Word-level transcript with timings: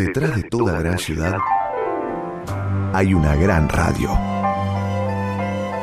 Detrás 0.00 0.34
de 0.34 0.48
toda 0.48 0.80
gran 0.80 0.96
ciudad 0.96 1.36
hay 2.94 3.12
una 3.12 3.36
gran 3.36 3.68
radio. 3.68 4.08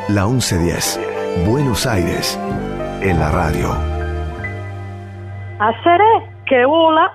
La 0.10 0.26
1110, 0.26 1.46
Buenos 1.48 1.86
Aires, 1.86 2.36
en 3.04 3.20
la 3.20 3.30
radio. 3.30 3.70
Haceré 5.60 6.32
que 6.48 6.66
bola, 6.66 7.14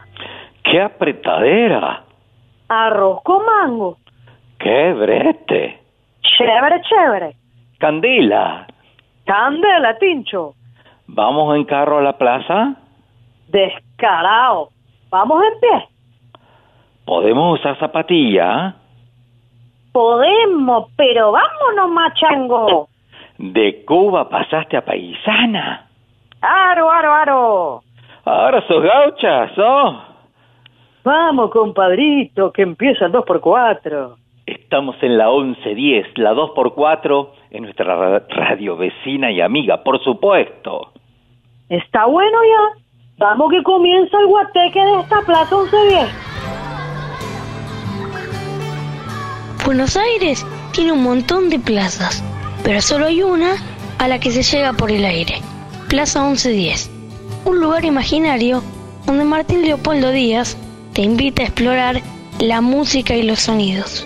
¡Qué 0.63 0.81
apretadera! 0.81 2.05
arroz 2.69 3.21
con 3.25 3.45
mango. 3.47 3.99
¡Qué 4.61 4.93
brete! 4.93 5.81
Chévere, 6.23 6.83
chévere. 6.83 7.37
Candila, 7.81 8.69
Candela, 9.27 9.99
Tincho. 9.99 10.55
¿vamos 11.09 11.57
en 11.57 11.65
carro 11.65 11.99
a 11.99 12.03
la 12.03 12.17
plaza? 12.17 12.77
Descarado. 13.49 14.69
Vamos 15.11 15.43
en 15.43 15.61
pie. 15.61 15.92
¿Podemos 17.05 17.59
usar 17.61 17.79
zapatilla? 17.79 18.75
Podemos, 19.93 20.89
pero 20.97 21.33
vámonos, 21.33 21.91
machango. 21.91 22.89
De 23.39 23.85
Cuba 23.85 24.29
pasaste 24.29 24.77
a 24.77 24.85
paisana. 24.85 25.87
Aro, 26.41 26.91
aro, 26.91 27.13
aro. 27.13 27.83
Ahora 28.25 28.67
sos 28.67 28.83
gaucha, 28.83 29.55
¿sos? 29.55 29.97
Vamos, 31.05 31.51
compadrito, 31.51 32.53
que 32.53 32.63
empieza 32.63 33.07
el 33.07 33.13
2x4. 33.13 34.15
Estamos 34.47 34.97
en 35.03 35.19
la 35.19 35.29
1110, 35.29 36.19
la 36.19 36.33
2x4, 36.35 37.29
en 37.51 37.63
nuestra 37.65 37.95
ra- 37.97 38.23
radio 38.29 38.77
vecina 38.77 39.31
y 39.31 39.41
amiga, 39.41 39.83
por 39.83 40.03
supuesto. 40.03 40.93
¿Está 41.69 42.07
bueno 42.07 42.39
ya? 42.45 42.83
Vamos 43.19 43.51
que 43.51 43.63
comienza 43.63 44.19
el 44.21 44.27
guateque 44.27 44.81
de 44.81 45.01
esta 45.01 45.21
plaza 45.27 45.55
1110. 45.57 46.32
Buenos 49.65 49.97
Aires 49.97 50.45
tiene 50.73 50.91
un 50.93 51.05
montón 51.05 51.49
de 51.49 51.61
plazas, 51.61 52.21
pero 52.65 52.83
solo 52.83 53.07
hay 53.07 53.23
una 53.23 53.55
a 53.99 54.09
la 54.09 54.19
que 54.19 54.33
se 54.33 54.43
llega 54.43 54.73
por 54.73 54.91
el 54.91 55.05
aire. 55.05 55.41
Plaza 55.89 56.25
1110. 56.25 56.91
Un 57.45 57.61
lugar 57.61 57.85
imaginario 57.85 58.63
donde 59.07 59.25
Martín 59.25 59.63
Leopoldo 59.63 60.11
Díaz 60.11 60.57
te 60.93 61.03
invita 61.03 61.43
a 61.43 61.47
explorar 61.47 62.03
la 62.41 62.61
música 62.61 63.15
y 63.15 63.23
los 63.23 63.41
sonidos. 63.41 64.05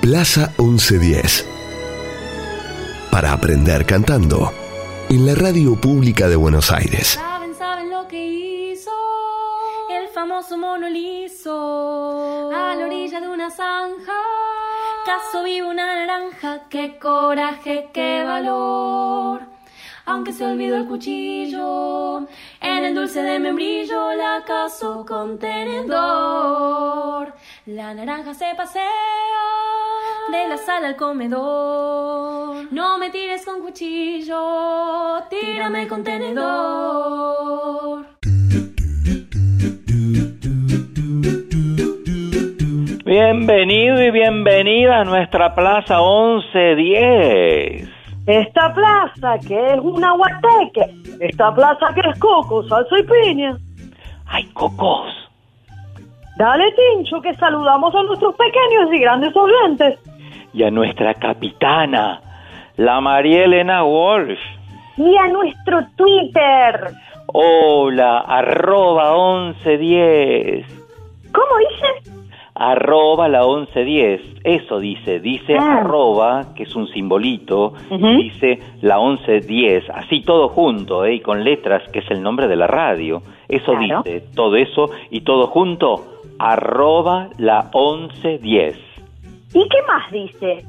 Plaza 0.00 0.52
1110. 0.58 1.46
Para 3.10 3.32
aprender 3.32 3.84
cantando. 3.84 4.50
En 5.10 5.26
la 5.26 5.34
radio 5.34 5.76
pública 5.76 6.28
de 6.28 6.36
Buenos 6.36 6.72
Aires. 6.72 7.18
Famoso 10.22 10.56
mono 10.56 10.88
liso 10.88 12.48
a 12.54 12.76
la 12.76 12.86
orilla 12.86 13.20
de 13.20 13.26
una 13.26 13.50
zanja. 13.50 14.20
Caso 15.04 15.42
vivo 15.42 15.68
una 15.68 15.84
naranja, 15.84 16.68
qué 16.68 16.96
coraje, 16.96 17.90
qué 17.92 18.22
valor. 18.22 19.42
Aunque 20.06 20.32
se 20.32 20.46
olvidó 20.46 20.76
el 20.76 20.86
cuchillo, 20.86 22.28
en 22.60 22.84
el 22.84 22.94
dulce 22.94 23.24
de 23.24 23.40
membrillo 23.40 24.14
la 24.14 24.44
caso 24.46 25.04
con 25.04 25.40
tenedor. 25.40 27.34
La 27.66 27.92
naranja 27.92 28.32
se 28.32 28.54
pasea 28.56 28.88
de 30.30 30.46
la 30.46 30.56
sala 30.56 30.86
al 30.86 30.96
comedor. 30.96 32.72
No 32.72 32.96
me 32.96 33.10
tires 33.10 33.44
con 33.44 33.60
cuchillo, 33.60 35.24
tírame 35.28 35.88
con 35.88 36.04
tenedor. 36.04 38.11
Bienvenido 43.12 44.02
y 44.02 44.10
bienvenida 44.10 45.00
a 45.00 45.04
nuestra 45.04 45.54
Plaza 45.54 45.98
1110. 45.98 47.86
Esta 48.26 48.72
plaza 48.72 49.38
que 49.46 49.74
es 49.74 49.80
una 49.80 50.12
guateque. 50.12 50.94
Esta 51.20 51.54
plaza 51.54 51.92
que 51.94 52.08
es 52.08 52.18
coco, 52.18 52.66
salsa 52.66 52.98
y 52.98 53.02
piña. 53.02 53.54
¡Ay, 54.24 54.46
cocos! 54.54 55.12
Dale, 56.38 56.72
Tincho, 56.72 57.20
que 57.20 57.34
saludamos 57.34 57.94
a 57.94 58.02
nuestros 58.04 58.34
pequeños 58.34 58.90
y 58.94 59.00
grandes 59.00 59.36
oyentes. 59.36 59.98
Y 60.54 60.62
a 60.62 60.70
nuestra 60.70 61.12
capitana, 61.12 62.18
la 62.78 62.98
María 63.02 63.44
Elena 63.44 63.84
Walsh. 63.84 64.40
Y 64.96 65.14
a 65.18 65.28
nuestro 65.28 65.86
Twitter. 65.96 66.94
Hola, 67.26 68.20
arroba 68.20 69.12
1110. 69.60 70.66
¿Cómo 71.30 71.58
dice? 71.58 72.21
Arroba 72.54 73.28
la 73.28 73.46
1110. 73.46 74.20
Eso 74.44 74.78
dice, 74.78 75.20
dice 75.20 75.54
Ah. 75.58 75.78
arroba, 75.78 76.54
que 76.54 76.64
es 76.64 76.76
un 76.76 76.86
simbolito, 76.88 77.72
Ujú. 77.90 78.06
dice 78.18 78.58
la 78.82 78.98
1110. 78.98 79.84
Así 79.90 80.20
todo 80.20 80.48
junto, 80.50 81.04
¿eh? 81.04 81.14
y 81.14 81.20
con 81.20 81.42
letras, 81.44 81.82
que 81.92 82.00
es 82.00 82.10
el 82.10 82.22
nombre 82.22 82.48
de 82.48 82.56
la 82.56 82.66
radio. 82.66 83.22
Eso 83.48 83.72
Claro. 83.72 84.02
dice, 84.04 84.24
todo 84.34 84.56
eso 84.56 84.90
y 85.10 85.22
todo 85.22 85.46
junto, 85.46 86.04
arroba 86.38 87.28
la 87.38 87.70
1110. 87.72 88.76
¿Y 89.54 89.68
qué 89.68 89.78
más 89.86 90.10
dice? 90.12 90.64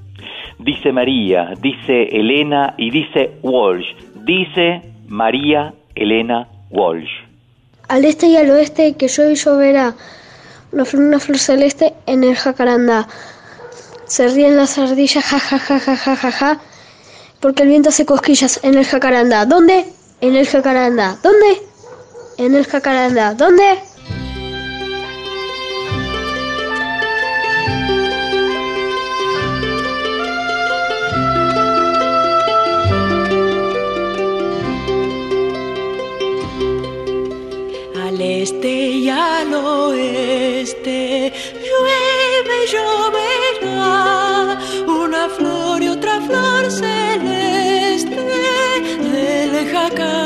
Dice 0.59 0.91
María, 0.91 1.53
dice 1.61 2.03
Elena 2.03 2.75
y 2.77 2.91
dice 2.91 3.31
Walsh. 3.41 3.93
Dice 4.23 4.81
María 5.07 5.73
Elena 5.95 6.47
Walsh. 6.69 7.09
Al 7.89 8.05
este 8.05 8.27
y 8.27 8.37
al 8.37 8.49
oeste 8.51 8.95
que 8.97 9.07
llueve 9.07 9.33
y 9.33 9.35
lloverá. 9.35 9.93
Una 10.73 10.85
flor, 10.85 11.03
una 11.03 11.19
flor 11.19 11.37
celeste 11.37 11.93
en 12.07 12.23
el 12.23 12.35
jacarandá. 12.35 13.07
Se 14.07 14.27
ríen 14.27 14.57
las 14.57 14.77
ardillas, 14.79 15.23
ja, 15.23 15.39
ja, 15.39 15.59
ja, 15.59 15.79
ja, 15.79 15.95
ja, 15.95 16.15
ja, 16.15 16.31
ja. 16.31 16.59
Porque 17.39 17.61
el 17.61 17.69
viento 17.69 17.89
hace 17.89 18.05
cosquillas 18.05 18.59
en 18.63 18.75
el 18.79 18.85
jacarandá. 18.85 19.45
¿Dónde? 19.45 19.85
En 20.21 20.35
el 20.35 20.47
jacarandá. 20.47 21.19
¿Dónde? 21.21 21.61
En 22.37 22.55
el 22.55 22.65
jacarandá. 22.65 23.35
¿Dónde? 23.35 23.63
Al 37.95 38.21
este 38.21 38.82
al 39.53 39.65
oeste 39.65 41.31
llueve 41.65 42.57
lloverá 42.71 44.59
una 44.87 45.29
flor 45.29 45.83
y 45.83 45.87
otra 45.89 46.19
flor 46.21 46.71
celeste 46.71 48.15
del 49.11 49.71
jacarandá. 49.71 50.22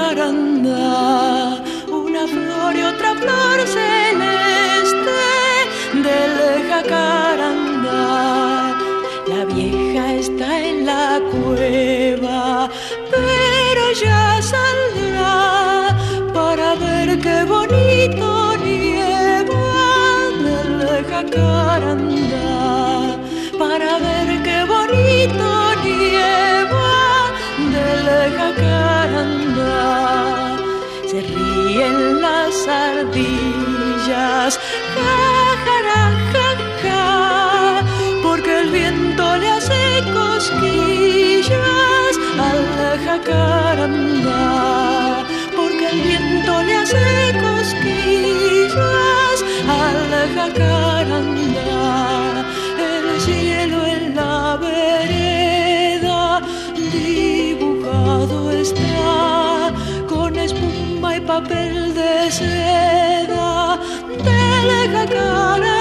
Ríen 31.78 32.22
las 32.22 32.68
ardillas, 32.68 34.60
ja, 34.96 35.12
ja, 36.84 37.84
porque 38.24 38.52
el 38.62 38.70
viento 38.72 39.38
le 39.38 39.50
hace 39.50 40.04
cosquillas 40.14 41.60
al 42.48 42.62
jacarandá, 43.06 44.44
porque 45.56 45.86
el 45.94 46.00
viento 46.02 46.64
le 46.64 46.74
hace 46.76 47.06
cosquillas 47.46 49.38
al 49.82 50.00
jacarandá. 50.36 51.84
El 52.90 53.06
cielo 53.22 53.80
en 53.86 54.16
la 54.16 54.58
vereda 54.58 56.42
dibujado 56.92 58.52
está 58.52 59.72
con 60.08 60.36
espuma 60.38 61.10
y 61.18 61.20
papel 61.22 61.57
seda 62.32 63.80
del 64.24 64.92
jacarandá. 64.92 65.77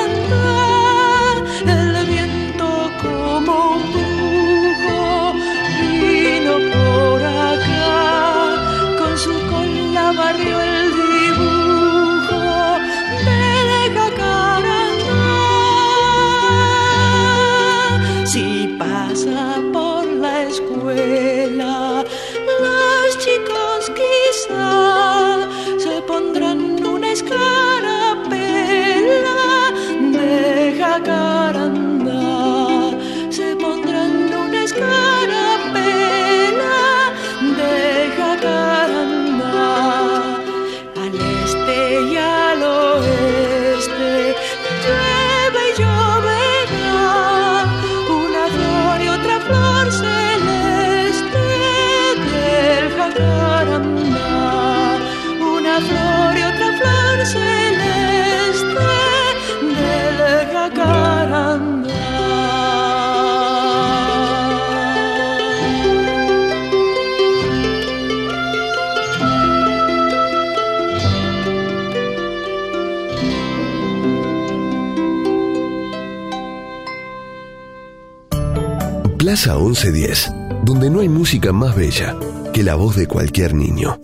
Plaza 79.46 79.60
1110, 79.60 80.32
donde 80.64 80.90
no 80.90 80.98
hay 80.98 81.08
música 81.08 81.52
más 81.52 81.76
bella 81.76 82.16
que 82.52 82.64
la 82.64 82.74
voz 82.74 82.96
de 82.96 83.06
cualquier 83.06 83.54
niño. 83.54 83.96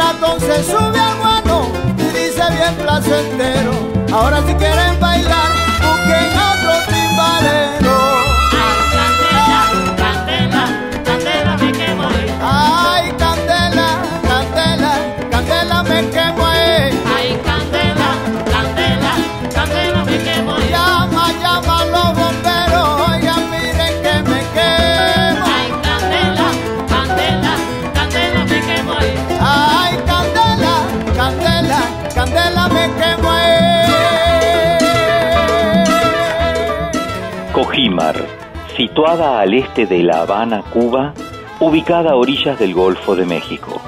Ratón 0.00 0.40
se 0.40 0.64
sube 0.64 0.98
al 0.98 1.16
guano 1.18 1.68
y 1.98 2.02
dice 2.02 2.42
bien 2.56 2.74
placentero. 2.82 3.72
Ahora 4.12 4.38
si 4.46 4.54
quieren 4.54 4.98
bailar, 4.98 5.50
busquen 5.82 6.28
otro 6.50 6.72
timbalero. 6.88 7.89
Situada 38.80 39.42
al 39.42 39.52
este 39.52 39.84
de 39.84 40.02
La 40.02 40.22
Habana, 40.22 40.62
Cuba, 40.62 41.12
ubicada 41.58 42.12
a 42.12 42.16
orillas 42.16 42.58
del 42.58 42.72
Golfo 42.72 43.14
de 43.14 43.26
México, 43.26 43.78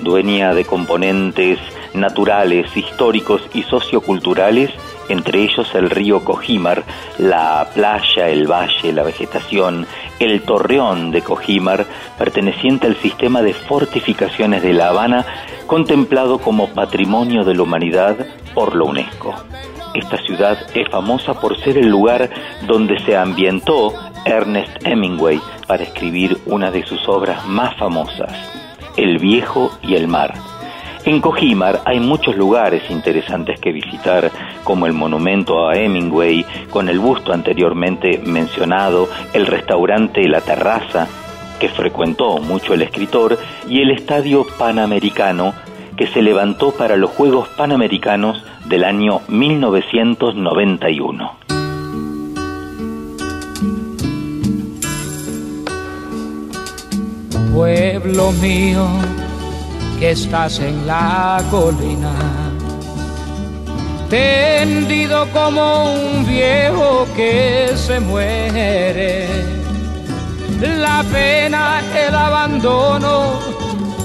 dueña 0.00 0.54
de 0.54 0.64
componentes 0.64 1.58
naturales, 1.92 2.74
históricos 2.74 3.42
y 3.52 3.64
socioculturales, 3.64 4.70
entre 5.10 5.42
ellos 5.42 5.74
el 5.74 5.90
río 5.90 6.24
Cojimar, 6.24 6.84
la 7.18 7.68
playa, 7.74 8.30
el 8.30 8.50
valle, 8.50 8.94
la 8.94 9.02
vegetación, 9.02 9.86
el 10.18 10.40
torreón 10.40 11.10
de 11.10 11.20
Cojimar, 11.20 11.84
perteneciente 12.16 12.86
al 12.86 12.96
sistema 12.96 13.42
de 13.42 13.52
fortificaciones 13.52 14.62
de 14.62 14.72
La 14.72 14.88
Habana, 14.88 15.26
contemplado 15.66 16.38
como 16.38 16.70
Patrimonio 16.70 17.44
de 17.44 17.56
la 17.56 17.62
Humanidad 17.62 18.16
por 18.54 18.74
la 18.74 18.84
UNESCO. 18.84 19.34
Esta 19.92 20.16
ciudad 20.18 20.56
es 20.72 20.88
famosa 20.88 21.34
por 21.34 21.58
ser 21.58 21.76
el 21.76 21.88
lugar 21.88 22.30
donde 22.66 22.98
se 23.00 23.16
ambientó 23.16 23.92
Ernest 24.24 24.70
Hemingway 24.84 25.40
para 25.66 25.82
escribir 25.82 26.38
una 26.46 26.70
de 26.70 26.84
sus 26.84 27.08
obras 27.08 27.46
más 27.46 27.76
famosas, 27.76 28.32
El 28.96 29.18
viejo 29.18 29.70
y 29.82 29.94
el 29.94 30.08
mar. 30.08 30.34
En 31.04 31.20
Cojimar 31.20 31.80
hay 31.86 31.98
muchos 31.98 32.36
lugares 32.36 32.82
interesantes 32.90 33.58
que 33.58 33.72
visitar, 33.72 34.30
como 34.64 34.86
el 34.86 34.92
monumento 34.92 35.66
a 35.66 35.74
Hemingway, 35.74 36.44
con 36.70 36.90
el 36.90 36.98
busto 36.98 37.32
anteriormente 37.32 38.20
mencionado, 38.24 39.08
el 39.32 39.46
restaurante 39.46 40.28
La 40.28 40.42
Terraza, 40.42 41.08
que 41.58 41.70
frecuentó 41.70 42.36
mucho 42.38 42.74
el 42.74 42.82
escritor, 42.82 43.38
y 43.66 43.80
el 43.80 43.92
Estadio 43.92 44.46
Panamericano, 44.58 45.54
que 45.96 46.06
se 46.06 46.20
levantó 46.20 46.72
para 46.72 46.96
los 46.96 47.10
Juegos 47.10 47.48
Panamericanos 47.50 48.44
del 48.66 48.84
año 48.84 49.22
1991. 49.28 51.59
Pueblo 57.52 58.32
mío, 58.32 58.86
que 59.98 60.12
estás 60.12 60.60
en 60.60 60.86
la 60.86 61.42
colina, 61.50 62.12
tendido 64.08 65.26
como 65.32 65.94
un 65.94 66.26
viejo 66.26 67.06
que 67.16 67.72
se 67.74 67.98
muere. 68.00 69.26
La 70.60 71.02
pena, 71.12 71.82
el 72.06 72.14
abandono 72.14 73.32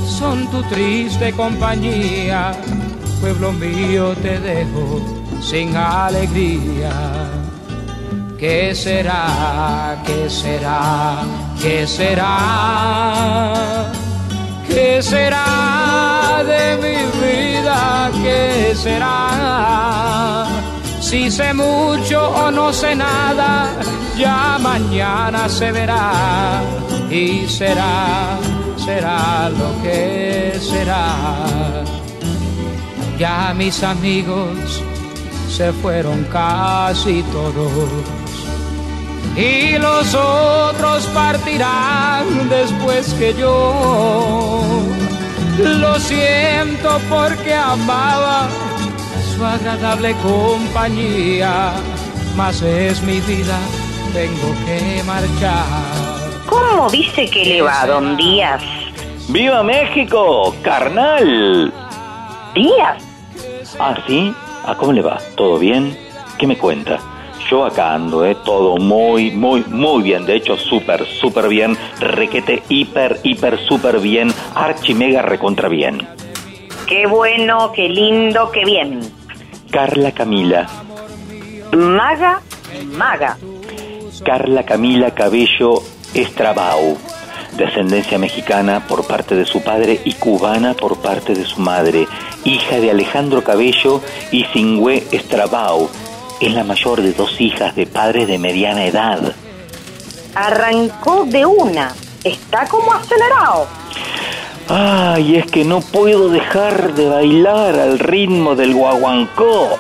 son 0.08 0.48
tu 0.48 0.64
triste 0.64 1.32
compañía. 1.34 2.52
Pueblo 3.22 3.52
mío, 3.52 4.16
te 4.22 4.40
dejo 4.40 5.02
sin 5.42 5.76
alegría. 5.76 7.45
¿Qué 8.38 8.76
será? 8.76 10.04
¿Qué 10.06 10.30
será? 10.30 11.24
¿Qué 11.62 11.88
será? 11.88 12.34
¿Qué 14.68 15.02
será 15.02 16.44
de 16.46 16.76
mi 16.84 16.98
vida? 17.26 18.12
¿Qué 18.22 18.76
será? 18.76 20.46
Si 21.00 21.32
sé 21.32 21.54
mucho 21.54 22.30
o 22.30 22.52
no 22.52 22.74
sé 22.74 22.94
nada, 22.94 23.70
ya 24.18 24.58
mañana 24.60 25.48
se 25.48 25.72
verá 25.72 26.62
y 27.10 27.48
será, 27.48 28.38
será 28.76 29.50
lo 29.50 29.82
que 29.82 30.60
será. 30.60 31.86
Ya 33.18 33.54
mis 33.56 33.82
amigos 33.82 34.84
se 35.50 35.72
fueron 35.72 36.26
casi 36.26 37.24
todos 37.32 38.25
y 39.36 39.78
los 39.78 40.14
otros 40.16 41.06
partirán 41.08 42.50
después 42.50 43.14
que 43.16 43.34
yo. 43.34 44.54
Lo 45.60 46.00
siento 46.00 47.00
porque 47.10 47.54
amaba 47.54 48.48
su 49.36 49.46
agradable 49.46 50.16
compañía, 50.18 51.74
mas 52.36 52.62
es 52.62 53.02
mi 53.04 53.20
vida, 53.22 53.58
tengo 54.14 54.54
que 54.66 55.04
marchar. 55.04 55.66
¿Cómo 56.48 56.90
dice 56.90 57.30
que 57.30 57.46
le 57.46 57.62
va, 57.62 57.86
don 57.86 58.18
Díaz? 58.18 58.62
¡Viva 59.30 59.64
México, 59.64 60.54
carnal! 60.62 61.74
¿Díaz? 62.54 63.04
Ah, 63.80 63.96
¿sí? 64.08 64.34
¿Ah, 64.66 64.76
cómo 64.78 64.94
le 64.94 65.02
va? 65.02 65.20
¿Todo 65.36 65.58
bien? 65.58 65.98
¿Qué 66.38 66.48
me 66.48 66.58
cuenta? 66.58 67.00
Yo 67.50 67.66
acá 67.66 67.94
ando, 67.94 68.26
¿eh? 68.26 68.36
Todo 68.44 68.78
muy, 68.78 69.32
muy, 69.32 69.64
muy 69.68 70.04
bien. 70.04 70.26
De 70.26 70.36
hecho, 70.36 70.58
súper, 70.58 71.06
súper 71.06 71.48
bien. 71.48 71.78
Requete, 72.00 72.64
hiper, 72.70 73.20
hiper, 73.24 73.60
súper 73.60 74.00
bien. 74.00 74.34
Archi, 74.56 74.94
mega, 74.94 75.22
recontra 75.22 75.70
bien. 75.70 76.08
Qué 76.88 77.06
bueno, 77.06 77.72
qué 77.72 77.88
lindo, 77.88 78.52
qué 78.52 78.66
bien. 78.66 79.00
Carla 79.72 80.12
Camila. 80.12 80.68
Maga, 81.74 82.42
maga. 82.94 83.38
Carla 84.24 84.64
Camila 84.64 85.12
Cabello 85.12 85.82
Estrabau. 86.14 86.98
Descendencia 87.58 88.18
mexicana 88.18 88.86
por 88.88 89.06
parte 89.08 89.36
de 89.36 89.46
su 89.46 89.62
padre 89.62 90.00
y 90.04 90.14
cubana 90.14 90.74
por 90.74 91.02
parte 91.02 91.34
de 91.34 91.46
su 91.46 91.60
madre. 91.62 92.08
Hija 92.44 92.80
de 92.80 92.92
Alejandro 92.92 93.44
Cabello 93.44 94.02
y 94.32 94.46
Singüe 94.46 95.04
Estrabau. 95.12 95.90
Es 96.42 96.54
la 96.54 96.64
mayor 96.64 97.02
de 97.02 97.14
dos 97.14 97.40
hijas 97.40 97.76
de 97.76 97.88
padres 97.88 98.28
de 98.28 98.38
mediana 98.38 98.86
edad. 98.86 99.34
Arrancó 100.34 101.26
de 101.26 101.46
una. 101.46 101.94
Está 102.24 102.68
como 102.68 102.94
acelerado. 102.94 103.68
Ay, 104.68 105.38
es 105.38 105.46
que 105.46 105.64
no 105.64 105.80
puedo 105.80 106.30
dejar 106.30 106.94
de 106.96 107.08
bailar 107.08 107.80
al 107.80 108.00
ritmo 108.00 108.56
del 108.56 108.74
guaguancó. 108.74 109.78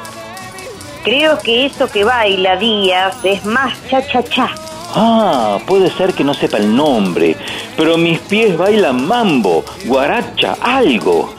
Creo 1.03 1.37
que 1.39 1.65
eso 1.65 1.87
que 1.87 2.03
baila 2.03 2.55
Díaz 2.55 3.17
es 3.23 3.45
más 3.45 3.73
cha-cha-cha. 3.89 4.49
Ah, 4.95 5.57
puede 5.67 5.89
ser 5.91 6.13
que 6.13 6.23
no 6.23 6.33
sepa 6.33 6.57
el 6.57 6.73
nombre, 6.73 7.35
pero 7.75 7.97
mis 7.97 8.19
pies 8.19 8.57
bailan 8.57 9.05
mambo, 9.05 9.65
guaracha, 9.85 10.55
algo. 10.61 11.33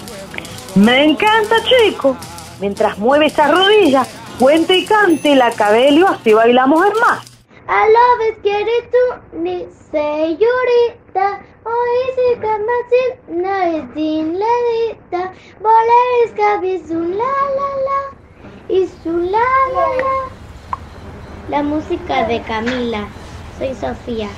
Me 0.75 1.05
encanta, 1.05 1.57
chico. 1.65 2.17
Mientras 2.61 2.99
mueve 2.99 3.27
esas 3.27 3.51
rodillas, 3.51 4.09
Cuente 4.39 4.77
y 4.77 4.85
cante 4.85 5.35
la 5.35 5.51
cabello, 5.51 6.09
así 6.09 6.35
bailamos 6.35 6.85
en 6.85 6.93
más. 7.01 7.25
A 7.67 7.89
la 7.89 8.17
vez 8.19 8.37
quieres 8.43 8.91
tú, 8.91 9.39
ni 9.39 9.67
señorita, 9.91 11.41
hoy 11.65 12.15
se 12.15 12.39
canta 12.39 12.73
sin 12.91 13.43
nadie 13.43 13.89
sin 13.95 14.39
ladita, 14.39 15.33
volar 15.59 16.37
cabizun 16.37 17.17
la 17.17 17.25
la 17.25 17.69
la, 17.87 18.75
y 18.75 18.87
su 19.03 19.17
la 19.17 19.39
la 19.73 19.97
la. 19.97 20.29
La 21.49 21.63
música 21.63 22.25
de 22.25 22.43
Camila, 22.43 23.09
soy 23.59 23.75
Sofía. 23.75 24.29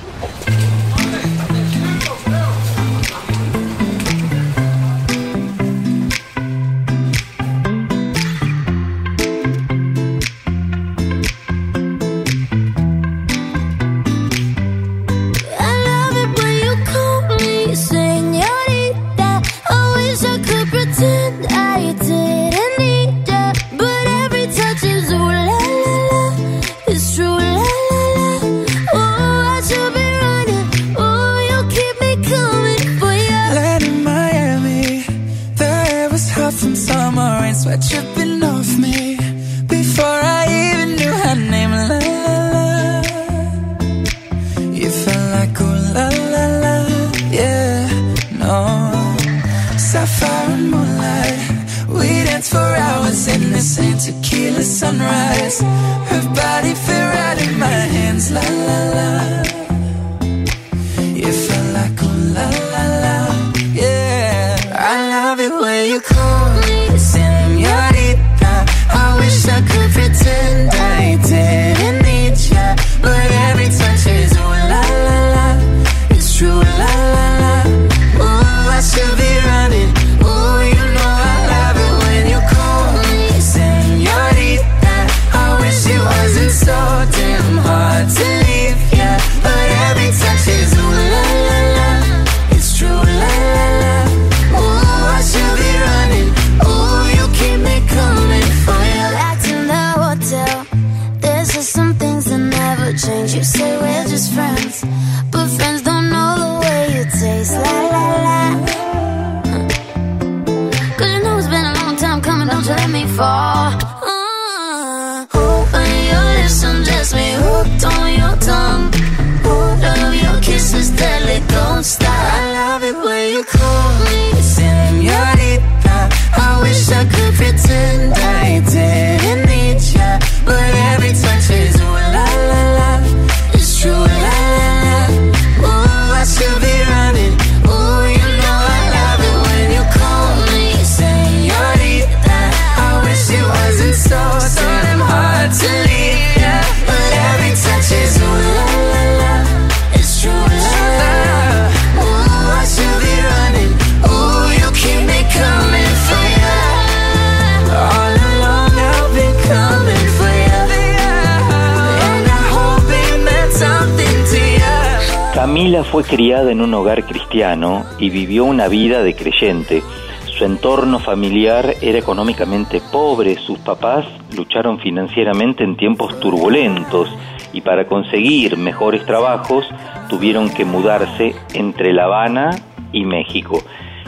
fue 165.99 166.15
criada 166.15 166.49
en 166.49 166.61
un 166.61 166.73
hogar 166.75 167.03
cristiano 167.03 167.83
y 167.97 168.09
vivió 168.09 168.45
una 168.45 168.69
vida 168.69 169.03
de 169.03 169.15
creyente. 169.15 169.83
Su 170.27 170.45
entorno 170.45 170.99
familiar 170.99 171.75
era 171.81 171.99
económicamente 171.99 172.79
pobre, 172.89 173.35
sus 173.35 173.59
papás 173.59 174.05
lucharon 174.33 174.79
financieramente 174.79 175.65
en 175.65 175.75
tiempos 175.75 176.17
turbulentos 176.21 177.09
y 177.51 177.59
para 177.59 177.85
conseguir 177.85 178.55
mejores 178.55 179.05
trabajos 179.05 179.65
tuvieron 180.07 180.49
que 180.49 180.63
mudarse 180.63 181.35
entre 181.53 181.91
La 181.91 182.05
Habana 182.05 182.51
y 182.93 183.03
México. 183.03 183.61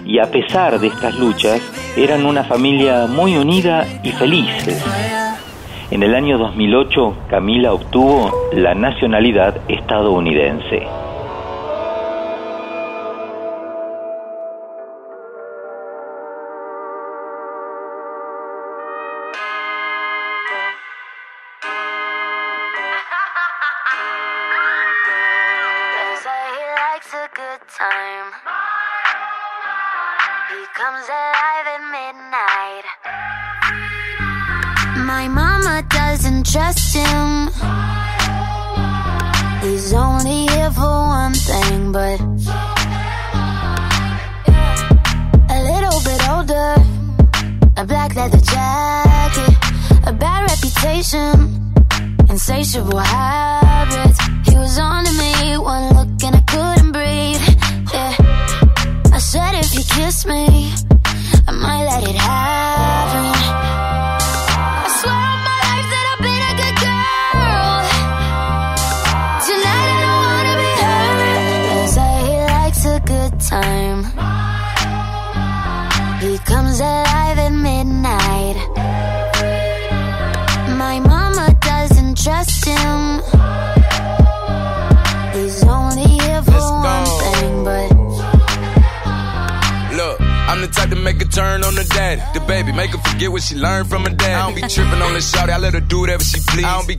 Y 0.05 0.19
a 0.19 0.31
pesar 0.31 0.79
de 0.79 0.88
estas 0.88 1.19
luchas, 1.19 1.60
eran 1.98 2.25
una 2.25 2.45
familia 2.45 3.05
muy 3.07 3.36
unida 3.36 3.86
y 4.01 4.12
felices. 4.12 4.81
En 5.89 6.03
el 6.03 6.15
año 6.15 6.38
2008, 6.38 7.17
Camila 7.29 7.74
obtuvo 7.74 8.31
la 8.53 8.75
nacionalidad 8.75 9.57
estadounidense. 9.67 11.00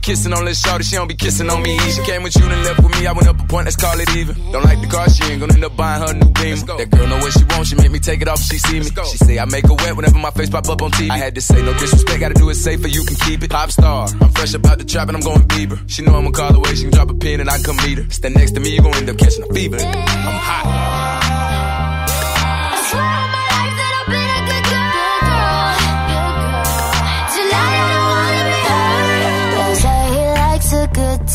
Kissing 0.03 0.33
on 0.33 0.43
this 0.45 0.61
shawty, 0.61 0.83
she 0.83 0.95
don't 0.95 1.07
be 1.07 1.15
kissing 1.15 1.49
on 1.49 1.63
me. 1.63 1.79
She 1.79 2.03
came 2.03 2.23
with 2.23 2.35
you 2.35 2.43
and 2.43 2.63
left 2.63 2.83
with 2.83 2.91
me, 2.99 3.07
I 3.07 3.13
went 3.13 3.27
up 3.27 3.39
a 3.39 3.47
point, 3.47 3.65
let's 3.65 3.77
call 3.77 3.97
it 3.99 4.09
even. 4.15 4.35
Don't 4.51 4.63
like 4.63 4.81
the 4.81 4.87
car, 4.87 5.09
she 5.09 5.23
ain't 5.23 5.39
gonna 5.39 5.53
end 5.53 5.63
up 5.63 5.75
buying 5.75 6.01
her 6.05 6.13
new 6.13 6.29
beam. 6.29 6.59
That 6.77 6.89
girl 6.91 7.07
know 7.07 7.17
what 7.17 7.31
she 7.31 7.43
wants, 7.45 7.69
she 7.69 7.75
make 7.75 7.89
me 7.89 7.99
take 7.99 8.21
it 8.21 8.27
off 8.27 8.39
if 8.39 8.45
she 8.45 8.57
see 8.59 8.79
me. 8.79 8.85
She 8.85 9.17
say 9.17 9.39
I 9.39 9.45
make 9.45 9.65
her 9.65 9.73
wet 9.73 9.95
whenever 9.95 10.19
my 10.19 10.31
face 10.31 10.49
pop 10.49 10.67
up 10.67 10.81
on 10.81 10.91
TV. 10.91 11.09
I 11.09 11.17
had 11.17 11.33
to 11.35 11.41
say 11.41 11.61
no 11.63 11.73
disrespect, 11.73 12.19
gotta 12.19 12.35
do 12.35 12.49
it 12.49 12.55
safer, 12.55 12.87
you 12.87 13.03
can 13.05 13.15
keep 13.15 13.41
it. 13.43 13.49
Pop 13.49 13.71
star, 13.71 14.09
I'm 14.21 14.29
fresh 14.31 14.53
about 14.53 14.77
the 14.77 14.85
trap 14.85 15.07
and 15.07 15.17
I'm 15.17 15.23
going 15.23 15.47
Bieber. 15.47 15.79
She 15.89 16.01
know 16.03 16.15
I'ma 16.15 16.31
call 16.31 16.53
away, 16.53 16.75
she 16.75 16.83
can 16.83 16.91
drop 16.91 17.09
a 17.09 17.15
pin 17.15 17.39
and 17.39 17.49
I 17.49 17.55
can 17.55 17.63
come 17.63 17.77
meet 17.77 17.97
her. 17.97 18.09
Stand 18.09 18.35
next 18.35 18.51
to 18.51 18.59
me, 18.59 18.75
you 18.75 18.81
gon' 18.81 18.93
end 18.95 19.09
up 19.09 19.17
catching 19.17 19.43
a 19.43 19.53
fever. 19.53 19.77
I'm 19.77 20.39
hot. 20.39 21.12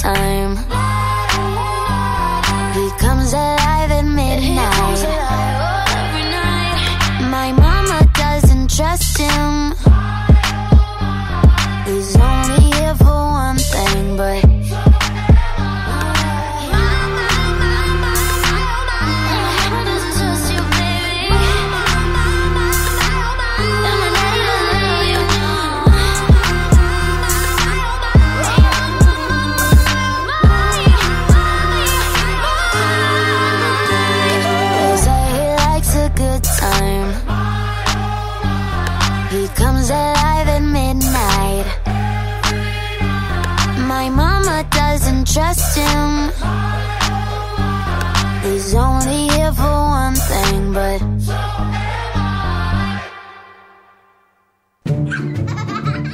Time. 0.03 0.78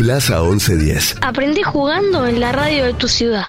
Plaza 0.05 0.43
1110. 0.43 1.17
Aprendí 1.23 1.63
jugando 1.63 2.27
en 2.27 2.39
la 2.39 2.53
radio 2.53 2.85
de 2.85 2.93
tu 2.93 3.09
ciudad. 3.09 3.47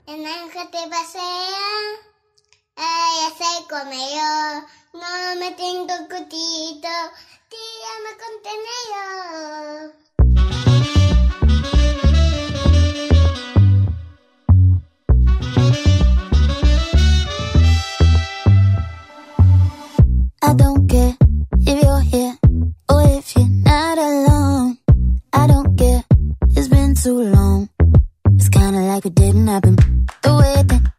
Too 27.06 27.22
long. 27.22 27.70
It's 28.34 28.50
kinda 28.50 28.80
like 28.80 29.06
it 29.06 29.13
didn't 29.13 29.46
happen. 29.46 29.76
The 30.24 30.34
way 30.39 30.63
that 30.63 30.95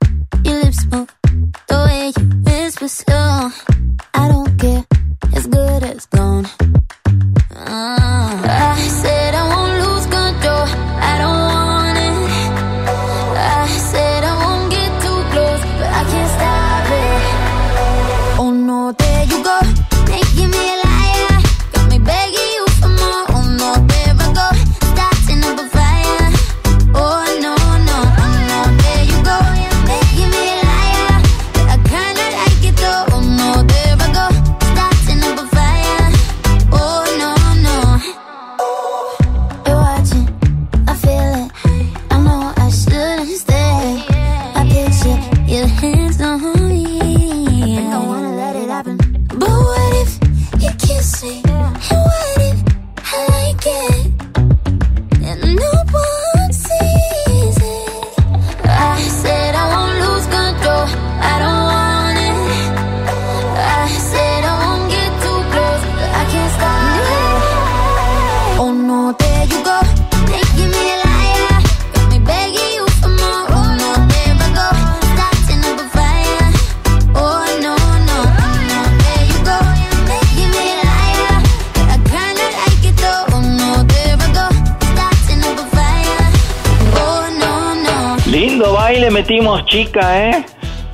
chica, 89.85 90.29
¿eh? 90.31 90.47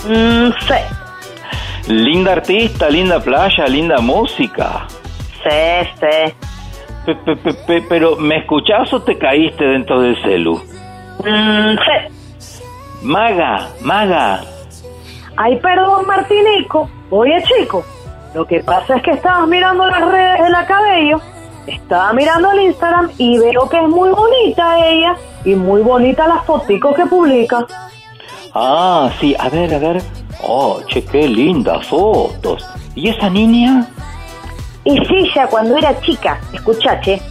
Mm, 0.09 0.51
sí, 0.67 1.93
Linda 1.93 2.33
artista, 2.33 2.89
linda 2.91 3.21
playa, 3.21 3.67
linda 3.67 3.99
música. 4.01 4.87
sí, 5.45 5.89
sí. 6.01 6.35
Pe- 7.07 7.15
pe- 7.17 7.37
pe- 7.37 7.55
pe- 7.67 7.85
pero, 7.89 8.17
¿me 8.17 8.39
escuchás 8.39 8.93
o 8.93 9.03
te 9.03 9.19
caíste 9.19 9.65
dentro 9.65 10.01
del 10.01 10.17
celu? 10.23 10.57
Mm, 11.25 11.77
sí. 11.79 12.59
Maga, 13.03 13.69
maga. 13.83 14.41
Ay, 15.37 15.57
perdón, 15.57 16.07
Martinico. 16.07 16.89
Oye, 17.11 17.43
chico, 17.43 17.85
lo 18.35 18.45
que 18.47 18.61
pasa 18.61 18.97
es 18.97 19.03
que 19.03 19.11
estabas 19.13 19.49
mirando 19.49 19.85
las 19.87 20.01
redes 20.11 20.43
de 20.43 20.51
la 20.51 20.65
cabello, 20.67 21.21
estaba 21.67 22.13
mirando 22.13 22.51
el 22.53 22.63
Instagram 22.63 23.11
y 23.19 23.39
veo 23.39 23.69
que 23.69 23.79
es 23.79 23.89
muy 23.89 24.11
bonita 24.11 24.87
ella 24.87 25.15
y 25.45 25.55
muy 25.57 25.83
bonita 25.83 26.27
las 26.29 26.45
foticos 26.47 26.95
que 26.97 27.07
publica. 27.07 27.67
Ah, 28.55 29.11
sí, 29.19 29.35
a 29.39 29.49
ver, 29.49 29.73
a 29.75 29.79
ver. 29.79 30.03
Oh, 30.43 30.81
che, 30.87 31.03
qué 31.05 31.27
lindas 31.27 31.87
fotos. 31.87 32.67
¿Y 32.95 33.09
esa 33.09 33.31
niña? 33.31 33.89
Es 34.85 35.01
ella 35.09 35.47
cuando 35.47 35.77
era 35.77 35.99
chica, 36.03 36.39
escuchache. 36.53 37.23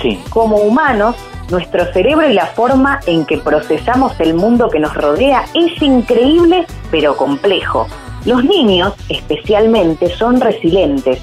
Sí. 0.00 0.20
Como 0.28 0.56
humanos, 0.56 1.16
nuestro 1.50 1.90
cerebro 1.92 2.28
y 2.28 2.34
la 2.34 2.46
forma 2.46 3.00
en 3.06 3.24
que 3.24 3.38
procesamos 3.38 4.18
el 4.20 4.34
mundo 4.34 4.68
que 4.68 4.78
nos 4.78 4.94
rodea 4.94 5.44
es 5.54 5.80
increíble 5.80 6.66
pero 6.90 7.16
complejo. 7.16 7.86
Los 8.26 8.44
niños, 8.44 8.92
especialmente, 9.08 10.14
son 10.16 10.40
resilientes, 10.40 11.18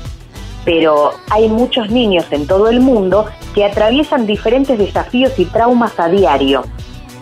pero 0.66 1.12
hay 1.30 1.48
muchos 1.48 1.92
niños 1.92 2.26
en 2.32 2.48
todo 2.48 2.68
el 2.68 2.80
mundo 2.80 3.28
que 3.54 3.64
atraviesan 3.64 4.26
diferentes 4.26 4.78
desafíos 4.78 5.38
y 5.38 5.46
traumas 5.46 6.00
a 6.00 6.10
diario 6.10 6.64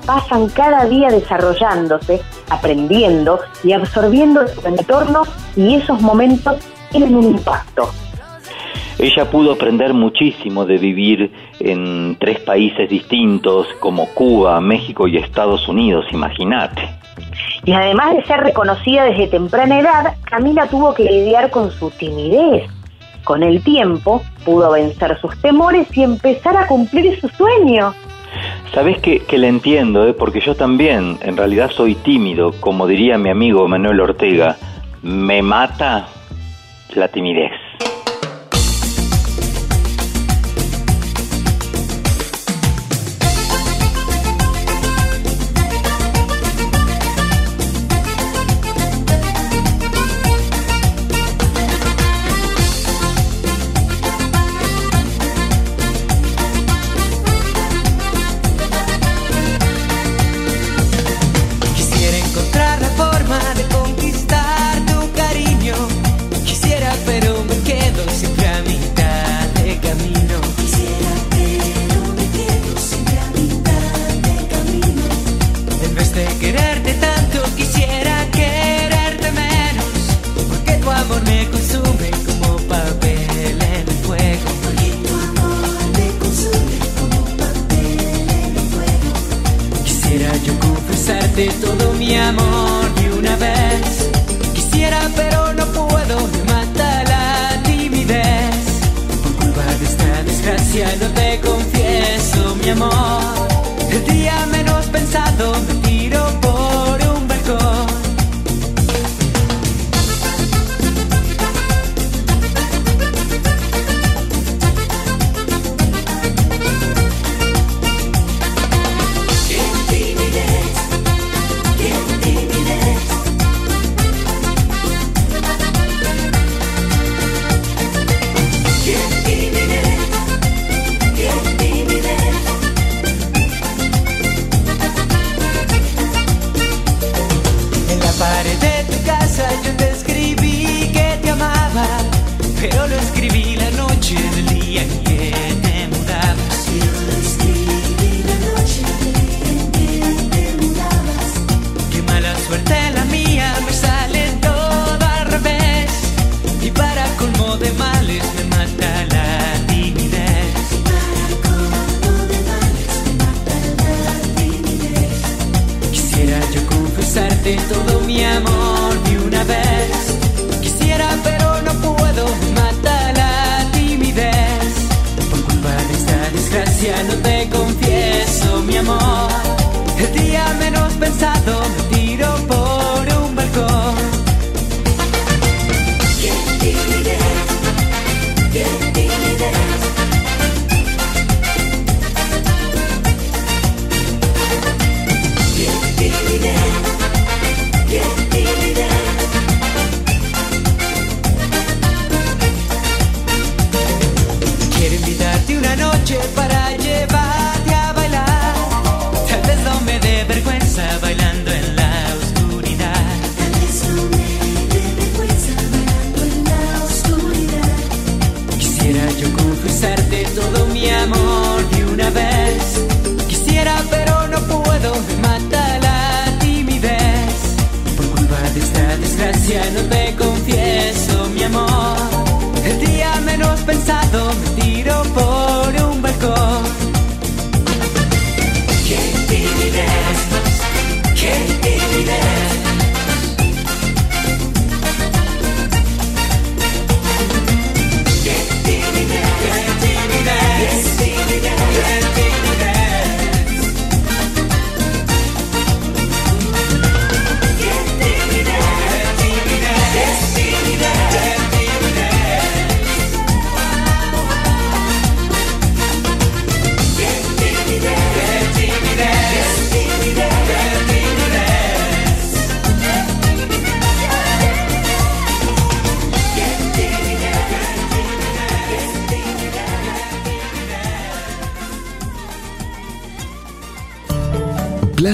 pasan 0.08 0.50
cada 0.50 0.86
día 0.86 1.10
desarrollándose, 1.10 2.22
aprendiendo 2.50 3.40
y 3.64 3.74
absorbiendo 3.74 4.48
su 4.48 4.66
entorno 4.66 5.24
y 5.56 5.76
esos 5.76 6.02
momentos 6.02 6.56
tienen 6.90 7.16
un 7.16 7.26
impacto. 7.26 7.92
Ella 8.98 9.30
pudo 9.30 9.52
aprender 9.52 9.94
muchísimo 9.94 10.66
de 10.66 10.78
vivir 10.80 11.32
en 11.60 12.18
tres 12.20 12.40
países 12.40 12.90
distintos 12.90 13.68
como 13.80 14.08
Cuba, 14.16 14.60
México 14.60 15.08
y 15.08 15.18
Estados 15.18 15.68
Unidos, 15.68 16.06
imagínate. 16.12 16.90
Y 17.64 17.74
además 17.74 18.16
de 18.16 18.24
ser 18.26 18.40
reconocida 18.40 19.04
desde 19.04 19.28
temprana 19.28 19.80
edad, 19.80 20.16
Camila 20.24 20.68
tuvo 20.68 20.96
que 20.96 21.04
lidiar 21.04 21.52
con 21.52 21.70
su 21.70 21.92
timidez. 21.92 22.64
Con 23.24 23.44
el 23.44 23.62
tiempo 23.62 24.24
pudo 24.46 24.72
vencer 24.72 25.20
sus 25.20 25.40
temores 25.42 25.86
y 25.96 26.02
empezar 26.02 26.56
a 26.58 26.66
cumplir 26.66 27.20
su 27.20 27.28
sueño. 27.30 27.94
Sabes 28.74 29.00
que, 29.00 29.20
que 29.20 29.38
entiendo, 29.48 30.08
¿eh? 30.08 30.14
porque 30.14 30.40
yo 30.40 30.56
también, 30.56 31.18
en 31.22 31.38
realidad 31.38 31.72
soy 31.72 31.96
tímido, 31.96 32.52
como 32.60 32.88
diría 32.88 33.18
mi 33.18 33.30
amigo 33.30 33.68
Manuel 33.68 34.02
Ortega, 34.02 34.58
me 35.02 35.42
mata 35.42 36.08
la 36.96 37.08
timidez. 37.08 37.67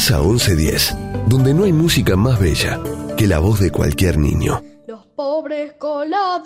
Volvés 0.03 0.11
a 0.11 0.21
1110, 0.21 0.97
donde 1.27 1.53
no 1.53 1.63
hay 1.63 1.71
música 1.71 2.17
más 2.17 2.37
bella 2.39 2.77
que 3.17 3.25
la 3.25 3.39
voz 3.39 3.61
de 3.61 3.71
cualquier 3.71 4.17
niño. 4.17 4.61
Los 4.85 5.05
pobres 5.15 5.73
coladores 5.73 6.41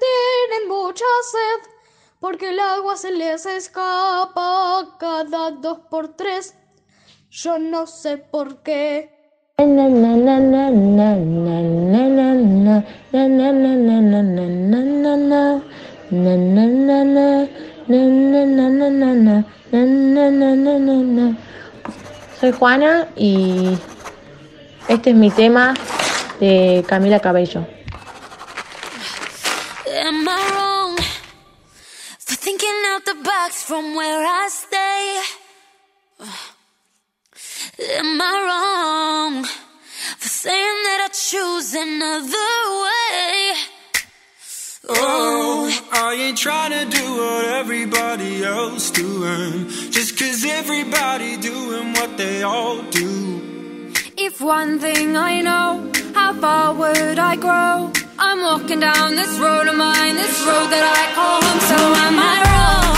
tienen 0.00 0.68
mucha 0.68 1.04
sed, 1.30 1.70
porque 2.18 2.50
el 2.50 2.58
agua 2.58 2.96
se 2.96 3.12
les 3.12 3.46
escapa 3.46 4.96
cada 4.98 5.52
dos 5.52 5.78
por 5.88 6.16
tres. 6.16 6.54
Yo 7.30 7.58
no 7.58 7.86
sé 7.86 8.16
por 8.16 8.62
qué. 8.62 9.10
Soy 22.44 22.52
Juana 22.52 23.08
y 23.16 23.78
este 24.86 25.10
es 25.10 25.16
mi 25.16 25.30
tema 25.30 25.72
de 26.38 26.84
Camila 26.86 27.18
Cabello. 27.18 27.66
Am 30.04 30.28
I 30.28 30.50
wrong 30.52 30.98
for 32.18 32.36
thinking 32.36 32.68
out 32.92 33.02
the 33.06 33.14
box 33.14 33.62
from 33.62 33.94
where 33.94 34.26
I 34.26 34.50
stay? 34.50 35.22
Am 37.96 38.20
I 38.20 38.34
wrong 38.46 39.44
for 40.18 40.28
saying 40.28 40.82
that 40.84 41.00
I 41.00 41.12
choose 41.14 41.72
another 41.72 42.52
way? 42.84 43.54
Oh, 44.86 45.70
I 45.92 46.12
ain't 46.12 46.36
trying 46.36 46.72
to 46.72 46.84
do 46.94 47.16
what 47.16 47.46
everybody 47.46 48.44
else 48.44 48.90
doing. 48.90 49.66
Just 49.90 50.13
everybody 50.46 51.36
doing 51.36 51.92
what 51.94 52.16
they 52.16 52.42
all 52.42 52.82
do. 52.90 53.40
If 54.16 54.40
one 54.40 54.78
thing 54.78 55.16
I 55.16 55.40
know, 55.40 55.90
how 56.14 56.32
far 56.34 56.74
would 56.74 57.18
I 57.18 57.36
grow? 57.36 57.92
I'm 58.18 58.40
walking 58.42 58.80
down 58.80 59.16
this 59.16 59.38
road 59.38 59.66
of 59.68 59.76
mine, 59.76 60.14
this 60.16 60.38
road 60.46 60.68
that 60.74 60.84
I 61.00 61.04
call 61.18 61.40
home. 61.46 61.60
So 61.70 61.78
am 62.06 62.16
I 62.32 62.36
wrong 62.46 62.94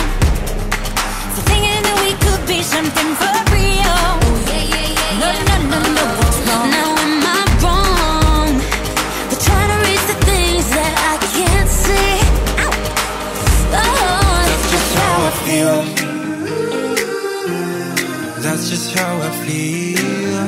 For 1.35 1.43
thinking 1.51 1.83
that 1.87 1.99
we 2.05 2.13
could 2.25 2.47
be 2.47 2.63
something 2.63 3.11
for 3.21 3.56
how 18.97 19.15
I 19.29 19.31
feel. 19.45 20.47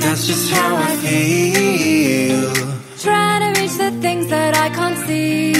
That's 0.00 0.26
just 0.26 0.50
how 0.52 0.76
I 0.76 0.96
feel. 1.04 2.52
Trying 2.98 3.42
to 3.44 3.60
reach 3.60 3.76
the 3.84 3.90
things 4.00 4.26
that 4.28 4.52
I 4.56 4.68
can't 4.70 4.98
see. 5.06 5.54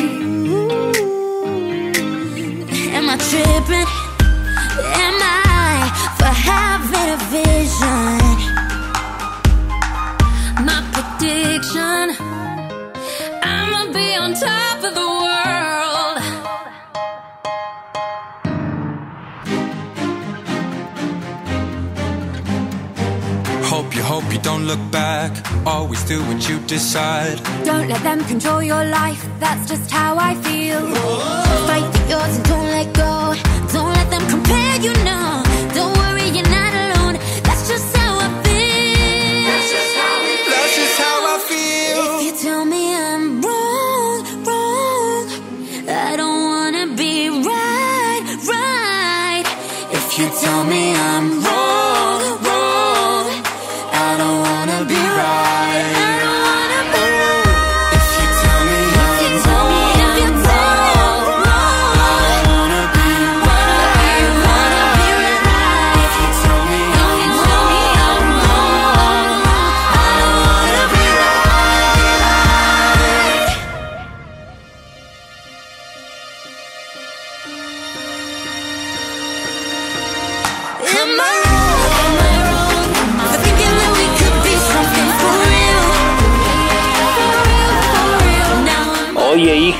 Am 2.96 3.06
I 3.14 3.16
tripping? 3.28 3.88
Am 5.04 5.16
I 5.22 5.76
for 6.18 6.32
having 6.50 7.08
a 7.16 7.20
vision? 7.34 8.18
My 10.68 10.78
prediction 10.94 12.06
I'ma 13.42 13.80
be 13.92 14.06
on 14.22 14.30
top 14.34 14.84
of 14.88 14.94
the 14.94 15.06
world. 15.06 15.33
Don't 24.44 24.66
look 24.66 24.90
back. 24.90 25.32
Always 25.66 26.04
do 26.04 26.22
what 26.24 26.46
you 26.48 26.58
decide. 26.66 27.38
Don't 27.64 27.88
let 27.88 28.02
them 28.02 28.22
control 28.24 28.62
your 28.62 28.84
life, 28.84 29.26
that's 29.40 29.66
just 29.66 29.90
how 29.90 30.18
I 30.18 30.34
feel. 30.42 30.80
Fight 31.66 31.88
for 31.94 32.04
yours 32.10 32.36
and 32.36 32.44
don't 32.44 32.70
let 32.76 32.92
go. 32.92 33.34
Don't 33.72 33.92
let 33.94 34.10
them 34.10 34.24
compare 34.28 34.76
you, 34.82 34.92
no. 35.02 35.23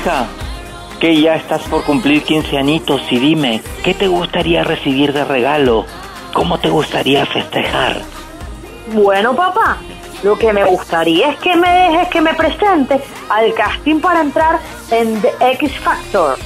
Hija, 0.05 0.27
que 0.99 1.19
ya 1.19 1.35
estás 1.35 1.63
por 1.63 1.83
cumplir 1.83 2.23
15 2.23 2.57
añitos 2.57 3.01
y 3.11 3.17
dime, 3.17 3.61
¿qué 3.83 3.93
te 3.93 4.07
gustaría 4.07 4.63
recibir 4.63 5.13
de 5.13 5.25
regalo? 5.25 5.85
¿Cómo 6.33 6.59
te 6.59 6.69
gustaría 6.69 7.25
festejar? 7.25 8.01
Bueno, 8.93 9.35
papá, 9.35 9.77
lo 10.23 10.37
que 10.37 10.53
me 10.53 10.63
gustaría 10.63 11.31
es 11.31 11.39
que 11.39 11.55
me 11.55 11.69
dejes 11.69 12.07
que 12.09 12.21
me 12.21 12.33
presente 12.35 13.01
al 13.29 13.53
casting 13.55 13.99
para 13.99 14.21
entrar 14.21 14.59
en 14.91 15.19
The 15.21 15.33
X 15.53 15.71
Factor. 15.79 16.37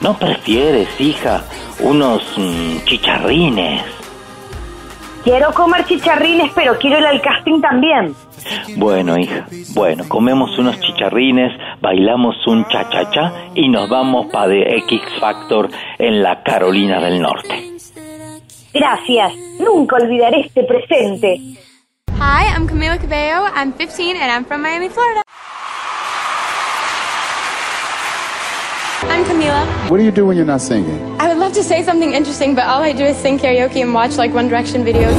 ¿No 0.00 0.18
prefieres, 0.18 0.88
hija, 0.98 1.44
unos 1.80 2.22
mm, 2.36 2.84
chicharrines? 2.84 3.82
Quiero 5.24 5.52
comer 5.54 5.86
chicharrines, 5.86 6.52
pero 6.54 6.76
quiero 6.78 6.98
ir 6.98 7.06
al 7.06 7.22
casting 7.22 7.60
también. 7.60 8.14
Bueno, 8.76 9.18
hija, 9.18 9.46
bueno, 9.74 10.04
comemos 10.08 10.58
unos 10.58 10.78
chicharrines, 10.80 11.52
bailamos 11.80 12.36
un 12.46 12.64
cha-cha-cha 12.68 13.50
y 13.54 13.68
nos 13.68 13.88
vamos 13.88 14.26
para 14.32 14.48
The 14.48 14.76
X 14.78 15.00
Factor 15.20 15.68
en 15.98 16.22
la 16.22 16.42
Carolina 16.42 17.00
del 17.00 17.20
Norte. 17.20 17.70
Gracias, 18.74 19.32
nunca 19.60 19.96
olvidaré 19.96 20.40
este 20.40 20.64
presente. 20.64 21.40
Hi, 22.18 22.46
I'm 22.56 22.66
Camila 22.66 22.98
Cabello. 22.98 23.46
I'm 23.54 23.72
15 23.72 24.16
and 24.16 24.30
I'm 24.30 24.44
from 24.44 24.62
Miami, 24.62 24.88
Florida. 24.88 25.22
I'm 29.08 29.24
Camila. 29.24 29.66
What 29.90 29.98
do 29.98 30.04
you 30.04 30.12
do 30.12 30.26
when 30.26 30.36
you're 30.36 30.46
not 30.46 30.60
singing? 30.60 30.98
I 31.20 31.28
would 31.28 31.38
love 31.38 31.52
to 31.54 31.62
say 31.62 31.82
something 31.82 32.12
interesting, 32.12 32.54
but 32.54 32.64
all 32.64 32.80
I 32.82 32.92
do 32.92 33.04
is 33.04 33.16
sing 33.16 33.38
karaoke 33.38 33.82
and 33.82 33.92
watch 33.92 34.16
like 34.16 34.32
One 34.32 34.48
Direction 34.48 34.84
videos. 34.84 35.12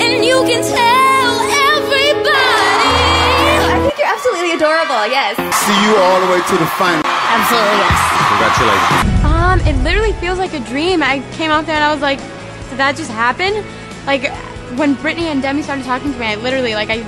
and 0.00 0.24
you 0.24 0.42
can 0.46 0.62
tell 0.62 0.95
adorable, 4.56 5.04
yes. 5.06 5.36
See 5.36 5.78
you 5.84 5.96
all 5.96 6.20
the 6.20 6.30
way 6.32 6.40
to 6.40 6.56
the 6.56 6.66
final. 6.80 7.02
Absolutely, 7.04 7.76
yes. 7.84 7.98
Congratulations. 8.32 9.24
Um, 9.24 9.60
it 9.68 9.76
literally 9.84 10.12
feels 10.14 10.38
like 10.38 10.54
a 10.54 10.60
dream. 10.60 11.02
I 11.02 11.20
came 11.36 11.50
out 11.50 11.66
there 11.66 11.76
and 11.76 11.84
I 11.84 11.92
was 11.92 12.00
like, 12.00 12.18
did 12.70 12.78
that 12.78 12.96
just 12.96 13.10
happen? 13.10 13.52
Like, 14.06 14.32
when 14.78 14.94
Brittany 14.94 15.28
and 15.28 15.42
Demi 15.42 15.62
started 15.62 15.84
talking 15.84 16.12
to 16.12 16.18
me, 16.18 16.26
I 16.26 16.34
literally, 16.36 16.74
like, 16.74 16.88
I, 16.90 17.04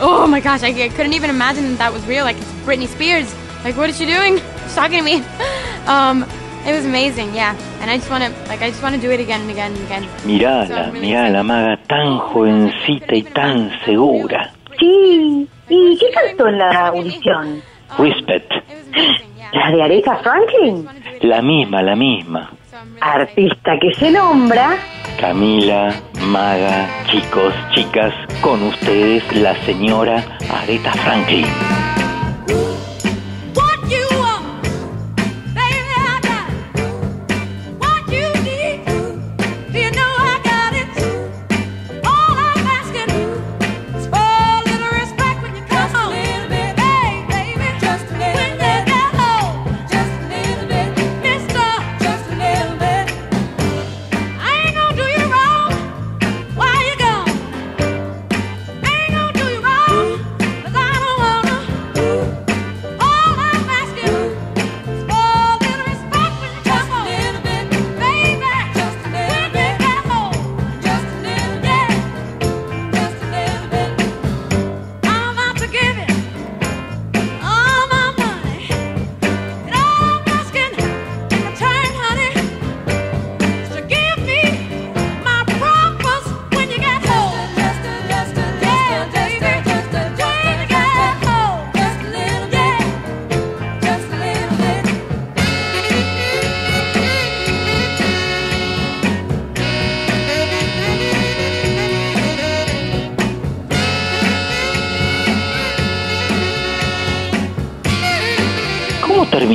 oh 0.00 0.26
my 0.26 0.40
gosh, 0.40 0.62
I, 0.62 0.68
I 0.68 0.88
couldn't 0.88 1.14
even 1.14 1.30
imagine 1.30 1.64
that 1.70 1.78
that 1.78 1.92
was 1.92 2.06
real. 2.06 2.24
Like, 2.24 2.36
it's 2.36 2.52
Britney 2.64 2.86
Spears. 2.86 3.34
Like, 3.64 3.76
what 3.76 3.90
is 3.90 3.98
she 3.98 4.06
doing? 4.06 4.38
She's 4.64 4.74
talking 4.74 4.98
to 4.98 5.04
me. 5.04 5.22
Um, 5.82 6.22
it 6.64 6.70
was 6.70 6.84
amazing, 6.84 7.34
yeah. 7.34 7.58
And 7.80 7.90
I 7.90 7.96
just 7.98 8.08
want 8.08 8.22
to, 8.22 8.30
like, 8.46 8.62
I 8.62 8.70
just 8.70 8.84
want 8.84 8.94
to 8.94 9.00
do 9.00 9.10
it 9.10 9.18
again 9.18 9.40
and 9.40 9.50
again 9.50 9.72
and 9.72 9.82
again. 9.82 10.04
Mirala, 10.22 10.92
mirala, 10.92 11.44
maga, 11.44 11.76
tan 11.88 12.20
jovencita 12.20 13.10
y 13.10 13.22
tan 13.34 13.72
segura. 13.84 14.52
Sí, 14.78 15.48
¿y 15.72 15.96
qué 15.98 16.06
cantó 16.10 16.48
en 16.48 16.58
la 16.58 16.88
audición? 16.88 17.62
Respect, 17.98 18.50
¿La 19.52 19.70
de 19.70 19.82
Aretha 19.82 20.16
Franklin? 20.16 20.86
la 21.20 21.40
misma, 21.42 21.82
la 21.82 21.96
misma. 21.96 22.50
Artista 23.00 23.72
que 23.80 23.92
se 23.94 24.10
nombra 24.10 24.76
Camila, 25.20 25.92
Maga, 26.26 26.88
chicos, 27.06 27.54
chicas, 27.74 28.12
con 28.40 28.62
ustedes 28.62 29.22
la 29.36 29.54
señora 29.64 30.22
Aretha 30.62 30.92
Franklin. 30.92 31.46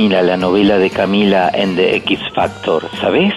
Termina 0.08 0.22
la 0.22 0.36
novela 0.38 0.78
de 0.78 0.88
Camila 0.90 1.50
en 1.52 1.76
The 1.76 1.96
X 1.96 2.18
Factor? 2.34 2.82
¿Sabes? 3.00 3.34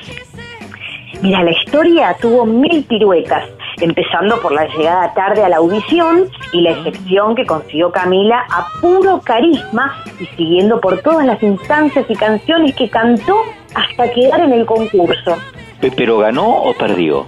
Mira, 1.22 1.44
la 1.44 1.52
historia 1.52 2.16
tuvo 2.20 2.46
mil 2.46 2.84
piruetas, 2.86 3.44
empezando 3.82 4.42
por 4.42 4.54
la 4.54 4.66
llegada 4.68 5.14
tarde 5.14 5.44
a 5.44 5.50
la 5.50 5.58
audición 5.58 6.28
y 6.54 6.62
la 6.62 6.72
excepción 6.72 7.36
que 7.36 7.46
consiguió 7.46 7.92
Camila 7.92 8.44
a 8.50 8.68
puro 8.80 9.20
carisma 9.22 10.02
y 10.20 10.26
siguiendo 10.38 10.80
por 10.80 11.00
todas 11.02 11.26
las 11.26 11.42
instancias 11.44 12.06
y 12.10 12.16
canciones 12.16 12.74
que 12.76 12.90
cantó 12.90 13.36
hasta 13.76 14.10
quedar 14.12 14.40
en 14.42 14.54
el 14.54 14.66
concurso. 14.66 15.38
Pe- 15.82 15.92
¿Pero 15.92 16.18
ganó 16.20 16.48
o 16.48 16.74
perdió? 16.74 17.26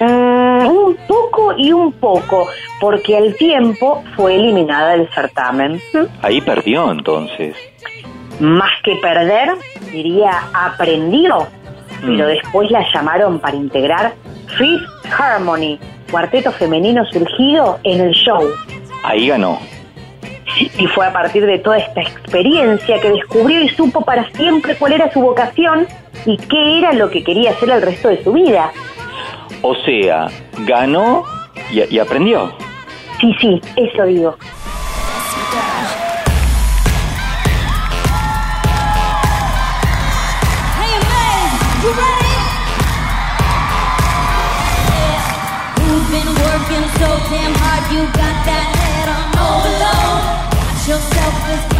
Mm, 0.00 0.66
un 0.66 0.96
poco 1.08 1.54
y 1.58 1.72
un 1.72 1.90
poco, 1.92 2.46
porque 2.80 3.16
al 3.16 3.34
tiempo 3.36 4.02
fue 4.14 4.36
eliminada 4.36 4.90
del 4.92 5.08
certamen. 5.12 5.80
Ahí 6.22 6.40
perdió 6.40 6.90
entonces. 6.92 7.56
Más 8.40 8.70
que 8.82 8.96
perder, 8.96 9.54
diría 9.90 10.42
aprendió, 10.52 11.48
pero 12.00 12.26
después 12.26 12.70
la 12.70 12.84
llamaron 12.92 13.38
para 13.38 13.56
integrar 13.56 14.12
Fifth 14.58 15.12
Harmony, 15.18 15.78
cuarteto 16.10 16.52
femenino 16.52 17.04
surgido 17.06 17.78
en 17.84 18.00
el 18.00 18.12
show. 18.12 18.42
Ahí 19.02 19.28
ganó. 19.28 19.58
Y 20.78 20.86
fue 20.86 21.06
a 21.06 21.12
partir 21.12 21.44
de 21.44 21.58
toda 21.58 21.78
esta 21.78 22.00
experiencia 22.00 23.00
que 23.00 23.10
descubrió 23.10 23.60
y 23.60 23.68
supo 23.70 24.02
para 24.02 24.30
siempre 24.30 24.74
cuál 24.76 24.92
era 24.92 25.12
su 25.12 25.20
vocación 25.20 25.86
y 26.24 26.36
qué 26.36 26.78
era 26.78 26.92
lo 26.92 27.10
que 27.10 27.22
quería 27.22 27.50
hacer 27.50 27.70
el 27.70 27.82
resto 27.82 28.08
de 28.08 28.22
su 28.22 28.32
vida. 28.32 28.72
O 29.62 29.74
sea, 29.74 30.28
ganó 30.60 31.24
y, 31.70 31.94
y 31.94 31.98
aprendió. 31.98 32.52
Sí, 33.20 33.34
sí, 33.40 33.60
eso 33.76 34.04
digo. 34.04 34.36
Yourself, 50.88 51.46
this 51.48 51.75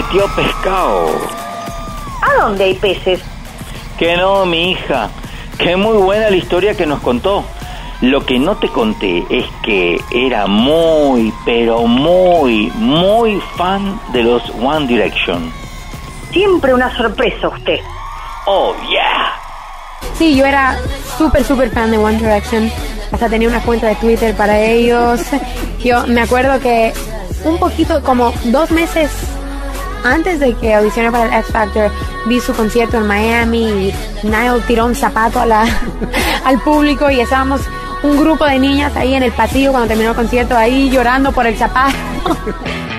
metió 0.00 0.26
pescado. 0.34 1.10
¿A 2.22 2.42
dónde 2.42 2.64
hay 2.64 2.74
peces? 2.74 3.20
Que 3.98 4.16
no, 4.16 4.46
mi 4.46 4.70
hija. 4.70 5.10
Qué 5.58 5.76
muy 5.76 5.98
buena 5.98 6.30
la 6.30 6.36
historia 6.36 6.74
que 6.74 6.86
nos 6.86 7.00
contó. 7.00 7.44
Lo 8.00 8.24
que 8.24 8.38
no 8.38 8.56
te 8.56 8.68
conté 8.68 9.26
es 9.28 9.44
que 9.62 10.00
era 10.10 10.46
muy, 10.46 11.34
pero 11.44 11.82
muy, 11.82 12.72
muy 12.76 13.42
fan 13.56 14.00
de 14.14 14.22
los 14.22 14.42
One 14.62 14.86
Direction. 14.86 15.52
Siempre 16.32 16.72
una 16.72 16.96
sorpresa 16.96 17.48
usted. 17.48 17.80
Oh, 18.46 18.74
yeah. 18.88 19.34
Sí, 20.16 20.34
yo 20.34 20.46
era 20.46 20.78
súper, 21.18 21.44
súper 21.44 21.70
fan 21.72 21.90
de 21.90 21.98
One 21.98 22.16
Direction. 22.16 22.72
Hasta 23.12 23.28
tenía 23.28 23.48
una 23.48 23.60
cuenta 23.60 23.88
de 23.88 23.96
Twitter 23.96 24.34
para 24.34 24.58
ellos. 24.58 25.20
Yo 25.84 26.06
me 26.06 26.22
acuerdo 26.22 26.58
que 26.58 26.94
un 27.44 27.58
poquito, 27.58 28.02
como 28.02 28.32
dos 28.44 28.70
meses 28.70 29.10
antes 30.04 30.40
de 30.40 30.54
que 30.54 30.74
audicionara 30.74 31.12
para 31.12 31.24
el 31.24 31.40
X 31.42 31.52
Factor, 31.52 31.90
vi 32.26 32.40
su 32.40 32.52
concierto 32.54 32.98
en 32.98 33.06
Miami 33.06 33.92
y 34.22 34.26
Niall 34.26 34.62
tiró 34.66 34.86
un 34.86 34.94
zapato 34.94 35.40
a 35.40 35.64
al 36.44 36.60
público 36.62 37.10
y 37.10 37.20
estábamos 37.20 37.60
un 38.02 38.18
grupo 38.18 38.44
de 38.46 38.58
niñas 38.58 38.96
ahí 38.96 39.14
en 39.14 39.22
el 39.22 39.32
pasillo 39.32 39.72
cuando 39.72 39.88
terminó 39.88 40.10
el 40.10 40.16
concierto, 40.16 40.56
ahí 40.56 40.90
llorando 40.90 41.32
por 41.32 41.46
el 41.46 41.56
zapato. 41.56 41.96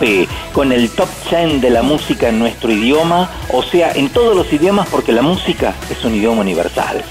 Tope 0.00 0.28
con 0.52 0.72
el 0.72 0.90
top 0.90 1.08
10 1.30 1.60
de 1.60 1.70
la 1.70 1.82
música 1.82 2.28
en 2.28 2.38
nuestro 2.38 2.72
idioma, 2.72 3.28
o 3.52 3.62
sea, 3.62 3.92
en 3.92 4.08
todos 4.08 4.34
los 4.34 4.50
idiomas 4.52 4.88
porque 4.88 5.12
la 5.12 5.22
música 5.22 5.74
es 5.90 6.02
un 6.04 6.14
idioma 6.14 6.40
universal. 6.40 7.04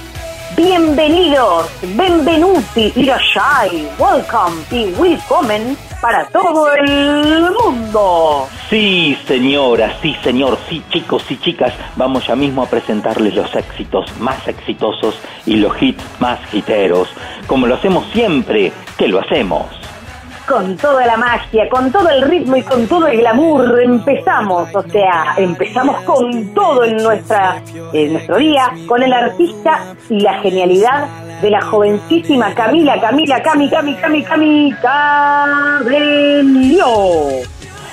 Bienvenidos, 0.57 1.69
benvenuti, 1.95 2.91
irashai, 2.95 3.87
welcome 3.99 4.57
y 4.71 4.91
willkommen 4.99 5.77
para 6.01 6.25
todo 6.29 6.73
el 6.73 7.51
mundo. 7.51 8.47
Sí, 8.69 9.15
señora, 9.27 9.95
sí, 10.01 10.15
señor, 10.23 10.57
sí, 10.67 10.83
chicos 10.89 11.23
y 11.29 11.37
chicas, 11.37 11.73
vamos 11.95 12.25
ya 12.25 12.35
mismo 12.35 12.63
a 12.63 12.65
presentarles 12.65 13.35
los 13.35 13.55
éxitos 13.55 14.05
más 14.19 14.47
exitosos 14.47 15.15
y 15.45 15.57
los 15.57 15.79
hits 15.81 16.03
más 16.19 16.39
hiteros, 16.51 17.09
como 17.45 17.67
lo 17.67 17.75
hacemos 17.75 18.05
siempre 18.11 18.73
que 18.97 19.07
lo 19.07 19.19
hacemos. 19.19 19.78
Con 20.50 20.76
toda 20.78 21.06
la 21.06 21.16
magia, 21.16 21.70
con 21.70 21.91
todo 21.91 22.10
el 22.10 22.24
ritmo 22.24 22.56
y 22.56 22.64
con 22.64 22.88
todo 22.88 23.06
el 23.06 23.20
glamour 23.20 23.80
empezamos, 23.84 24.74
o 24.74 24.82
sea, 24.89 25.36
empezamos 25.38 26.02
con 26.02 26.56
todo 26.56 26.84
en 26.84 26.97
nuestra 26.97 27.62
en 27.93 28.14
nuestro 28.14 28.38
día, 28.38 28.72
con 28.88 29.04
el 29.04 29.14
artista 29.14 29.93
y 30.10 30.20
la 30.22 30.39
genialidad 30.41 31.08
de 31.43 31.52
la 31.52 31.62
jovencísima 31.62 32.56
Camila, 32.56 33.00
Camila, 33.00 33.43
Cami, 33.43 33.70
Cami, 33.70 33.95
Cami, 33.95 34.24
Cami, 34.24 34.74
Cabello. 34.82 36.18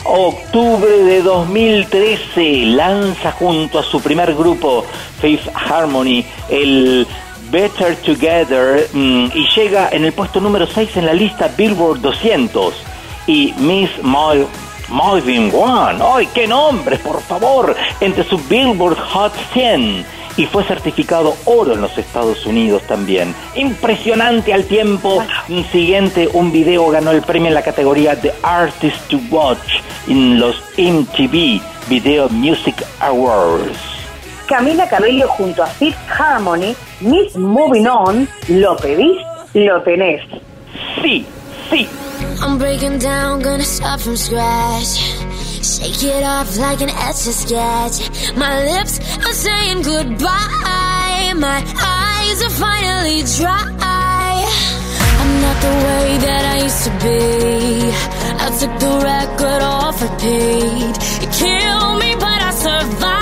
Octubre 0.09 1.05
de 1.05 1.21
2013 1.21 2.67
lanza 2.67 3.33
junto 3.33 3.81
a 3.81 3.83
su 3.83 4.01
primer 4.01 4.35
grupo 4.35 4.87
Fifth 5.21 5.49
Harmony 5.55 6.25
el 6.49 7.07
Better 7.51 7.97
Together 7.97 8.89
mm, 8.93 9.27
y 9.35 9.47
llega 9.55 9.89
en 9.91 10.05
el 10.05 10.13
puesto 10.13 10.41
número 10.41 10.67
6 10.67 10.97
en 10.97 11.07
la 11.07 11.15
lista 11.15 11.51
Billboard 11.57 12.01
200 12.01 12.75
y 13.27 13.55
Miss 13.59 13.91
Mal 14.03 14.47
Malvin 14.89 15.51
One, 15.53 15.99
¡ay 16.01 16.29
qué 16.33 16.47
nombre, 16.47 16.97
por 16.99 17.21
favor! 17.21 17.75
Entre 18.01 18.25
su 18.25 18.39
Billboard 18.39 18.99
Hot 18.99 19.33
100 19.53 20.05
y 20.37 20.47
fue 20.47 20.65
certificado 20.65 21.35
oro 21.45 21.75
en 21.75 21.81
los 21.81 21.97
Estados 21.99 22.45
Unidos 22.47 22.83
también. 22.87 23.35
Impresionante 23.55 24.53
al 24.53 24.65
tiempo 24.65 25.25
siguiente, 25.73 26.29
un 26.33 26.53
video 26.53 26.89
ganó 26.91 27.11
el 27.11 27.23
premio 27.23 27.49
en 27.49 27.55
la 27.55 27.63
categoría 27.63 28.21
The 28.21 28.33
Artist 28.43 29.09
to 29.09 29.19
Watch 29.31 29.81
en 30.09 30.39
los 30.39 30.63
MTV 30.77 31.61
Video 31.89 32.29
Music 32.29 32.85
Awards. 33.01 33.96
Camila 34.47 34.87
Cabello 34.89 35.27
junto 35.37 35.63
a 35.63 35.67
Fifth 35.67 35.99
Harmony, 36.09 36.77
Miss 37.01 37.35
Moving 37.37 37.87
On, 37.87 38.29
lo 38.49 38.77
pedís, 38.77 39.21
lo 39.55 39.83
tenés. 39.83 40.23
Sí, 41.03 41.27
sí. 41.69 41.89
I'm 42.41 42.57
breaking 42.59 42.99
down, 42.99 43.43
gonna 43.43 43.65
start 43.65 44.01
from 44.01 44.17
scratch. 44.17 44.99
Shake 45.63 46.05
it 46.05 46.23
off 46.23 46.57
like 46.59 46.81
an 46.81 46.91
etch 46.91 47.27
a 47.27 47.33
sketch. 47.33 48.37
My 48.37 48.63
lips 48.63 49.01
are 49.19 49.33
saying 49.33 49.83
goodbye. 49.83 51.33
My 51.35 51.61
eyes 51.77 52.43
are 52.43 52.51
finally 52.51 53.23
dry. 53.37 54.47
I'm 55.21 55.41
not 55.43 55.57
the 55.61 55.75
way 55.87 56.19
that 56.19 56.45
I 56.55 56.63
used 56.63 56.85
to 56.85 56.91
be. 57.03 57.91
I 58.39 58.49
took 58.61 58.79
the 58.79 58.95
record 59.03 59.63
off 59.63 60.01
repeat. 60.01 60.97
It 61.25 61.33
killed 61.35 61.99
me, 61.99 62.15
but 62.15 62.41
I 62.43 62.51
survived. 62.53 63.16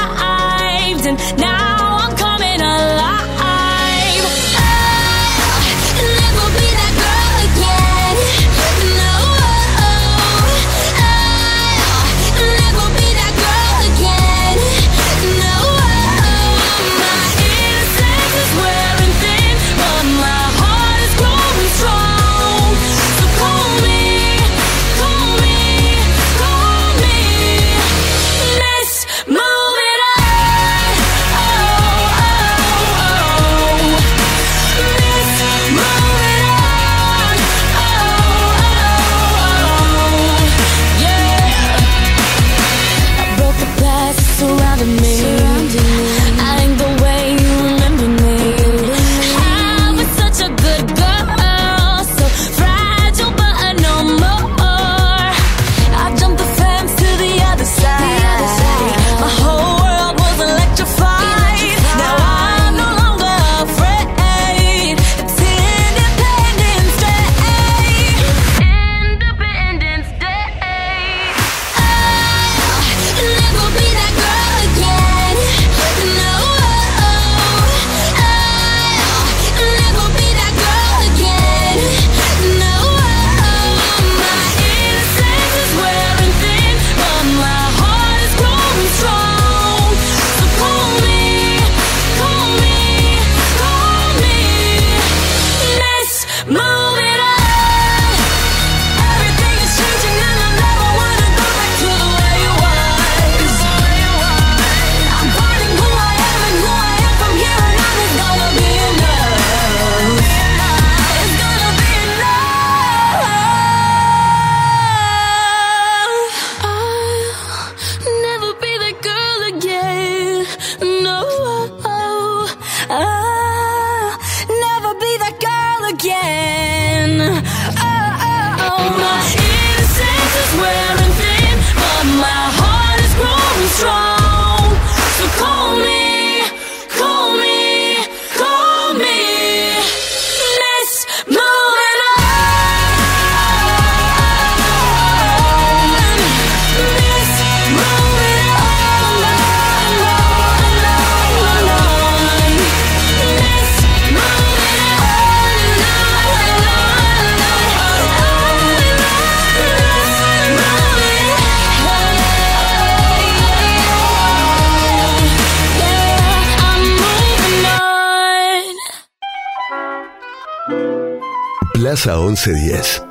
Plaza 172.05 172.21
1110. 172.21 173.03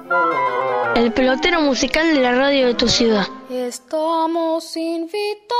El 0.96 1.12
pelotero 1.14 1.62
musical 1.62 2.14
de 2.14 2.22
la 2.22 2.34
radio 2.34 2.68
de 2.68 2.76
tu 2.76 2.88
ciudad. 2.88 3.26
Estamos 3.50 4.78
invitados 4.78 5.58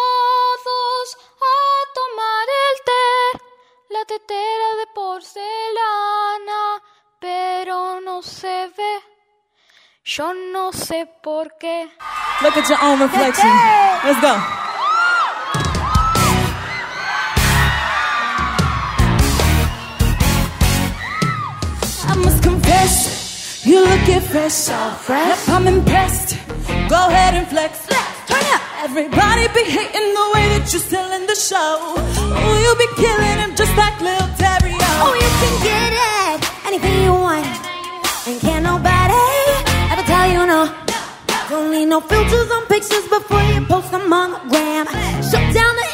a 1.42 1.58
tomar 1.96 2.48
el 2.62 2.76
té, 2.86 3.44
la 3.90 4.06
tetera 4.06 4.76
de 4.78 4.88
porcelana, 4.94 6.84
pero 7.20 8.02
no 8.02 8.22
se 8.22 8.70
ve. 8.78 9.02
Yo 10.06 10.32
no 10.36 10.72
sé 10.72 11.10
por 11.24 11.58
qué. 11.58 11.90
Look 12.42 12.56
at 12.56 12.70
your 12.70 12.78
own 12.84 13.00
reflection. 13.00 13.50
Let's 14.04 14.22
go. 14.22 14.63
You 23.74 23.82
looking 23.82 24.22
fresh, 24.22 24.54
so 24.54 24.78
fresh. 25.02 25.50
I'm 25.50 25.66
impressed. 25.68 26.38
Go 26.94 27.00
ahead 27.10 27.34
and 27.34 27.48
flex. 27.48 27.88
Turn 28.30 28.46
up. 28.54 28.62
Everybody 28.86 29.44
be 29.58 29.64
hating 29.66 30.10
the 30.20 30.26
way 30.34 30.46
that 30.54 30.66
you're 30.72 30.88
selling 30.94 31.26
the 31.26 31.34
show. 31.50 31.74
Oh, 32.38 32.56
you 32.64 32.72
be 32.84 32.90
killing 33.02 33.38
him 33.42 33.52
just 33.56 33.74
like 33.82 33.98
Lil 34.08 34.26
Terry. 34.38 34.78
Oh, 35.02 35.14
you 35.24 35.30
can 35.42 35.56
get 35.70 35.92
it, 36.14 36.40
anything 36.70 36.96
you 37.02 37.14
want. 37.14 37.50
And 38.30 38.38
can't 38.46 38.64
nobody 38.64 39.26
ever 39.90 40.06
tell 40.06 40.28
you 40.30 40.46
no. 40.46 40.62
Don't 41.50 41.72
need 41.72 41.88
no 41.88 42.00
filters 42.00 42.50
on 42.52 42.64
pictures 42.68 43.08
before 43.10 43.42
you 43.54 43.66
post 43.66 43.90
them 43.92 44.14
on 44.14 44.32
the 44.38 44.42
gram. 44.52 44.86
Shut 45.30 45.46
down 45.58 45.74
the 45.82 45.88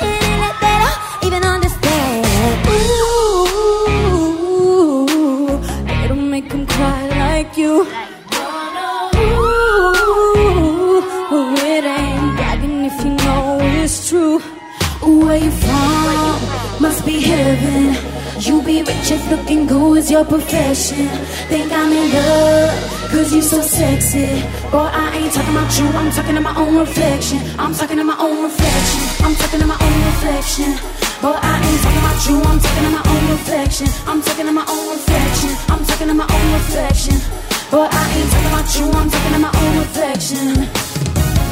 it's 13.90 14.10
true. 14.10 14.40
Where 15.02 15.38
you 15.38 15.50
from? 15.50 16.82
Must 16.82 17.04
be 17.06 17.20
heaven. 17.22 17.98
You 18.40 18.62
be 18.62 18.84
rich 18.84 19.10
if 19.10 19.24
looking 19.32 19.66
good 19.66 19.98
is 19.98 20.12
your 20.12 20.26
profession. 20.26 21.08
Think 21.50 21.72
I'm 21.72 21.92
in 21.92 22.14
love, 22.14 23.10
cause 23.10 23.34
you 23.34 23.42
so 23.42 23.62
sexy. 23.62 24.28
Boy, 24.70 24.90
I 25.04 25.18
ain't 25.18 25.34
talking 25.34 25.56
about 25.56 25.72
you, 25.78 25.86
I'm 26.00 26.12
talking 26.12 26.36
to 26.36 26.42
my 26.42 26.56
own 26.56 26.78
reflection. 26.78 27.40
I'm 27.58 27.74
talking 27.74 27.98
to 27.98 28.04
my 28.04 28.18
own 28.20 28.44
reflection. 28.44 29.02
I'm 29.26 29.36
talking 29.36 29.60
to 29.60 29.66
my 29.66 29.78
own 29.86 29.98
reflection. 30.12 30.72
Boy, 31.24 31.36
I 31.36 31.54
ain't 31.68 31.82
talking 31.84 32.04
about 32.06 32.20
you, 32.30 32.36
I'm 32.50 32.60
talking 32.66 32.86
to 32.86 32.92
my 32.98 33.04
own 33.12 33.24
reflection. 33.34 33.88
I'm 34.06 34.22
talking 34.22 34.46
to 34.46 34.54
my 34.54 34.66
own 34.70 34.86
reflection. 34.94 35.52
I'm 35.74 35.84
talking 35.90 36.08
to 36.08 36.14
my 36.14 36.28
own 36.30 36.48
reflection. 36.60 37.18
Boy, 37.74 37.88
I 37.90 38.04
ain't 38.14 38.30
talking 38.32 38.52
about 38.54 38.70
you, 38.78 38.86
I'm 39.00 39.10
talking 39.10 39.34
to 39.34 39.42
my 39.48 39.52
own 39.62 39.74
reflection. 39.82 40.46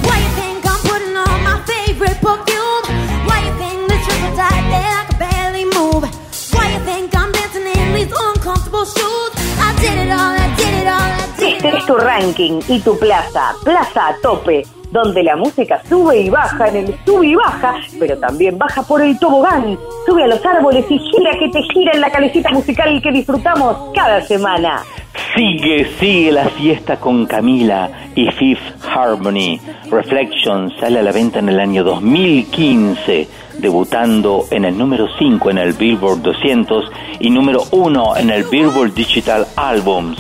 Why 0.06 0.16
you 0.22 0.30
think 0.38 0.57
favorite 1.98 2.22
perfume? 2.22 2.86
Why 3.26 3.42
you 3.46 3.54
think 3.58 3.88
the 3.90 3.98
triple 4.06 4.36
tight 4.38 4.66
there 4.70 4.94
I 5.00 5.06
can 5.10 5.18
barely 5.20 5.66
move? 5.66 6.04
Why 6.54 6.74
you 6.74 6.80
think 6.86 7.16
I'm 7.16 7.32
dancing 7.32 7.66
in 7.66 7.94
these 7.94 8.14
uncomfortable 8.14 8.86
shoes? 8.86 9.32
I 9.58 9.74
did 9.82 9.98
it 10.06 10.12
all, 10.12 10.36
I 10.38 10.48
did 10.58 10.74
it 10.82 10.88
all, 10.88 11.12
I 11.12 11.26
did 11.38 11.58
it 11.58 11.66
Este 11.66 11.78
es 11.78 11.86
tu 11.86 11.96
ranking 11.96 12.60
y 12.68 12.80
tu 12.82 12.98
plaza, 13.00 13.56
plaza 13.64 14.10
a 14.10 14.16
tope, 14.22 14.64
donde 14.92 15.24
la 15.24 15.36
música 15.36 15.82
sube 15.90 16.22
y 16.22 16.30
baja 16.30 16.68
en 16.68 16.76
el 16.78 17.00
sube 17.06 17.28
y 17.28 17.36
baja, 17.36 17.76
pero 18.00 18.18
también 18.18 18.58
baja 18.58 18.84
por 18.84 19.02
el 19.02 19.18
tobogán, 19.20 19.78
sube 20.06 20.24
a 20.24 20.28
los 20.28 20.46
árboles 20.46 20.86
y 20.90 21.00
gira 21.00 21.32
que 21.40 21.50
te 21.50 21.62
gira 21.74 21.94
en 21.94 22.02
la 22.02 22.12
calecita 22.12 22.52
musical 22.52 23.02
que 23.02 23.12
disfrutamos 23.12 23.92
cada 23.96 24.22
semana. 24.22 24.84
Sigue, 25.36 25.88
sigue 26.00 26.32
la 26.32 26.50
fiesta 26.50 26.98
con 26.98 27.26
Camila 27.26 28.10
y 28.16 28.30
Fifth 28.32 28.84
Harmony. 28.86 29.60
Reflection 29.90 30.72
sale 30.80 31.00
a 31.00 31.04
la 31.04 31.12
venta 31.12 31.40
en 31.40 31.50
el 31.50 31.60
año 31.60 31.84
2015, 31.84 33.28
debutando 33.60 34.46
en 34.52 34.66
el 34.66 34.78
número 34.78 35.08
5 35.18 35.52
en 35.52 35.58
el 35.58 35.74
Billboard 35.74 36.22
200 36.22 36.92
y 37.20 37.30
número 37.30 37.64
1 37.72 38.18
en 38.18 38.30
el 38.30 38.44
Billboard 38.46 38.94
Digital 38.94 39.48
Albums. 39.56 40.20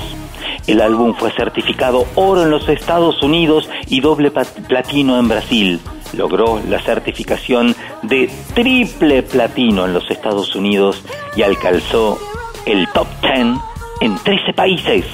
El 0.67 0.81
álbum 0.81 1.13
fue 1.15 1.31
certificado 1.31 2.05
oro 2.15 2.43
en 2.43 2.51
los 2.51 2.67
Estados 2.67 3.23
Unidos 3.23 3.69
y 3.87 4.01
doble 4.01 4.31
platino 4.31 5.17
en 5.17 5.29
Brasil. 5.29 5.79
Logró 6.13 6.61
la 6.67 6.81
certificación 6.81 7.75
de 8.03 8.29
triple 8.53 9.23
platino 9.23 9.85
en 9.85 9.93
los 9.93 10.09
Estados 10.11 10.55
Unidos 10.55 11.03
y 11.35 11.43
alcanzó 11.43 12.19
el 12.65 12.87
top 12.93 13.07
10 13.21 13.76
en 14.01 14.15
13 14.15 14.53
países. 14.53 15.05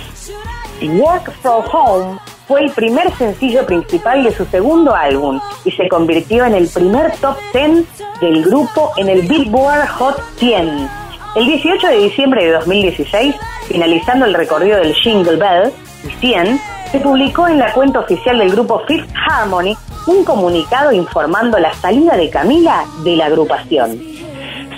Work 0.82 1.32
From 1.42 1.64
Home 1.72 2.20
fue 2.48 2.62
el 2.62 2.72
primer 2.72 3.12
sencillo 3.16 3.66
principal 3.66 4.24
de 4.24 4.34
su 4.34 4.46
segundo 4.46 4.94
álbum 4.94 5.40
y 5.64 5.72
se 5.72 5.88
convirtió 5.88 6.46
en 6.46 6.56
el 6.56 6.68
primer 6.68 7.12
top 7.18 7.38
10 7.54 7.86
del 8.20 8.44
grupo 8.44 8.92
en 8.98 9.10
el 9.10 9.22
Billboard 9.22 9.88
Hot 9.88 10.22
100. 10.38 10.90
El 11.36 11.46
18 11.46 11.88
de 11.88 11.98
diciembre 11.98 12.46
de 12.46 12.52
2016, 12.52 13.36
finalizando 13.68 14.26
el 14.26 14.34
recorrido 14.34 14.78
del 14.78 14.94
Jingle 14.94 15.38
Bell 15.38 15.72
y 16.06 16.12
100, 16.20 16.60
se 16.92 17.00
publicó 17.00 17.48
en 17.48 17.60
la 17.60 17.74
cuenta 17.74 18.00
oficial 18.00 18.38
del 18.38 18.52
grupo 18.52 18.82
Fifth 18.88 19.10
Harmony 19.16 19.76
un 20.06 20.24
comunicado 20.26 20.92
informando 20.92 21.58
la 21.58 21.74
salida 21.74 22.16
de 22.18 22.30
Camila 22.30 22.86
de 23.04 23.16
la 23.16 23.28
agrupación. 23.28 24.00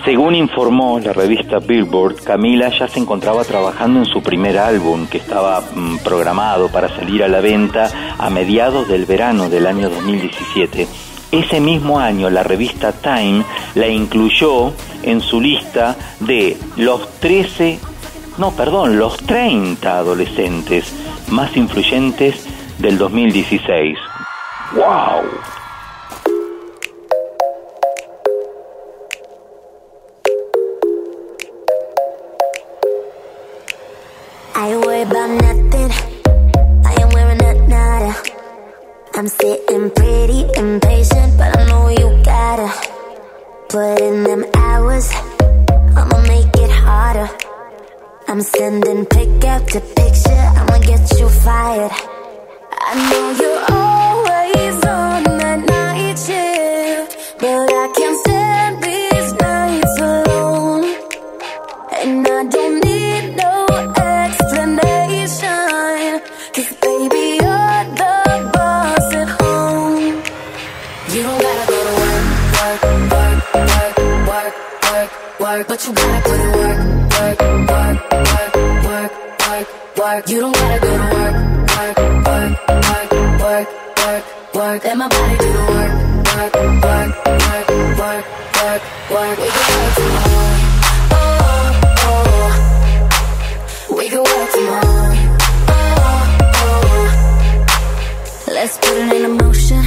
Según 0.05 0.35
informó 0.35 0.99
la 0.99 1.13
revista 1.13 1.57
Billboard, 1.57 2.23
Camila 2.23 2.69
ya 2.69 2.87
se 2.87 2.99
encontraba 2.99 3.43
trabajando 3.43 3.97
en 3.97 4.05
su 4.05 4.21
primer 4.21 4.59
álbum 4.59 5.07
que 5.07 5.17
estaba 5.17 5.61
mm, 5.61 5.97
programado 6.03 6.67
para 6.69 6.95
salir 6.95 7.23
a 7.23 7.27
la 7.27 7.41
venta 7.41 7.89
a 8.19 8.29
mediados 8.29 8.87
del 8.87 9.07
verano 9.07 9.49
del 9.49 9.65
año 9.65 9.89
2017. 9.89 10.87
Ese 11.31 11.59
mismo 11.59 11.99
año 11.99 12.29
la 12.29 12.43
revista 12.43 12.91
Time 12.91 13.43
la 13.73 13.87
incluyó 13.87 14.73
en 15.01 15.21
su 15.21 15.41
lista 15.41 15.95
de 16.19 16.55
los 16.75 17.09
13, 17.19 17.79
no, 18.37 18.51
perdón, 18.51 18.99
los 18.99 19.17
30 19.17 19.97
adolescentes 19.97 20.93
más 21.29 21.57
influyentes 21.57 22.45
del 22.77 22.99
2016. 22.99 23.97
¡Wow! 24.75 25.54
I'm 39.25 39.29
sitting 39.29 39.89
pretty 39.89 40.41
impatient, 40.55 41.35
but 41.35 41.57
I 41.57 41.65
know 41.65 41.89
you 41.89 42.21
gotta 42.23 42.69
put 43.69 43.99
in 43.99 44.21
them 44.21 44.45
hours. 44.53 45.09
I'ma 45.97 46.21
make 46.27 46.55
it 46.55 46.69
harder. 46.69 47.27
I'm 48.27 48.41
sending 48.41 49.03
pick 49.07 49.43
after 49.43 49.79
picture. 49.79 50.45
I'ma 50.59 50.77
get 50.77 51.09
you 51.19 51.27
fired. 51.27 51.91
I 52.71 52.93
know 53.09 53.25
you're 53.41 53.63
always 53.81 54.75
on 54.85 55.23
that 55.39 55.59
night 55.73 56.19
shift, 56.19 56.44
But 75.75 75.83
you 75.87 75.93
gotta 75.93 76.21
put 76.23 76.39
in 76.39 76.51
work, 76.55 76.79
work, 77.11 77.39
work, 77.67 77.99
work, 78.15 78.47
work, 78.87 79.11
work, 79.43 79.67
work. 79.97 80.23
You 80.29 80.39
don't 80.39 80.55
gotta 80.55 80.79
go 80.79 80.87
to 80.87 81.03
work, 81.03 81.35
work, 81.75 81.97
work, 82.25 82.53
work, 82.87 83.11
work, 83.43 83.67
work, 83.99 84.23
work. 84.55 84.79
Let 84.85 84.95
my 84.97 85.07
body 85.09 85.35
do 85.37 85.51
the 85.51 85.59
work, 85.75 85.91
work, 86.31 86.53
work, 86.85 87.11
work, 87.35 87.67
work, 87.99 88.25
work, 88.55 88.81
work. 89.11 89.35
We 89.35 89.47
can 89.51 89.67
work 89.75 89.91
tomorrow. 89.99 90.55
Oh, 91.11 91.67
oh. 92.07 92.51
We 93.97 94.05
can 94.07 94.23
work 94.23 94.49
tomorrow. 94.55 95.11
Oh, 95.67 95.83
oh. 96.55 97.05
Let's 98.47 98.75
put 98.77 98.95
it 98.95 99.11
in 99.11 99.35
motion. 99.35 99.83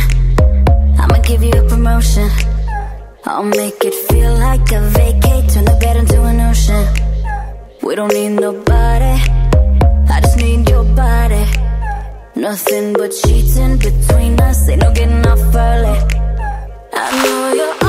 I'ma 1.01 1.17
give 1.23 1.43
you 1.43 1.53
a 1.53 1.63
promotion. 1.67 2.29
I'll 3.25 3.43
make 3.43 3.85
it 3.85 3.95
feel 4.09 4.33
like 4.35 4.71
a 4.73 4.81
vacate, 4.81 5.51
turn 5.51 5.65
the 5.65 5.77
bed 5.81 5.97
into 5.97 6.23
an 6.23 6.41
ocean. 6.41 6.87
We 7.83 7.95
don't 7.95 8.13
need 8.13 8.41
nobody, 8.41 9.21
I 10.09 10.21
just 10.23 10.37
need 10.37 10.69
your 10.69 10.85
body. 10.85 11.45
Nothing 12.37 12.93
but 12.93 13.13
sheets 13.13 13.57
in 13.57 13.79
between 13.79 14.41
us, 14.41 14.69
ain't 14.69 14.83
no 14.83 14.93
getting 14.93 15.27
off 15.27 15.55
early. 15.55 15.99
I 16.93 17.25
know 17.25 17.53
you're 17.55 17.89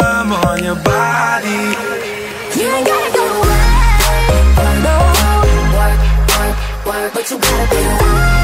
on 0.51 0.61
your 0.61 0.75
body. 0.75 1.49
You 2.59 2.67
ain't 2.67 2.85
gotta 2.85 3.11
go 3.15 3.23
work, 3.39 4.77
no. 4.83 4.97
Work, 5.77 5.99
work, 6.35 6.85
work, 6.85 7.13
but 7.13 7.31
you 7.31 7.37
gotta 7.39 7.67
put 7.69 7.77
in 7.77 8.40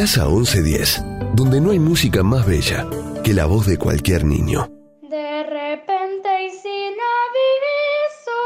Plaza 0.00 0.24
1110, 0.24 1.04
donde 1.34 1.60
no 1.60 1.72
hay 1.72 1.78
música 1.78 2.22
más 2.22 2.46
bella 2.46 2.86
que 3.22 3.34
la 3.34 3.44
voz 3.44 3.66
de 3.66 3.76
cualquier 3.76 4.24
niño. 4.24 4.60
De 5.02 5.42
repente 5.42 6.28
y 6.46 6.48
sin 6.48 6.94
aviso 7.20 8.40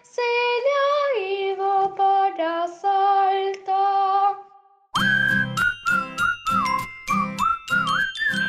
se 0.00 0.22
le 0.64 0.74
ha 0.80 1.52
ido 1.52 1.94
para 1.94 2.66
Salta. 2.68 3.82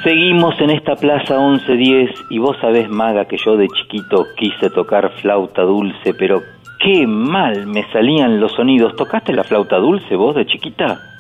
Seguimos 0.06 0.56
en 0.62 0.70
esta 0.70 0.96
plaza 0.96 1.38
1110 1.38 2.12
y 2.30 2.38
vos 2.38 2.56
sabés, 2.62 2.90
Maga, 2.90 3.26
que 3.26 3.36
yo 3.46 3.58
de 3.58 3.68
chiquito 3.68 4.26
quise 4.38 4.70
tocar 4.70 5.12
flauta 5.20 5.64
dulce, 5.64 6.14
pero 6.18 6.42
qué 6.80 7.06
mal 7.06 7.68
me 7.68 7.84
salían 7.92 8.40
los 8.40 8.54
sonidos. 8.54 8.96
¿Tocaste 8.96 9.34
la 9.34 9.44
flauta 9.44 9.76
dulce 9.80 10.16
vos 10.16 10.34
de 10.34 10.46
chiquita? 10.46 11.17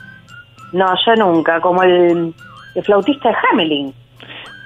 No, 0.78 0.86
yo 1.08 1.16
nunca, 1.16 1.60
como 1.60 1.82
el, 1.82 2.36
el 2.76 2.84
flautista 2.84 3.30
de 3.30 3.36
Hamelin. 3.52 3.94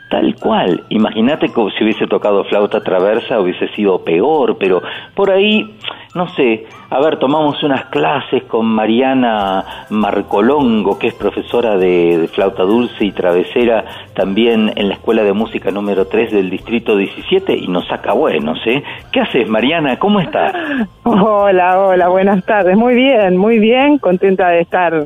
Tal 0.09 0.36
cual. 0.36 0.84
Imagínate 0.89 1.47
como 1.53 1.70
si 1.70 1.86
hubiese 1.86 2.05
tocado 2.05 2.43
flauta 2.43 2.82
traversa 2.82 3.39
hubiese 3.39 3.70
sido 3.70 4.03
peor, 4.03 4.57
pero 4.59 4.82
por 5.16 5.32
ahí, 5.32 5.74
no 6.14 6.28
sé, 6.28 6.66
a 6.89 6.99
ver, 6.99 7.18
tomamos 7.18 7.64
unas 7.64 7.86
clases 7.86 8.43
con 8.43 8.66
Mariana 8.66 9.86
Marcolongo, 9.89 10.99
que 10.99 11.07
es 11.07 11.14
profesora 11.14 11.78
de, 11.78 12.18
de 12.18 12.28
flauta 12.28 12.64
dulce 12.64 13.05
y 13.05 13.14
travesera 13.14 13.86
también 14.14 14.74
en 14.76 14.89
la 14.89 14.95
Escuela 14.95 15.24
de 15.24 15.32
Música 15.32 15.72
número 15.72 16.07
3 16.07 16.34
del 16.34 16.49
Distrito 16.49 16.97
17 16.97 17.55
y 17.55 17.70
nos 17.70 17.88
saca 17.88 18.12
buenos, 18.12 18.59
¿eh? 18.66 18.84
¿Qué 19.14 19.22
haces, 19.22 19.47
Mariana? 19.47 19.97
¿Cómo 19.97 20.20
estás? 20.20 20.53
Hola, 21.03 21.80
hola, 21.80 22.09
buenas 22.09 22.43
tardes. 22.43 22.76
Muy 22.76 22.95
bien, 22.95 23.38
muy 23.38 23.59
bien, 23.59 23.97
contenta 23.97 24.49
de 24.49 24.59
estar 24.59 25.05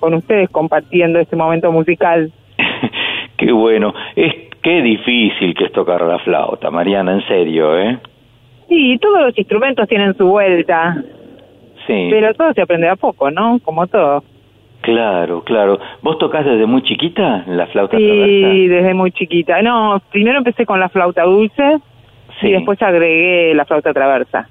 con 0.00 0.14
ustedes 0.14 0.48
compartiendo 0.50 1.18
este 1.20 1.36
momento 1.36 1.70
musical. 1.70 2.32
Qué 3.36 3.52
bueno. 3.52 3.94
Es 4.16 4.34
qué 4.62 4.82
difícil 4.82 5.54
que 5.54 5.64
es 5.66 5.72
tocar 5.72 6.02
la 6.02 6.18
flauta, 6.18 6.70
Mariana, 6.70 7.12
en 7.14 7.26
serio, 7.26 7.78
¿eh? 7.78 7.98
Sí, 8.68 8.98
todos 9.00 9.22
los 9.22 9.38
instrumentos 9.38 9.88
tienen 9.88 10.14
su 10.16 10.26
vuelta, 10.28 11.02
Sí. 11.86 12.08
pero 12.10 12.34
todo 12.34 12.52
se 12.52 12.60
aprende 12.62 12.88
a 12.88 12.96
poco, 12.96 13.30
¿no? 13.30 13.58
Como 13.64 13.86
todo. 13.86 14.22
Claro, 14.82 15.42
claro. 15.44 15.78
¿Vos 16.02 16.18
tocás 16.18 16.44
desde 16.44 16.66
muy 16.66 16.82
chiquita 16.82 17.44
la 17.46 17.66
flauta 17.68 17.96
Sí, 17.96 18.06
traversa? 18.06 18.74
desde 18.74 18.94
muy 18.94 19.12
chiquita. 19.12 19.62
No, 19.62 20.00
primero 20.10 20.38
empecé 20.38 20.64
con 20.66 20.78
la 20.78 20.88
flauta 20.88 21.22
dulce 21.24 21.78
y 22.42 22.50
después 22.52 22.80
agregué 22.82 23.54
la 23.54 23.64
flauta 23.64 23.92
traversa. 23.92 24.48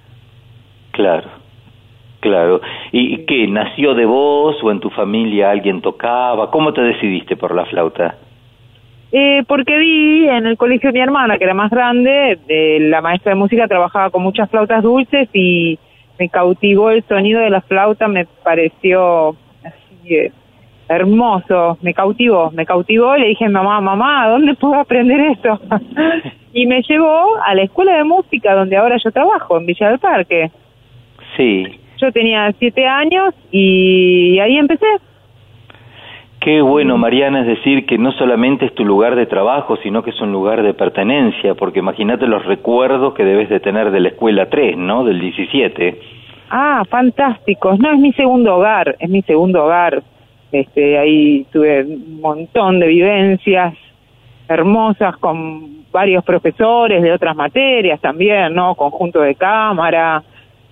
Claro, 0.92 1.28
claro. 2.20 2.62
¿Y 2.92 3.26
qué? 3.26 3.48
¿Nació 3.48 3.94
de 3.94 4.06
vos 4.06 4.58
o 4.64 4.72
en 4.72 4.80
tu 4.80 4.90
familia 4.90 5.52
alguien 5.52 5.82
tocaba? 5.82 6.52
¿Cómo 6.52 6.74
te 6.74 6.82
decidiste 6.82 7.36
por 7.36 7.56
la 7.56 7.66
flauta? 7.66 8.16
Eh, 9.12 9.44
porque 9.48 9.78
vi 9.78 10.28
en 10.28 10.46
el 10.46 10.56
colegio 10.56 10.90
de 10.90 10.94
mi 10.94 11.00
hermana, 11.00 11.38
que 11.38 11.44
era 11.44 11.56
más 11.56 11.72
grande, 11.72 12.38
eh, 12.48 12.78
la 12.80 13.02
maestra 13.02 13.32
de 13.32 13.40
música 13.40 13.68
trabajaba 13.68 14.12
con 14.12 14.22
muchas 14.22 14.50
flautas 14.52 14.84
dulces 14.84 15.28
y 15.34 15.80
me 16.20 16.30
cautivó 16.30 16.92
el 16.92 17.04
sonido 17.04 17.42
de 17.42 17.50
la 17.50 17.62
flauta, 17.62 18.08
me 18.08 18.28
pareció 18.44 19.36
así, 19.64 20.16
eh, 20.16 20.32
hermoso, 20.90 21.80
me 21.82 21.94
cautivó, 21.96 22.52
me 22.52 22.68
cautivó 22.68 23.18
y 23.18 23.22
le 23.22 23.28
dije, 23.30 23.50
mamá, 23.50 23.82
mamá, 23.82 24.28
¿dónde 24.28 24.54
puedo 24.54 24.76
aprender 24.76 25.20
esto? 25.32 25.60
y 26.54 26.68
me 26.68 26.84
llevó 26.84 27.38
a 27.44 27.56
la 27.56 27.64
escuela 27.64 27.96
de 27.96 28.04
música 28.04 28.54
donde 28.54 28.78
ahora 28.78 28.98
yo 29.04 29.12
trabajo, 29.12 29.58
en 29.58 29.66
Villa 29.66 29.90
del 29.90 30.00
Parque. 30.00 30.52
Sí. 31.36 31.79
Yo 32.02 32.12
tenía 32.12 32.52
siete 32.60 32.86
años 32.86 33.34
y 33.52 34.40
ahí 34.40 34.58
empecé. 34.58 34.86
Qué 36.40 36.62
bueno, 36.62 36.98
Mariana, 36.98 37.42
es 37.42 37.48
decir, 37.48 37.86
que 37.86 37.98
no 37.98 38.14
solamente 38.14 38.66
es 38.66 38.74
tu 38.74 38.86
lugar 38.86 39.16
de 39.18 39.26
trabajo, 39.26 39.76
sino 39.84 40.04
que 40.04 40.12
es 40.12 40.22
un 40.22 40.32
lugar 40.32 40.64
de 40.64 40.74
pertenencia, 40.74 41.54
porque 41.56 41.80
imagínate 41.80 42.28
los 42.28 42.46
recuerdos 42.46 43.14
que 43.14 43.26
debes 43.26 43.50
de 43.50 43.60
tener 43.60 43.92
de 43.92 44.00
la 44.00 44.10
escuela 44.10 44.50
3, 44.50 44.78
¿no? 44.78 45.04
Del 45.04 45.20
17. 45.20 46.00
Ah, 46.50 46.84
fantásticos. 46.90 47.78
No, 47.80 47.92
es 47.92 48.00
mi 48.00 48.14
segundo 48.14 48.56
hogar, 48.56 48.96
es 49.00 49.10
mi 49.10 49.22
segundo 49.24 49.66
hogar. 49.66 50.02
Este, 50.52 50.98
ahí 50.98 51.46
tuve 51.52 51.84
un 51.84 52.22
montón 52.22 52.80
de 52.80 52.88
vivencias 52.88 53.76
hermosas 54.48 55.18
con 55.18 55.84
varios 55.92 56.24
profesores 56.24 57.04
de 57.04 57.12
otras 57.12 57.36
materias 57.36 58.00
también, 58.00 58.56
¿no? 58.56 58.76
Conjunto 58.76 59.22
de 59.22 59.36
cámara, 59.36 60.24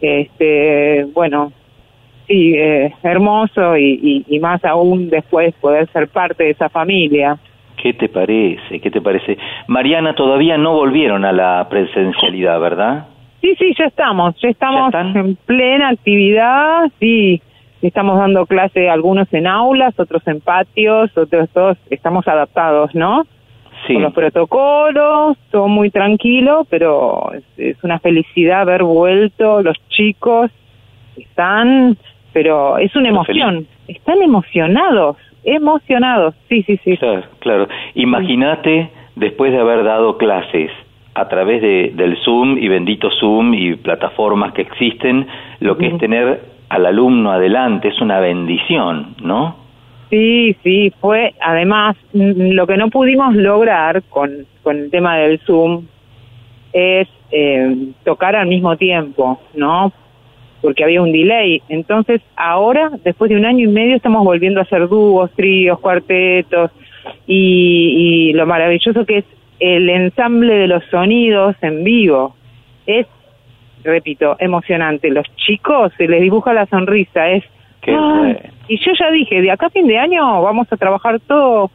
este, 0.02 1.06
bueno, 1.14 1.52
sí, 2.28 2.56
eh, 2.56 2.94
hermoso 3.04 3.78
y, 3.78 4.26
y, 4.28 4.36
y 4.36 4.40
más 4.40 4.64
aún 4.66 5.10
después 5.10 5.54
poder 5.56 5.90
ser 5.92 6.08
parte 6.08 6.44
de 6.44 6.50
esa 6.52 6.70
familia. 6.70 7.38
¿Qué 7.82 7.94
te 7.94 8.10
parece? 8.10 8.80
¿Qué 8.80 8.90
te 8.90 9.02
parece? 9.02 9.38
Mariana, 9.68 10.16
todavía 10.16 10.58
no 10.58 10.74
volvieron 10.74 11.26
a 11.26 11.32
la 11.32 11.68
presencialidad, 11.70 12.60
¿verdad? 12.60 13.08
Sí, 13.42 13.56
sí, 13.56 13.74
ya 13.78 13.86
estamos, 13.86 14.36
ya 14.42 14.50
estamos 14.50 14.94
en 14.94 15.36
plena 15.46 15.90
actividad, 15.90 16.92
sí, 17.00 17.40
estamos 17.84 18.18
dando 18.18 18.48
clase 18.48 18.90
algunos 18.90 19.32
en 19.32 19.46
aulas, 19.46 19.98
otros 20.00 20.26
en 20.28 20.42
patios, 20.42 21.16
otros 21.16 21.48
todos 21.52 21.78
estamos 21.92 22.28
adaptados, 22.28 22.96
¿no? 22.96 23.26
Sí. 23.86 23.94
Con 23.94 24.04
los 24.04 24.14
protocolos, 24.14 25.38
todo 25.52 25.68
muy 25.68 25.92
tranquilo, 25.92 26.66
pero 26.70 27.32
es, 27.34 27.44
es 27.58 27.84
una 27.84 28.00
felicidad 28.00 28.62
haber 28.62 28.84
vuelto, 28.84 29.62
los 29.62 29.78
chicos 29.90 30.52
están, 31.16 31.98
pero 32.34 32.78
es 32.78 32.96
una 32.96 33.10
emoción, 33.10 33.68
están 33.88 34.22
emocionados, 34.22 35.18
emocionados, 35.44 36.36
sí, 36.50 36.64
sí, 36.64 36.80
sí. 36.84 36.98
Claro, 36.98 37.24
claro. 37.40 37.68
Imagínate, 37.96 38.90
después 39.16 39.52
de 39.52 39.60
haber 39.60 39.84
dado 39.84 40.18
clases 40.18 40.72
a 41.14 41.28
través 41.28 41.62
de, 41.62 41.92
del 41.96 42.18
Zoom 42.18 42.58
y 42.58 42.68
bendito 42.68 43.10
Zoom 43.20 43.54
y 43.54 43.76
plataformas 43.76 44.54
que 44.54 44.62
existen, 44.62 45.28
lo 45.60 45.78
que 45.78 45.88
es 45.88 45.98
tener 45.98 46.42
al 46.70 46.86
alumno 46.86 47.32
adelante 47.32 47.88
es 47.88 48.00
una 48.02 48.20
bendición, 48.20 49.16
¿no? 49.22 49.67
Sí, 50.10 50.56
sí, 50.64 50.94
fue 51.02 51.34
además 51.42 51.98
mm, 52.14 52.52
lo 52.52 52.66
que 52.66 52.78
no 52.78 52.90
pudimos 52.90 53.36
lograr 53.36 54.04
con, 54.04 54.46
con 54.64 54.78
el 54.78 54.90
tema 54.90 55.18
del 55.18 55.40
Zoom 55.40 55.86
es 56.72 57.08
eh, 57.32 57.76
tocar 58.06 58.36
al 58.36 58.48
mismo 58.48 58.78
tiempo, 58.78 59.40
¿no? 59.54 59.92
Porque 60.62 60.84
había 60.84 61.02
un 61.02 61.12
delay. 61.12 61.62
Entonces 61.68 62.22
ahora, 62.36 62.92
después 63.04 63.30
de 63.30 63.36
un 63.36 63.46
año 63.46 63.70
y 63.70 63.72
medio, 63.72 63.96
estamos 63.96 64.24
volviendo 64.24 64.62
a 64.62 64.64
hacer 64.64 64.88
dúos, 64.88 65.30
tríos, 65.32 65.80
cuartetos 65.80 66.72
y, 67.26 68.30
y 68.30 68.34
lo 68.34 68.46
maravilloso 68.46 69.06
que 69.06 69.20
es 69.20 69.26
el 69.60 69.90
ensamble 69.90 70.54
de 70.54 70.68
los 70.68 70.84
sonidos 70.86 71.56
en 71.62 71.84
vivo. 71.84 72.36
Es, 72.86 73.08
repito, 73.84 74.38
emocionante. 74.40 75.10
Los 75.10 75.26
chicos 75.36 75.92
se 75.98 76.08
les 76.08 76.22
dibuja 76.22 76.54
la 76.54 76.66
sonrisa, 76.68 77.30
es 77.30 77.44
Ah, 77.88 78.16
bueno. 78.20 78.40
y 78.68 78.78
yo 78.78 78.92
ya 79.00 79.12
dije, 79.12 79.42
de 79.42 79.52
acá 79.52 79.68
a 79.68 79.70
fin 79.70 79.88
de 79.88 79.98
año 79.98 80.42
vamos 80.42 80.68
a 80.72 80.78
trabajar 80.78 81.20
todo 81.22 81.72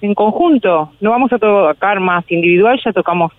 en 0.00 0.14
conjunto, 0.14 0.92
no 1.00 1.10
vamos 1.10 1.32
a 1.32 1.38
tocar 1.38 2.00
más 2.00 2.24
individual, 2.30 2.78
ya 2.84 2.92
tocamos 2.92 3.32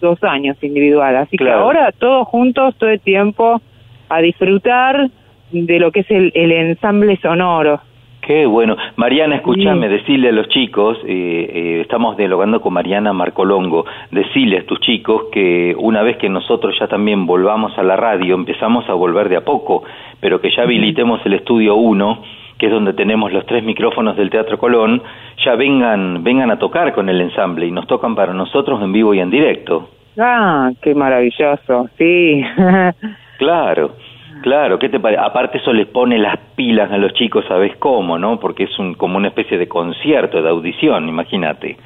dos 0.00 0.22
años 0.22 0.56
individual, 0.62 1.16
así 1.16 1.36
que 1.36 1.50
ahora 1.50 1.92
todos 1.92 2.26
juntos, 2.28 2.74
todo 2.78 2.90
el 2.90 3.00
tiempo, 3.00 3.60
a 4.08 4.20
disfrutar 4.20 5.10
de 5.50 5.78
lo 5.78 5.92
que 5.92 6.00
es 6.00 6.10
el, 6.10 6.32
el 6.34 6.52
ensamble 6.52 7.16
sonoro. 7.20 7.80
Qué 8.28 8.44
bueno. 8.44 8.76
Mariana, 8.96 9.36
escúchame, 9.36 9.88
decirle 9.88 10.28
a 10.28 10.32
los 10.32 10.50
chicos, 10.50 10.98
eh, 11.06 11.50
eh, 11.50 11.80
estamos 11.80 12.14
dialogando 12.18 12.60
con 12.60 12.74
Mariana 12.74 13.14
Marcolongo, 13.14 13.86
decirle 14.10 14.58
a 14.58 14.66
tus 14.66 14.78
chicos 14.80 15.28
que 15.32 15.74
una 15.78 16.02
vez 16.02 16.18
que 16.18 16.28
nosotros 16.28 16.76
ya 16.78 16.88
también 16.88 17.24
volvamos 17.24 17.72
a 17.78 17.82
la 17.82 17.96
radio, 17.96 18.34
empezamos 18.34 18.86
a 18.90 18.92
volver 18.92 19.30
de 19.30 19.38
a 19.38 19.46
poco, 19.46 19.82
pero 20.20 20.42
que 20.42 20.50
ya 20.54 20.64
habilitemos 20.64 21.24
el 21.24 21.32
estudio 21.32 21.76
1, 21.76 22.22
que 22.58 22.66
es 22.66 22.72
donde 22.72 22.92
tenemos 22.92 23.32
los 23.32 23.46
tres 23.46 23.64
micrófonos 23.64 24.14
del 24.14 24.28
Teatro 24.28 24.58
Colón, 24.58 25.02
ya 25.42 25.54
vengan, 25.54 26.22
vengan 26.22 26.50
a 26.50 26.58
tocar 26.58 26.92
con 26.92 27.08
el 27.08 27.22
ensamble 27.22 27.64
y 27.64 27.70
nos 27.70 27.86
tocan 27.86 28.14
para 28.14 28.34
nosotros 28.34 28.82
en 28.82 28.92
vivo 28.92 29.14
y 29.14 29.20
en 29.20 29.30
directo. 29.30 29.88
Ah, 30.18 30.70
qué 30.82 30.94
maravilloso, 30.94 31.88
sí. 31.96 32.44
Claro, 33.38 33.92
claro, 34.42 34.78
¿qué 34.78 34.88
te 34.88 35.00
parece? 35.00 35.22
Aparte 35.22 35.58
eso 35.58 35.72
les 35.72 35.86
pone 35.86 36.18
las 36.18 36.38
pilas 36.56 36.90
a 36.90 36.98
los 36.98 37.12
chicos, 37.14 37.44
¿sabes 37.48 37.76
cómo, 37.78 38.18
no? 38.18 38.38
Porque 38.38 38.64
es 38.64 38.78
un, 38.78 38.94
como 38.94 39.16
una 39.16 39.28
especie 39.28 39.58
de 39.58 39.68
concierto, 39.68 40.42
de 40.42 40.48
audición, 40.48 41.08
imagínate. 41.08 41.76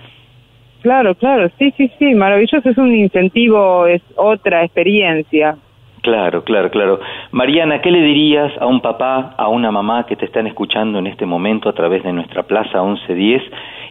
claro, 0.82 1.14
claro, 1.14 1.50
sí, 1.58 1.72
sí, 1.76 1.90
sí, 1.98 2.14
maravilloso, 2.14 2.68
es 2.68 2.78
un 2.78 2.94
incentivo, 2.94 3.86
es 3.86 4.02
otra 4.16 4.64
experiencia. 4.64 5.56
Claro, 6.02 6.42
claro, 6.42 6.68
claro. 6.68 6.98
Mariana, 7.30 7.80
¿qué 7.80 7.92
le 7.92 8.02
dirías 8.02 8.52
a 8.60 8.66
un 8.66 8.80
papá, 8.80 9.36
a 9.38 9.46
una 9.46 9.70
mamá 9.70 10.04
que 10.04 10.16
te 10.16 10.24
están 10.24 10.48
escuchando 10.48 10.98
en 10.98 11.06
este 11.06 11.26
momento 11.26 11.68
a 11.68 11.74
través 11.74 12.02
de 12.02 12.12
nuestra 12.12 12.42
Plaza 12.42 12.82
1110 12.82 13.40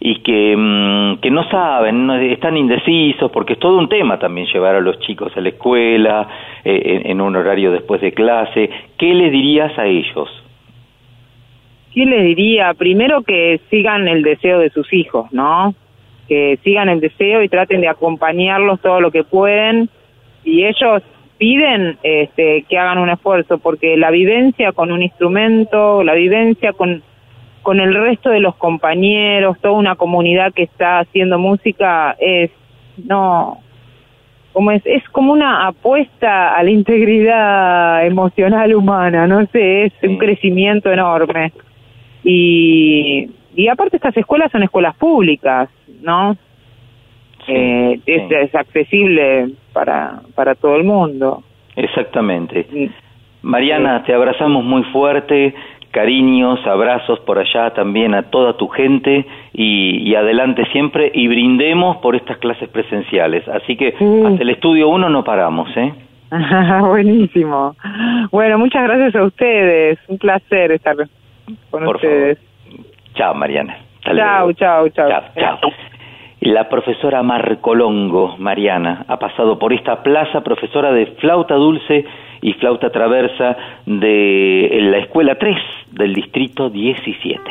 y 0.02 0.16
que, 0.20 0.56
mm, 0.58 1.22
que 1.22 1.32
no 1.32 1.50
saben, 1.50 2.10
están 2.10 2.58
indecisos, 2.58 3.32
porque 3.32 3.54
es 3.54 3.60
todo 3.60 3.78
un 3.78 3.88
tema 3.88 4.20
también 4.20 4.46
llevar 4.48 4.76
a 4.76 4.82
los 4.82 5.00
chicos 5.00 5.32
a 5.38 5.40
la 5.40 5.50
escuela, 5.50 6.28
eh, 6.66 6.82
en, 7.06 7.12
en 7.12 7.22
un 7.22 7.34
horario 7.34 7.72
después 7.72 8.02
de 8.02 8.12
clase? 8.12 8.70
¿Qué 8.98 9.14
le 9.14 9.30
dirías 9.30 9.80
a 9.80 9.86
ellos? 9.86 10.30
¿Qué 11.94 12.06
les 12.06 12.26
diría? 12.26 12.74
Primero 12.74 13.22
que 13.22 13.62
sigan 13.70 14.10
el 14.10 14.22
deseo 14.22 14.60
de 14.60 14.70
sus 14.72 14.92
hijos, 14.92 15.32
¿no? 15.32 15.74
Que 16.28 16.60
sigan 16.66 16.90
el 16.90 17.00
deseo 17.00 17.42
y 17.42 17.48
traten 17.48 17.80
de 17.80 17.88
acompañarlos 17.88 18.82
todo 18.82 19.00
lo 19.00 19.12
que 19.12 19.24
pueden. 19.24 19.90
Y 20.44 20.66
ellos 20.66 21.04
piden 21.42 21.98
este, 22.04 22.66
que 22.70 22.78
hagan 22.78 23.00
un 23.00 23.10
esfuerzo, 23.10 23.58
porque 23.58 23.98
la 23.98 24.12
vivencia 24.12 24.74
con 24.74 24.92
un 24.92 25.02
instrumento, 25.02 26.04
la 26.04 26.14
vivencia 26.14 26.72
con, 26.74 27.02
con 27.64 27.80
el 27.80 27.96
resto 27.96 28.30
de 28.30 28.40
los 28.40 28.56
compañeros, 28.58 29.58
toda 29.60 29.74
una 29.74 29.96
comunidad 29.96 30.54
que 30.54 30.62
está 30.62 31.00
haciendo 31.00 31.40
música 31.40 32.16
es, 32.20 32.52
no, 33.08 33.58
como 34.54 34.70
es, 34.70 34.84
es 34.86 35.04
como 35.10 35.34
una 35.34 35.66
apuesta 35.66 36.54
a 36.54 36.62
la 36.62 36.70
integridad 36.70 38.06
emocional 38.06 38.76
humana, 38.76 39.26
no 39.26 39.44
sé, 39.48 39.86
es 39.86 39.94
un 40.04 40.20
crecimiento 40.20 40.92
enorme. 40.92 41.54
Y, 42.24 43.32
y 43.56 43.68
aparte 43.68 43.96
estas 43.96 44.16
escuelas 44.16 44.52
son 44.52 44.62
escuelas 44.62 44.96
públicas, 44.96 45.70
¿no? 46.04 46.38
Eh, 47.48 48.00
es, 48.06 48.32
es 48.32 48.56
accesible 48.56 49.50
para, 49.74 50.22
para 50.36 50.56
todo 50.56 50.76
el 50.76 50.84
mundo. 50.84 51.44
Exactamente. 51.76 52.66
Mariana, 53.42 54.04
te 54.04 54.14
abrazamos 54.14 54.64
muy 54.64 54.84
fuerte, 54.86 55.54
cariños, 55.92 56.66
abrazos 56.66 57.20
por 57.22 57.40
allá 57.40 57.72
también 57.74 58.14
a 58.14 58.24
toda 58.30 58.58
tu 58.58 58.68
gente 58.68 59.26
y, 59.54 60.10
y 60.10 60.16
adelante 60.16 60.66
siempre 60.72 61.12
y 61.14 61.28
brindemos 61.28 61.98
por 61.98 62.16
estas 62.16 62.38
clases 62.38 62.70
presenciales. 62.70 63.48
Así 63.48 63.76
que 63.76 63.90
hasta 63.90 64.42
el 64.42 64.50
estudio 64.50 64.90
1 64.90 65.10
no 65.10 65.24
paramos, 65.24 65.70
¿eh? 65.76 65.94
Buenísimo. 66.82 67.76
Bueno, 68.32 68.58
muchas 68.58 68.84
gracias 68.84 69.16
a 69.16 69.24
ustedes. 69.24 70.00
Un 70.08 70.18
placer 70.18 70.72
estar 70.72 70.96
con 71.70 71.84
Por 71.84 71.96
ustedes. 71.96 72.38
Chao, 73.16 73.34
Mariana. 73.34 73.78
Chao, 74.04 74.14
luego. 74.14 74.54
chao, 74.54 74.90
chao. 74.90 75.10
Chao. 75.36 75.60
La 76.42 76.70
profesora 76.70 77.22
Marcolongo, 77.22 78.36
Mariana, 78.40 79.06
ha 79.08 79.20
pasado 79.20 79.60
por 79.60 79.74
esta 79.74 80.02
plaza, 80.02 80.42
profesora 80.42 80.92
de 80.92 81.06
flauta 81.20 81.54
dulce 81.54 82.04
y 82.42 82.54
flauta 82.54 82.90
traversa 82.90 83.56
de 83.86 84.80
la 84.90 84.98
Escuela 84.98 85.36
3 85.36 85.56
del 85.92 86.16
Distrito 86.16 86.72
17. 86.72 87.44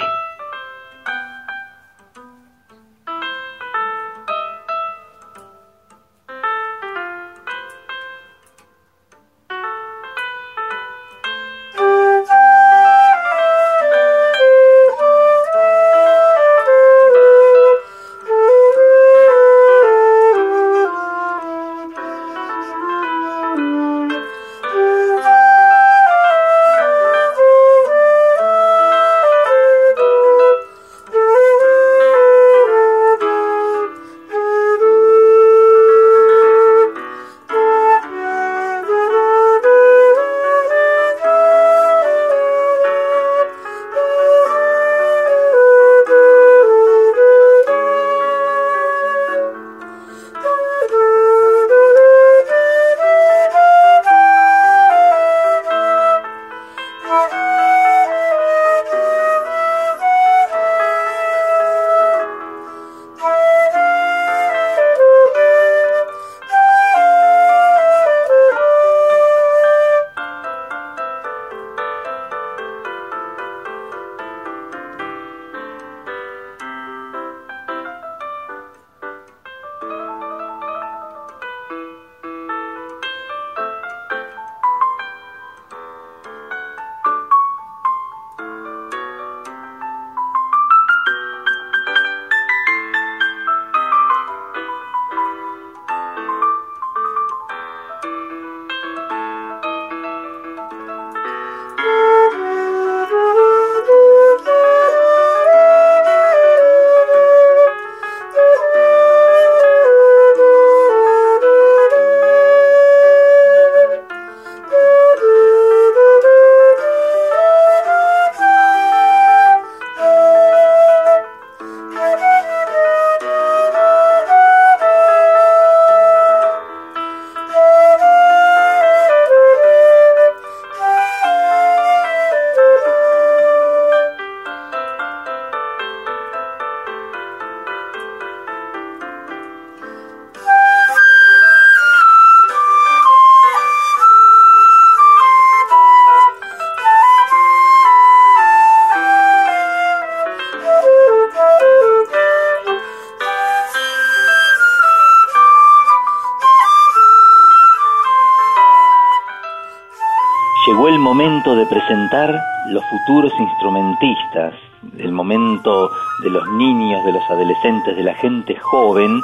Momento 161.41 161.57
de 161.57 161.67
presentar 161.67 162.39
los 162.69 162.85
futuros 162.85 163.33
instrumentistas, 163.39 164.55
el 164.99 165.11
momento 165.11 165.91
de 166.23 166.31
los 166.31 166.47
niños, 166.51 167.03
de 167.07 167.13
los 167.13 167.31
adolescentes, 167.31 167.97
de 167.97 168.03
la 168.03 168.13
gente 168.15 168.57
joven. 168.57 169.21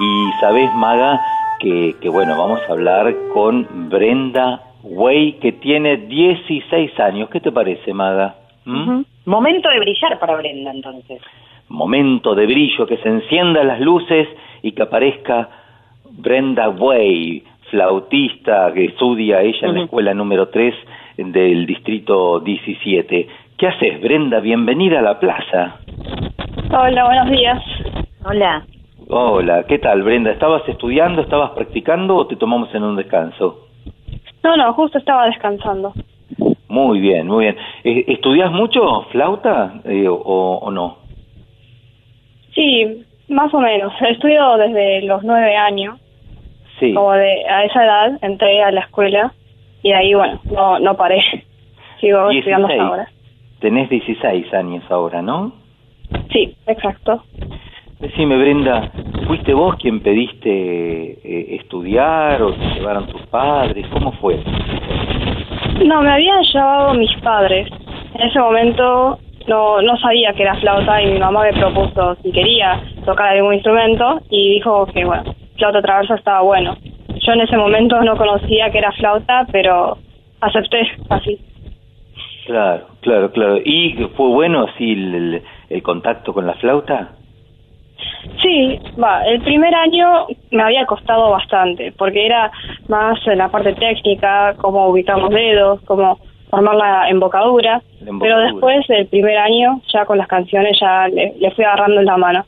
Y 0.00 0.40
sabes, 0.40 0.72
Maga, 0.74 1.20
que, 1.60 1.94
que 2.00 2.08
bueno, 2.08 2.38
vamos 2.38 2.60
a 2.66 2.72
hablar 2.72 3.14
con 3.34 3.66
Brenda 3.90 4.62
Way, 4.82 5.32
que 5.42 5.52
tiene 5.52 5.98
16 5.98 6.98
años. 7.00 7.28
¿Qué 7.28 7.40
te 7.40 7.52
parece, 7.52 7.92
Maga? 7.92 8.36
¿Mm? 8.64 9.02
Momento 9.26 9.68
de 9.68 9.80
brillar 9.80 10.18
para 10.18 10.36
Brenda, 10.36 10.70
entonces. 10.70 11.20
Momento 11.68 12.34
de 12.34 12.46
brillo, 12.46 12.86
que 12.86 12.96
se 12.96 13.10
enciendan 13.10 13.68
las 13.68 13.80
luces 13.80 14.26
y 14.62 14.72
que 14.72 14.84
aparezca 14.84 15.50
Brenda 16.12 16.70
Way, 16.70 17.44
flautista 17.70 18.72
que 18.72 18.86
estudia 18.86 19.42
ella 19.42 19.68
en 19.68 19.74
la 19.74 19.82
escuela 19.82 20.14
número 20.14 20.48
3 20.48 20.74
del 21.18 21.66
distrito 21.66 22.38
17. 22.40 23.28
¿Qué 23.56 23.66
haces, 23.66 24.00
Brenda? 24.00 24.38
Bienvenida 24.38 25.00
a 25.00 25.02
la 25.02 25.18
plaza. 25.18 25.80
Hola, 26.70 27.04
buenos 27.06 27.30
días. 27.30 27.58
Hola. 28.24 28.64
Hola, 29.08 29.64
¿qué 29.66 29.78
tal, 29.78 30.02
Brenda? 30.02 30.30
¿Estabas 30.30 30.62
estudiando, 30.68 31.22
estabas 31.22 31.50
practicando 31.50 32.14
o 32.14 32.26
te 32.26 32.36
tomamos 32.36 32.72
en 32.74 32.84
un 32.84 32.94
descanso? 32.94 33.66
No, 34.44 34.56
no, 34.56 34.72
justo 34.74 34.98
estaba 34.98 35.26
descansando. 35.26 35.92
Muy 36.68 37.00
bien, 37.00 37.26
muy 37.26 37.46
bien. 37.46 37.56
Eh, 37.82 38.04
¿Estudias 38.06 38.52
mucho 38.52 39.02
flauta 39.10 39.80
eh, 39.84 40.06
o, 40.06 40.14
o 40.14 40.70
no? 40.70 40.98
Sí, 42.54 43.04
más 43.28 43.52
o 43.52 43.58
menos. 43.58 43.92
Estudio 44.08 44.56
desde 44.56 45.02
los 45.02 45.24
nueve 45.24 45.56
años. 45.56 45.98
Sí. 46.78 46.94
Como 46.94 47.12
de 47.12 47.44
a 47.48 47.64
esa 47.64 47.84
edad 47.84 48.18
entré 48.22 48.62
a 48.62 48.70
la 48.70 48.82
escuela 48.82 49.32
y 49.82 49.90
de 49.90 49.94
ahí, 49.94 50.14
bueno, 50.14 50.40
no, 50.44 50.78
no 50.78 50.96
paré. 50.96 51.20
Sigo 52.00 52.30
estudiando 52.30 52.68
hasta 52.68 52.82
ahora. 52.82 53.08
Tenés 53.60 53.90
16 53.90 54.54
años 54.54 54.84
ahora, 54.88 55.20
¿no? 55.20 55.52
Sí, 56.32 56.54
exacto. 56.66 57.24
Decime, 57.98 58.38
Brenda, 58.38 58.92
¿fuiste 59.26 59.52
vos 59.52 59.74
quien 59.76 60.00
pediste 60.00 60.48
eh, 60.48 61.56
estudiar 61.56 62.40
o 62.40 62.52
te 62.52 62.64
llevaron 62.74 63.08
tus 63.08 63.22
padres? 63.22 63.84
¿Cómo 63.88 64.12
fue? 64.12 64.38
No, 65.84 66.02
me 66.02 66.10
habían 66.10 66.42
llevado 66.44 66.94
mis 66.94 67.12
padres. 67.16 67.68
En 68.14 68.28
ese 68.28 68.38
momento 68.38 69.18
no, 69.48 69.82
no 69.82 69.96
sabía 69.96 70.32
que 70.32 70.42
era 70.42 70.54
flauta 70.56 71.02
y 71.02 71.12
mi 71.12 71.18
mamá 71.18 71.42
me 71.42 71.52
propuso 71.54 72.14
si 72.22 72.30
quería 72.30 72.80
tocar 73.04 73.30
algún 73.30 73.54
instrumento 73.54 74.20
y 74.30 74.54
dijo 74.54 74.86
que, 74.86 75.04
bueno, 75.04 75.34
flauta 75.56 75.82
traversa 75.82 76.14
estaba 76.14 76.42
bueno. 76.42 76.76
Yo 77.26 77.32
en 77.32 77.40
ese 77.40 77.56
momento 77.56 78.00
no 78.02 78.16
conocía 78.16 78.70
que 78.70 78.78
era 78.78 78.92
flauta, 78.92 79.46
pero 79.50 79.98
acepté 80.40 80.80
así. 81.08 81.38
Claro, 82.46 82.86
claro, 83.02 83.30
claro. 83.32 83.58
¿Y 83.64 83.94
fue 84.16 84.28
bueno 84.28 84.64
así 84.64 84.92
el, 84.92 85.14
el- 85.14 85.42
el 85.68 85.82
contacto 85.82 86.32
con 86.32 86.46
la 86.46 86.54
flauta? 86.54 87.12
Sí, 88.42 88.78
va, 89.02 89.24
el 89.26 89.40
primer 89.42 89.74
año 89.74 90.26
me 90.50 90.62
había 90.62 90.86
costado 90.86 91.30
bastante, 91.30 91.92
porque 91.98 92.24
era 92.24 92.50
más 92.86 93.18
en 93.26 93.38
la 93.38 93.48
parte 93.48 93.74
técnica, 93.74 94.54
cómo 94.58 94.88
ubicar 94.88 95.18
los 95.18 95.30
dedos, 95.30 95.80
cómo 95.86 96.18
formar 96.48 96.76
la 96.76 97.08
embocadura, 97.10 97.82
La 98.00 98.10
embocadura. 98.10 98.20
pero 98.20 98.52
después 98.52 98.86
del 98.86 99.08
primer 99.08 99.36
año, 99.38 99.80
ya 99.92 100.04
con 100.06 100.18
las 100.18 100.28
canciones, 100.28 100.78
ya 100.80 101.08
le, 101.08 101.34
le 101.38 101.50
fui 101.50 101.64
agarrando 101.64 102.00
en 102.00 102.06
la 102.06 102.16
mano. 102.16 102.44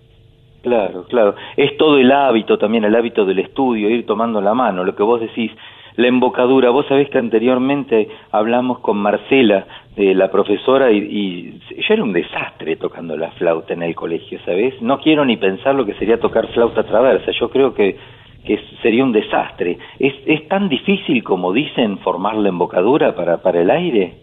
Claro, 0.63 1.05
claro. 1.05 1.35
Es 1.57 1.77
todo 1.79 1.99
el 1.99 2.13
hábito 2.13 2.59
también, 2.59 2.85
el 2.85 2.95
hábito 2.95 3.25
del 3.25 3.39
estudio, 3.39 3.89
ir 3.89 4.05
tomando 4.05 4.41
la 4.41 4.53
mano, 4.55 4.85
lo 4.85 4.95
que 4.95 5.03
vos 5.03 5.21
decís, 5.21 5.51
la 5.97 6.09
embocadura. 6.09 6.71
Vos 6.71 6.87
sabés 6.87 7.09
que 7.09 7.19
anteriormente 7.19 8.09
hablamos 8.31 8.81
con 8.81 8.99
Marcela, 8.99 9.67
eh, 9.97 10.15
la 10.15 10.31
profesora, 10.31 10.91
y, 10.91 10.99
y 10.99 11.61
yo 11.83 11.95
era 11.95 12.03
un 12.03 12.13
desastre 12.13 12.77
tocando 12.77 13.17
la 13.17 13.31
flauta 13.33 13.73
en 13.73 13.83
el 13.83 13.95
colegio, 13.95 14.39
¿sabés? 14.45 14.81
No 14.83 15.01
quiero 15.01 15.25
ni 15.25 15.37
pensar 15.37 15.75
lo 15.75 15.87
que 15.87 15.95
sería 15.95 16.21
tocar 16.21 16.47
flauta 16.49 16.83
traversa. 16.85 17.31
Yo 17.33 17.49
creo 17.49 17.73
que, 17.75 17.97
que 18.45 18.61
sería 18.83 19.03
un 19.03 19.13
desastre. 19.13 19.79
¿Es, 19.99 20.15
¿Es 20.27 20.47
tan 20.49 20.69
difícil 20.69 21.25
como 21.25 21.53
dicen 21.53 21.99
formar 21.99 22.35
la 22.37 22.51
embocadura 22.51 23.15
para, 23.15 23.39
para 23.39 23.63
el 23.63 23.71
aire? 23.71 24.15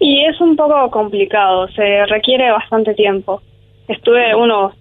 Y 0.00 0.24
es 0.24 0.40
un 0.40 0.56
poco 0.56 0.90
complicado, 0.90 1.68
se 1.68 2.06
requiere 2.06 2.50
bastante 2.50 2.94
tiempo. 2.94 3.42
Estuve 3.86 4.34
unos 4.34 4.74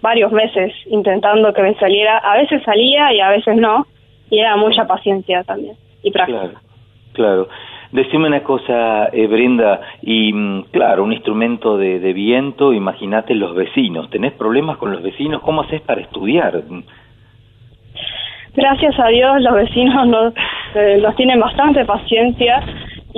varios 0.00 0.32
meses 0.32 0.72
intentando 0.86 1.52
que 1.52 1.62
me 1.62 1.74
saliera, 1.74 2.18
a 2.18 2.36
veces 2.36 2.62
salía 2.64 3.12
y 3.12 3.20
a 3.20 3.30
veces 3.30 3.56
no, 3.56 3.86
y 4.30 4.38
era 4.38 4.56
mucha 4.56 4.86
paciencia 4.86 5.42
también 5.44 5.76
y 6.02 6.10
práctica. 6.10 6.40
Claro, 6.40 6.58
claro. 7.12 7.48
Decime 7.92 8.26
una 8.26 8.42
cosa, 8.42 9.08
eh, 9.12 9.26
Brenda, 9.26 9.80
y 10.02 10.32
mm, 10.32 10.64
claro, 10.72 11.04
un 11.04 11.12
instrumento 11.12 11.78
de, 11.78 12.00
de 12.00 12.12
viento, 12.12 12.72
imagínate 12.72 13.34
los 13.34 13.54
vecinos. 13.54 14.10
¿Tenés 14.10 14.32
problemas 14.32 14.76
con 14.76 14.90
los 14.90 15.02
vecinos? 15.02 15.40
¿Cómo 15.42 15.62
haces 15.62 15.80
para 15.82 16.00
estudiar? 16.00 16.62
Gracias 18.54 18.98
a 18.98 19.08
Dios 19.08 19.40
los 19.40 19.54
vecinos 19.54 20.06
nos, 20.08 20.34
eh, 20.74 20.98
nos 21.00 21.14
tienen 21.16 21.38
bastante 21.38 21.84
paciencia 21.84 22.60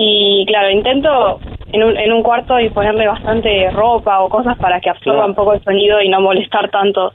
y 0.01 0.45
claro, 0.45 0.71
intento 0.71 1.41
en 1.73 1.83
un, 1.83 1.97
en 1.97 2.13
un 2.13 2.23
cuarto 2.23 2.57
y 2.57 2.69
ponerle 2.69 3.05
bastante 3.05 3.69
ropa 3.71 4.21
o 4.21 4.29
cosas 4.29 4.57
para 4.57 4.79
que 4.79 4.89
absorba 4.89 5.25
un 5.25 5.35
poco 5.35 5.53
el 5.53 5.61
sonido 5.61 6.01
y 6.01 6.07
no 6.07 6.21
molestar 6.21 6.69
tanto 6.69 7.11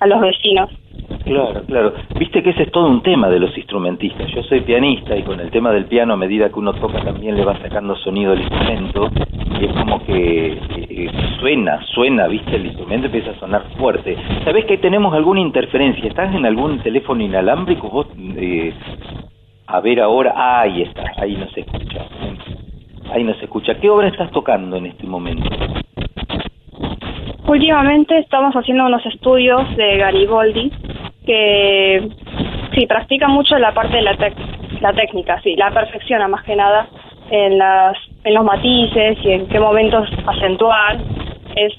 a 0.00 0.06
los 0.08 0.20
vecinos. 0.20 0.68
Claro, 1.24 1.62
claro. 1.64 1.92
Viste 2.18 2.42
que 2.42 2.50
ese 2.50 2.64
es 2.64 2.72
todo 2.72 2.88
un 2.88 3.02
tema 3.02 3.28
de 3.28 3.38
los 3.38 3.56
instrumentistas. 3.56 4.28
Yo 4.32 4.42
soy 4.42 4.62
pianista 4.62 5.16
y 5.16 5.22
con 5.22 5.38
el 5.38 5.50
tema 5.52 5.70
del 5.70 5.84
piano, 5.84 6.14
a 6.14 6.16
medida 6.16 6.48
que 6.48 6.58
uno 6.58 6.72
toca, 6.72 7.00
también 7.04 7.36
le 7.36 7.44
va 7.44 7.56
sacando 7.60 7.94
sonido 7.96 8.32
al 8.32 8.40
instrumento 8.40 9.10
y 9.60 9.66
es 9.66 9.72
como 9.72 10.04
que 10.04 10.58
eh, 10.76 11.10
suena, 11.38 11.80
suena, 11.94 12.26
viste, 12.26 12.56
el 12.56 12.66
instrumento 12.66 13.06
empieza 13.06 13.30
a 13.30 13.38
sonar 13.38 13.62
fuerte. 13.78 14.16
¿Sabés 14.44 14.64
que 14.64 14.78
tenemos 14.78 15.14
alguna 15.14 15.40
interferencia? 15.40 16.08
¿Estás 16.08 16.34
en 16.34 16.44
algún 16.46 16.80
teléfono 16.80 17.22
inalámbrico? 17.22 17.88
Vos, 17.88 18.08
eh, 18.18 18.72
a 19.66 19.80
ver 19.80 20.00
ahora, 20.00 20.32
ah, 20.36 20.60
ahí 20.62 20.82
está, 20.82 21.04
ahí 21.16 21.36
no 21.36 21.48
se 21.50 21.60
escucha. 21.60 22.06
Ahí 23.12 23.22
no 23.24 23.34
se 23.34 23.44
escucha. 23.44 23.74
¿Qué 23.80 23.88
obra 23.90 24.08
estás 24.08 24.30
tocando 24.30 24.76
en 24.76 24.86
este 24.86 25.06
momento? 25.06 25.48
Últimamente 27.46 28.18
estamos 28.18 28.54
haciendo 28.54 28.86
unos 28.86 29.04
estudios 29.06 29.76
de 29.76 29.98
Garibaldi 29.98 30.72
que 31.26 32.08
sí 32.74 32.86
practica 32.86 33.28
mucho 33.28 33.56
la 33.58 33.72
parte 33.72 33.96
de 33.96 34.02
la, 34.02 34.16
tec- 34.16 34.80
la 34.80 34.92
técnica, 34.92 35.40
sí, 35.42 35.54
la 35.56 35.70
perfecciona 35.70 36.26
más 36.28 36.42
que 36.44 36.56
nada 36.56 36.88
en 37.30 37.58
las 37.58 37.96
en 38.24 38.34
los 38.34 38.44
matices 38.44 39.18
y 39.22 39.30
en 39.30 39.46
qué 39.48 39.60
momentos 39.60 40.08
acentuar. 40.26 40.98
Es 41.56 41.74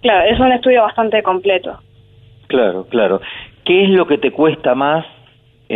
claro, 0.00 0.30
es 0.30 0.38
un 0.40 0.52
estudio 0.52 0.82
bastante 0.82 1.22
completo. 1.22 1.78
Claro, 2.46 2.86
claro. 2.88 3.20
¿Qué 3.64 3.84
es 3.84 3.90
lo 3.90 4.06
que 4.06 4.18
te 4.18 4.30
cuesta 4.30 4.74
más 4.74 5.04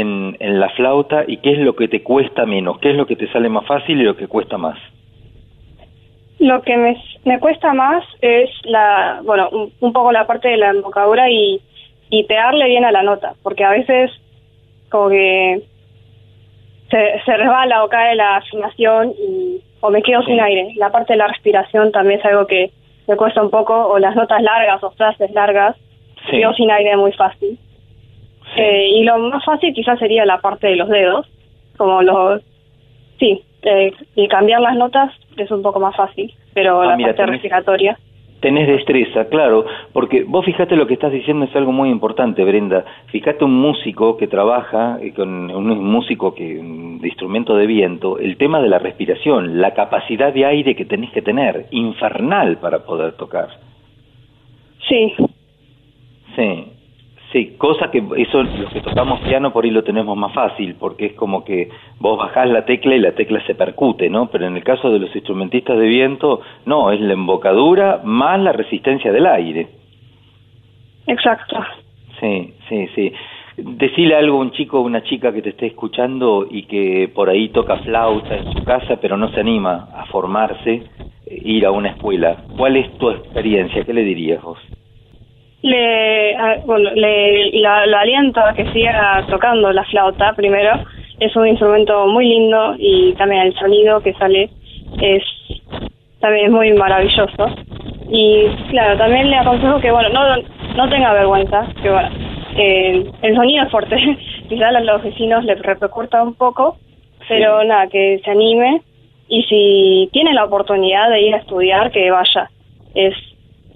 en, 0.00 0.36
en 0.40 0.60
la 0.60 0.68
flauta 0.70 1.24
y 1.26 1.38
qué 1.38 1.52
es 1.52 1.58
lo 1.58 1.74
que 1.74 1.88
te 1.88 2.02
cuesta 2.02 2.46
menos? 2.46 2.78
¿Qué 2.78 2.90
es 2.90 2.96
lo 2.96 3.06
que 3.06 3.16
te 3.16 3.30
sale 3.32 3.48
más 3.48 3.66
fácil 3.66 4.00
y 4.00 4.04
lo 4.04 4.16
que 4.16 4.26
cuesta 4.26 4.58
más? 4.58 4.78
Lo 6.38 6.62
que 6.62 6.76
me, 6.76 6.96
me 7.24 7.40
cuesta 7.40 7.72
más 7.74 8.04
es 8.20 8.48
la, 8.64 9.20
bueno, 9.24 9.48
un, 9.50 9.72
un 9.80 9.92
poco 9.92 10.12
la 10.12 10.26
parte 10.26 10.48
de 10.48 10.56
la 10.56 10.70
embocadura 10.70 11.28
y, 11.28 11.60
y 12.10 12.24
pegarle 12.24 12.66
bien 12.66 12.84
a 12.84 12.92
la 12.92 13.02
nota, 13.02 13.34
porque 13.42 13.64
a 13.64 13.70
veces 13.70 14.10
como 14.88 15.08
que 15.08 15.62
se, 16.90 17.20
se 17.24 17.36
resbala 17.36 17.84
o 17.84 17.88
cae 17.88 18.14
la 18.14 18.36
afinación 18.36 19.12
y, 19.18 19.60
o 19.80 19.90
me 19.90 20.02
quedo 20.02 20.22
sin 20.22 20.40
aire. 20.40 20.72
La 20.76 20.90
parte 20.90 21.14
de 21.14 21.18
la 21.18 21.26
respiración 21.28 21.92
también 21.92 22.20
es 22.20 22.26
algo 22.26 22.46
que 22.46 22.70
me 23.06 23.16
cuesta 23.16 23.42
un 23.42 23.50
poco, 23.50 23.74
o 23.74 23.98
las 23.98 24.14
notas 24.14 24.42
largas 24.42 24.82
o 24.84 24.90
frases 24.92 25.30
largas, 25.32 25.76
me 26.30 26.40
quedo 26.40 26.52
sin 26.54 26.70
aire 26.70 26.96
muy 26.96 27.12
fácil. 27.12 27.58
Eh, 28.56 28.88
y 28.96 29.04
lo 29.04 29.18
más 29.18 29.44
fácil 29.44 29.72
quizás 29.74 29.98
sería 29.98 30.24
la 30.24 30.40
parte 30.40 30.66
de 30.68 30.76
los 30.76 30.88
dedos, 30.88 31.26
como 31.76 32.02
los, 32.02 32.42
sí, 33.18 33.42
eh, 33.62 33.92
y 34.16 34.26
cambiar 34.28 34.60
las 34.60 34.76
notas 34.76 35.12
es 35.36 35.50
un 35.50 35.62
poco 35.62 35.78
más 35.80 35.94
fácil, 35.96 36.32
pero 36.54 36.80
Ah, 36.82 36.86
la 36.86 36.96
mira, 36.96 37.08
parte 37.10 37.22
tenés- 37.22 37.30
respiratoria. 37.32 37.98
Tenés 38.40 38.68
destreza, 38.68 39.28
claro, 39.28 39.66
porque 39.92 40.22
vos 40.22 40.44
fijate 40.44 40.76
lo 40.76 40.86
que 40.86 40.94
estás 40.94 41.10
diciendo 41.10 41.44
es 41.46 41.56
algo 41.56 41.72
muy 41.72 41.90
importante, 41.90 42.44
Brenda. 42.44 42.84
Fíjate 43.06 43.44
un 43.44 43.52
músico 43.60 44.16
que 44.16 44.28
trabaja 44.28 44.98
eh, 45.02 45.12
con 45.12 45.50
un 45.50 45.84
músico 45.84 46.36
que 46.36 46.54
mm, 46.62 47.00
de 47.00 47.08
instrumento 47.08 47.56
de 47.56 47.66
viento, 47.66 48.16
el 48.20 48.36
tema 48.36 48.60
de 48.62 48.68
la 48.68 48.78
respiración, 48.78 49.60
la 49.60 49.74
capacidad 49.74 50.32
de 50.32 50.44
aire 50.46 50.76
que 50.76 50.84
tenés 50.84 51.10
que 51.10 51.20
tener, 51.20 51.66
infernal 51.72 52.58
para 52.58 52.84
poder 52.84 53.14
tocar. 53.14 53.48
Sí, 54.88 55.14
Sí, 56.36 56.64
sí, 57.32 57.56
cosa 57.58 57.90
que 57.90 58.02
eso 58.16 58.42
los 58.42 58.72
que 58.72 58.80
tocamos 58.80 59.20
piano 59.20 59.52
por 59.52 59.64
ahí 59.64 59.70
lo 59.70 59.84
tenemos 59.84 60.16
más 60.16 60.32
fácil, 60.32 60.76
porque 60.78 61.06
es 61.06 61.12
como 61.14 61.44
que 61.44 61.68
vos 61.98 62.18
bajás 62.18 62.48
la 62.48 62.64
tecla 62.64 62.94
y 62.94 63.00
la 63.00 63.12
tecla 63.12 63.44
se 63.46 63.54
percute, 63.54 64.08
¿no? 64.08 64.26
Pero 64.26 64.46
en 64.46 64.56
el 64.56 64.64
caso 64.64 64.90
de 64.90 64.98
los 64.98 65.14
instrumentistas 65.14 65.78
de 65.78 65.86
viento, 65.86 66.40
no, 66.66 66.90
es 66.90 67.00
la 67.00 67.12
embocadura 67.12 68.00
más 68.04 68.40
la 68.40 68.52
resistencia 68.52 69.12
del 69.12 69.26
aire. 69.26 69.68
exacto. 71.06 71.56
Sí, 72.20 72.54
sí, 72.68 72.88
sí. 72.94 73.12
Decile 73.56 74.14
algo 74.14 74.38
a 74.38 74.40
un 74.40 74.52
chico 74.52 74.78
o 74.78 74.82
una 74.82 75.02
chica 75.02 75.32
que 75.32 75.42
te 75.42 75.50
esté 75.50 75.66
escuchando 75.66 76.46
y 76.48 76.64
que 76.64 77.10
por 77.12 77.28
ahí 77.28 77.48
toca 77.48 77.76
flauta 77.78 78.36
en 78.36 78.52
su 78.52 78.64
casa, 78.64 78.98
pero 79.00 79.16
no 79.16 79.28
se 79.30 79.40
anima 79.40 79.88
a 79.94 80.06
formarse, 80.06 80.82
eh, 81.26 81.40
ir 81.44 81.66
a 81.66 81.72
una 81.72 81.90
escuela. 81.90 82.44
¿Cuál 82.56 82.76
es 82.76 82.96
tu 82.98 83.10
experiencia? 83.10 83.84
¿Qué 83.84 83.92
le 83.92 84.02
dirías 84.02 84.42
vos? 84.42 84.58
Le, 85.62 86.36
bueno, 86.66 86.90
le, 86.94 87.50
la, 87.60 87.86
lo 87.86 87.98
aliento 87.98 88.40
a 88.40 88.54
que 88.54 88.70
siga 88.72 89.24
tocando 89.28 89.72
la 89.72 89.84
flauta 89.84 90.32
primero. 90.34 90.84
Es 91.18 91.34
un 91.34 91.48
instrumento 91.48 92.06
muy 92.06 92.28
lindo 92.28 92.76
y 92.78 93.12
también 93.14 93.42
el 93.42 93.54
sonido 93.54 94.00
que 94.00 94.14
sale 94.14 94.50
es 95.00 95.22
también 96.20 96.46
es 96.46 96.52
muy 96.52 96.72
maravilloso. 96.72 97.50
Y 98.10 98.46
claro, 98.70 98.98
también 98.98 99.30
le 99.30 99.36
aconsejo 99.36 99.80
que 99.80 99.90
bueno, 99.90 100.08
no, 100.10 100.36
no 100.76 100.88
tenga 100.88 101.12
vergüenza, 101.12 101.66
que 101.82 101.90
bueno, 101.90 102.08
eh, 102.56 103.10
el 103.22 103.36
sonido 103.36 103.64
es 103.64 103.70
fuerte, 103.70 103.96
quizás 104.48 104.74
a 104.74 104.80
los 104.80 105.02
vecinos 105.02 105.44
les 105.44 105.60
repercuta 105.60 106.22
un 106.22 106.34
poco, 106.34 106.76
pero 107.28 107.62
nada, 107.64 107.88
que 107.88 108.20
se 108.24 108.30
anime 108.30 108.80
y 109.28 109.42
si 109.42 110.08
tiene 110.12 110.32
la 110.32 110.44
oportunidad 110.44 111.10
de 111.10 111.20
ir 111.20 111.34
a 111.34 111.38
estudiar, 111.38 111.90
que 111.90 112.10
vaya. 112.10 112.50
Es, 112.94 113.14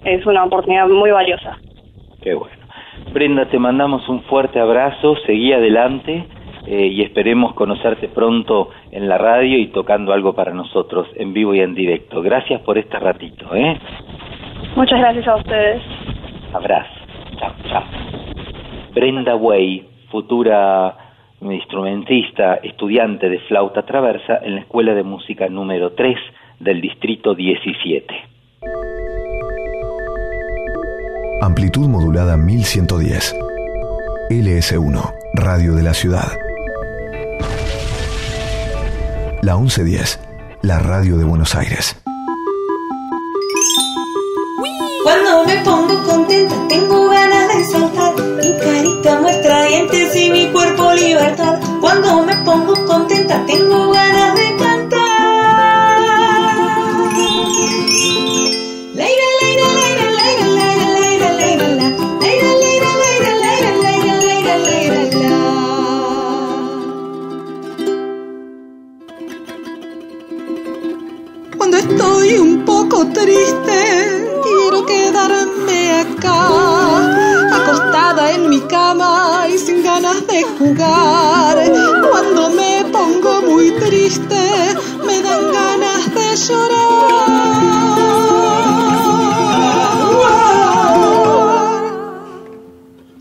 es 0.05 0.25
una 0.27 0.45
oportunidad 0.45 0.89
muy 0.89 1.11
valiosa. 1.11 1.59
Qué 2.23 2.35
bueno. 2.35 2.57
Brenda, 3.13 3.47
te 3.47 3.59
mandamos 3.59 4.09
un 4.09 4.23
fuerte 4.23 4.61
abrazo, 4.61 5.17
seguí 5.27 5.53
adelante 5.53 6.25
eh, 6.67 6.87
y 6.87 7.03
esperemos 7.03 7.55
conocerte 7.55 8.09
pronto 8.09 8.71
en 8.91 9.09
la 9.09 9.19
radio 9.19 9.59
y 9.59 9.67
tocando 9.69 10.13
algo 10.13 10.35
para 10.35 10.53
nosotros 10.53 11.09
en 11.17 11.33
vivo 11.33 11.55
y 11.55 11.61
en 11.61 11.75
directo. 11.75 12.23
Gracias 12.23 12.61
por 12.63 12.79
este 12.79 12.99
ratito, 12.99 13.55
¿eh? 13.55 13.79
Muchas 14.77 15.01
gracias 15.01 15.27
a 15.27 15.37
ustedes. 15.37 15.83
Abrazo. 16.53 16.91
Chao, 17.39 17.53
chao. 17.69 17.85
Brenda 18.95 19.35
Way, 19.35 19.85
futura 20.11 20.97
instrumentista, 21.41 22.61
estudiante 22.63 23.29
de 23.29 23.41
flauta 23.41 23.83
traversa 23.83 24.39
en 24.43 24.55
la 24.55 24.61
Escuela 24.61 24.95
de 24.95 25.03
Música 25.03 25.49
número 25.49 25.93
3 25.93 26.17
del 26.61 26.81
Distrito 26.81 27.35
17. 27.35 28.15
Amplitud 31.43 31.89
modulada 31.89 32.37
1110. 32.37 33.35
LS1, 34.31 35.15
Radio 35.35 35.75
de 35.75 35.83
la 35.83 35.93
Ciudad. 35.93 36.39
La 39.41 39.57
1110, 39.57 40.21
la 40.63 40.79
radio 40.79 41.17
de 41.17 41.25
Buenos 41.25 41.57
Aires. 41.57 41.97
Cuando 45.03 45.45
me 45.45 45.57
pongo 45.65 46.01
contenta 46.05 46.55
tengo 46.69 47.09
ganas 47.09 47.49
de 47.49 47.65
saltar 47.65 48.15
Mi 48.37 48.53
carita 48.61 49.21
muestra 49.21 49.65
dientes 49.65 50.15
y 50.15 50.31
mi 50.31 50.47
cuerpo 50.53 50.93
libertad 50.93 51.59
Cuando 51.81 52.23
me 52.23 52.37
pongo 52.45 52.73
contenta 52.87 53.45
tengo 53.47 53.91
ganas 53.91 54.37
de 54.37 54.57
cantar 54.59 55.02
poco 72.65 73.07
triste, 73.13 74.31
quiero 74.43 74.85
quedarme 74.87 76.01
acá, 76.01 76.49
acostada 77.57 78.33
en 78.33 78.49
mi 78.49 78.61
cama 78.63 79.47
y 79.49 79.59
sin 79.59 79.83
ganas 79.83 80.27
de 80.27 80.43
jugar. 80.59 81.57
Cuando 82.11 82.51
me 82.51 82.85
pongo 82.93 83.43
muy 83.43 83.71
triste, 83.73 84.41
me 85.07 85.23
dan 85.23 85.53
ganas 85.53 86.15
de 86.15 86.37
llorar. 86.37 87.63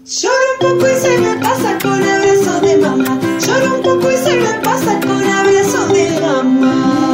Lloro 0.03 0.45
un 0.53 0.59
poco 0.59 0.87
y 0.87 0.95
se 0.99 1.17
me 1.19 1.35
pasa 1.37 1.77
con 1.81 2.03
abrazo 2.03 2.59
de 2.61 2.77
mamá. 2.77 3.19
Lloro 3.39 3.75
un 3.75 3.81
poco 3.81 4.11
y 4.11 4.17
se 4.17 4.35
me 4.35 4.53
pasa 4.59 4.99
con 4.99 5.23
abrazo 5.23 5.87
de 5.87 6.19
mamá. 6.19 7.10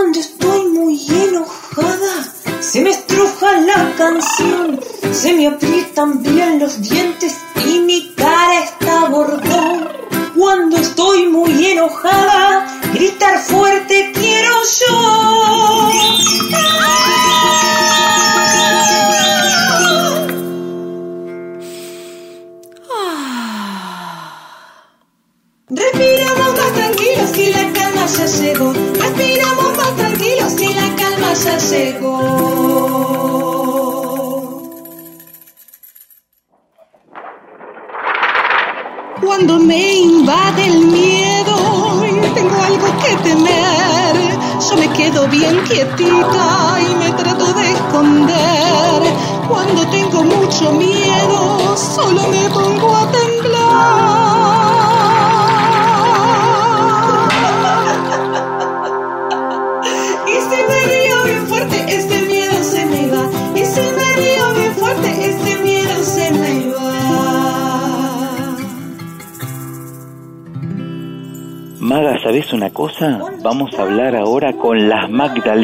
Cuando 0.00 0.18
estoy 0.18 0.66
muy 0.68 0.98
enojada, 1.10 2.32
se 2.60 2.80
me 2.80 2.88
estruja 2.88 3.60
la 3.60 3.94
canción, 3.98 4.80
se 5.12 5.34
me 5.34 5.46
aprietan 5.46 6.22
bien 6.22 6.58
los 6.58 6.80
dientes 6.80 7.36
y 7.66 7.80
mi 7.80 8.14
cara 8.14 8.64
está 8.64 9.10
bordón. 9.10 9.88
Cuando 10.34 10.78
estoy 10.78 11.28
muy 11.28 11.66
enojada, 11.66 12.80
gritar 12.94 13.40
fuerte 13.40 14.10
quiero 14.14 14.54
yo. 14.78 14.99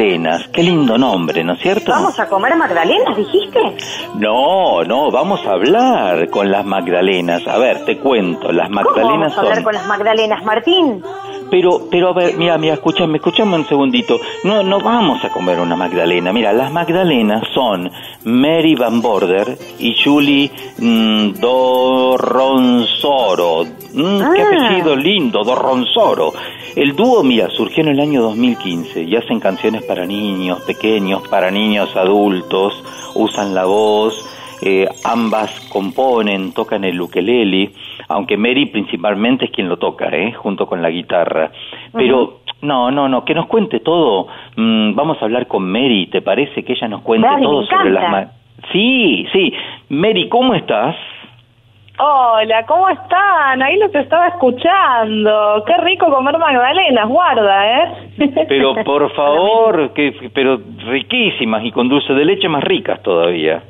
Magdalenas. 0.01 0.47
Qué 0.49 0.61
lindo 0.61 0.95
nombre, 0.97 1.43
¿no 1.43 1.53
es 1.53 1.59
cierto? 1.59 1.91
¿Vamos 1.91 2.19
a 2.19 2.27
comer 2.29 2.55
magdalenas, 2.55 3.17
dijiste? 3.17 3.59
No, 4.15 4.83
no, 4.83 5.09
vamos 5.09 5.43
a 5.45 5.51
hablar 5.53 6.29
con 6.29 6.51
las 6.51 6.63
Magdalenas. 6.65 7.47
A 7.47 7.57
ver, 7.57 7.83
te 7.83 7.97
cuento, 7.97 8.51
las 8.51 8.67
¿Cómo 8.69 8.75
Magdalenas 8.83 9.35
vamos 9.35 9.37
a 9.37 9.41
hablar 9.41 9.55
son... 9.55 9.63
con 9.63 9.73
las 9.73 9.87
magdalenas, 9.87 10.43
Martín? 10.45 11.01
Pero, 11.49 11.87
pero 11.89 12.09
a 12.09 12.13
ver, 12.13 12.35
mira, 12.37 12.57
mira, 12.57 12.73
escúchame, 12.75 13.17
escúchame 13.17 13.55
un 13.55 13.65
segundito. 13.65 14.19
No, 14.43 14.61
no 14.63 14.79
vamos 14.81 15.23
a 15.23 15.29
comer 15.29 15.59
una 15.61 15.75
Magdalena. 15.77 16.31
Mira, 16.33 16.51
las 16.53 16.71
Magdalenas 16.73 17.41
son 17.55 17.89
Mary 18.25 18.75
Van 18.75 19.01
Border 19.01 19.57
y 19.79 19.95
Julie 20.03 20.51
mm, 20.77 21.39
Dorronsoro. 22.27 23.63
Mm, 23.93 24.19
Qué 24.35 24.41
Ah. 24.41 24.45
apellido 24.67 24.93
lindo, 24.95 25.43
Dorronsoro. 25.45 26.33
El 26.77 26.95
dúo, 26.95 27.23
mira, 27.23 27.49
surgió 27.49 27.81
en 27.81 27.89
el 27.89 27.99
año 27.99 28.21
2015 28.21 29.01
y 29.01 29.15
hacen 29.15 29.39
canciones 29.39 29.81
para 29.81 30.05
niños 30.05 30.61
pequeños, 30.61 31.27
para 31.27 31.49
niños 31.49 31.95
adultos, 31.97 32.83
usan 33.15 33.55
la 33.55 33.65
voz, 33.65 34.13
eh, 34.61 34.87
ambas 35.03 35.59
componen, 35.71 36.53
tocan 36.53 36.83
el 36.83 37.01
ukelele, 37.01 37.71
aunque 38.09 38.37
Mary 38.37 38.67
principalmente 38.67 39.45
es 39.45 39.51
quien 39.51 39.67
lo 39.67 39.77
toca, 39.77 40.07
¿eh? 40.09 40.33
junto 40.33 40.67
con 40.67 40.83
la 40.83 40.91
guitarra. 40.91 41.51
Pero 41.93 42.41
no, 42.61 42.91
no, 42.91 43.09
no, 43.09 43.25
que 43.25 43.33
nos 43.33 43.47
cuente 43.47 43.79
todo. 43.79 44.27
Mm, 44.55 44.93
vamos 44.93 45.17
a 45.19 45.25
hablar 45.25 45.47
con 45.47 45.67
Mary, 45.67 46.05
¿te 46.11 46.21
parece 46.21 46.63
que 46.63 46.73
ella 46.73 46.87
nos 46.89 47.01
cuente 47.01 47.27
Dale, 47.27 47.41
todo 47.41 47.65
sobre 47.65 47.89
las... 47.89 48.29
Sí, 48.71 49.25
sí. 49.33 49.51
Mary, 49.89 50.29
¿cómo 50.29 50.53
estás? 50.53 50.95
Hola, 51.99 52.63
¿cómo 52.67 52.87
están? 52.89 53.63
Ahí 53.63 53.75
los 53.77 53.93
estaba 53.95 54.27
escuchando. 54.27 55.63
Qué 55.65 55.77
rico 55.77 56.11
comer 56.11 56.37
magdalenas, 56.37 57.09
guarda, 57.09 57.83
¿eh? 57.83 57.91
Pero 58.47 58.75
por 58.83 59.11
favor, 59.13 59.93
que, 59.93 60.29
pero 60.33 60.59
riquísimas 60.85 61.63
y 61.63 61.71
con 61.71 61.89
dulce 61.89 62.13
de 62.13 62.25
leche 62.25 62.47
más 62.49 62.63
ricas 62.63 63.01
todavía. 63.01 63.63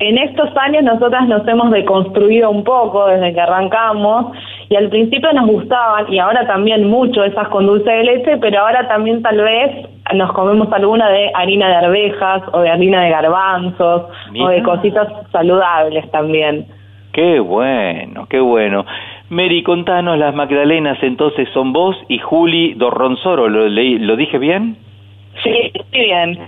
En 0.00 0.18
estos 0.18 0.56
años 0.56 0.82
nosotras 0.82 1.28
nos 1.28 1.46
hemos 1.46 1.70
deconstruido 1.70 2.50
un 2.50 2.64
poco 2.64 3.06
desde 3.06 3.32
que 3.32 3.40
arrancamos 3.40 4.36
y 4.68 4.76
al 4.76 4.88
principio 4.88 5.32
nos 5.32 5.46
gustaban 5.46 6.12
y 6.12 6.18
ahora 6.18 6.46
también 6.46 6.88
mucho 6.88 7.24
esas 7.24 7.48
con 7.48 7.66
dulce 7.66 7.90
de 7.90 8.04
leche, 8.04 8.36
pero 8.38 8.60
ahora 8.60 8.86
también 8.86 9.22
tal 9.22 9.38
vez 9.38 9.88
nos 10.14 10.32
comemos 10.32 10.72
alguna 10.72 11.08
de 11.10 11.30
harina 11.34 11.68
de 11.68 11.74
arvejas 11.74 12.42
o 12.52 12.60
de 12.60 12.70
harina 12.70 13.02
de 13.02 13.10
garbanzos 13.10 14.02
o 14.40 14.48
de 14.48 14.62
cositas 14.62 15.08
saludables 15.32 16.08
también. 16.10 16.77
Qué 17.12 17.40
bueno, 17.40 18.26
qué 18.28 18.40
bueno. 18.40 18.84
Mary, 19.30 19.62
contanos, 19.62 20.18
las 20.18 20.34
Magdalenas 20.34 20.98
entonces 21.02 21.48
son 21.52 21.72
vos 21.72 21.96
y 22.08 22.18
Juli 22.18 22.74
Dorronzoro, 22.74 23.48
¿lo, 23.48 23.66
leí- 23.68 23.98
¿lo 23.98 24.16
dije 24.16 24.38
bien? 24.38 24.76
Sí, 25.42 25.72
muy 25.92 26.00
bien. 26.04 26.38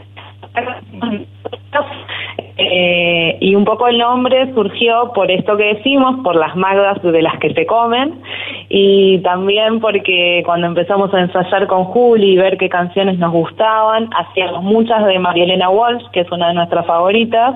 Eh, 2.56 3.38
y 3.40 3.54
un 3.54 3.64
poco 3.64 3.88
el 3.88 3.98
nombre 3.98 4.52
surgió 4.54 5.12
por 5.14 5.30
esto 5.30 5.56
que 5.56 5.74
decimos, 5.74 6.20
por 6.22 6.36
las 6.36 6.54
magdas 6.56 7.00
de 7.02 7.22
las 7.22 7.38
que 7.38 7.54
se 7.54 7.64
comen, 7.66 8.20
y 8.68 9.18
también 9.20 9.80
porque 9.80 10.42
cuando 10.44 10.66
empezamos 10.66 11.12
a 11.14 11.20
ensayar 11.20 11.66
con 11.68 11.84
Juli 11.84 12.32
y 12.32 12.36
ver 12.36 12.58
qué 12.58 12.68
canciones 12.68 13.18
nos 13.18 13.32
gustaban, 13.32 14.10
hacíamos 14.14 14.62
muchas 14.62 15.06
de 15.06 15.18
María 15.18 15.44
Elena 15.44 15.70
Walsh, 15.70 16.04
que 16.12 16.20
es 16.20 16.30
una 16.32 16.48
de 16.48 16.54
nuestras 16.54 16.84
favoritas, 16.86 17.54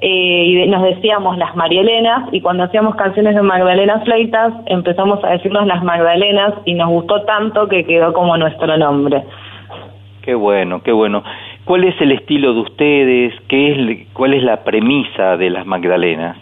eh, 0.00 0.44
y 0.64 0.66
nos 0.66 0.82
decíamos 0.82 1.36
las 1.36 1.54
Marielenas, 1.56 2.28
y 2.32 2.40
cuando 2.40 2.64
hacíamos 2.64 2.94
canciones 2.96 3.34
de 3.34 3.42
Magdalena 3.42 4.00
Fleitas, 4.00 4.52
empezamos 4.66 5.22
a 5.24 5.30
decirnos 5.30 5.66
las 5.66 5.82
Magdalenas, 5.82 6.54
y 6.64 6.74
nos 6.74 6.88
gustó 6.88 7.22
tanto 7.22 7.68
que 7.68 7.84
quedó 7.84 8.12
como 8.12 8.36
nuestro 8.36 8.76
nombre. 8.76 9.22
Qué 10.22 10.34
bueno, 10.34 10.82
qué 10.82 10.92
bueno. 10.92 11.22
¿Cuál 11.64 11.84
es 11.84 12.00
el 12.00 12.12
estilo 12.12 12.54
de 12.54 12.60
ustedes? 12.60 13.34
¿Qué 13.48 13.72
es, 13.72 14.08
¿Cuál 14.12 14.34
es 14.34 14.42
la 14.42 14.64
premisa 14.64 15.36
de 15.36 15.50
las 15.50 15.66
Magdalenas? 15.66 16.36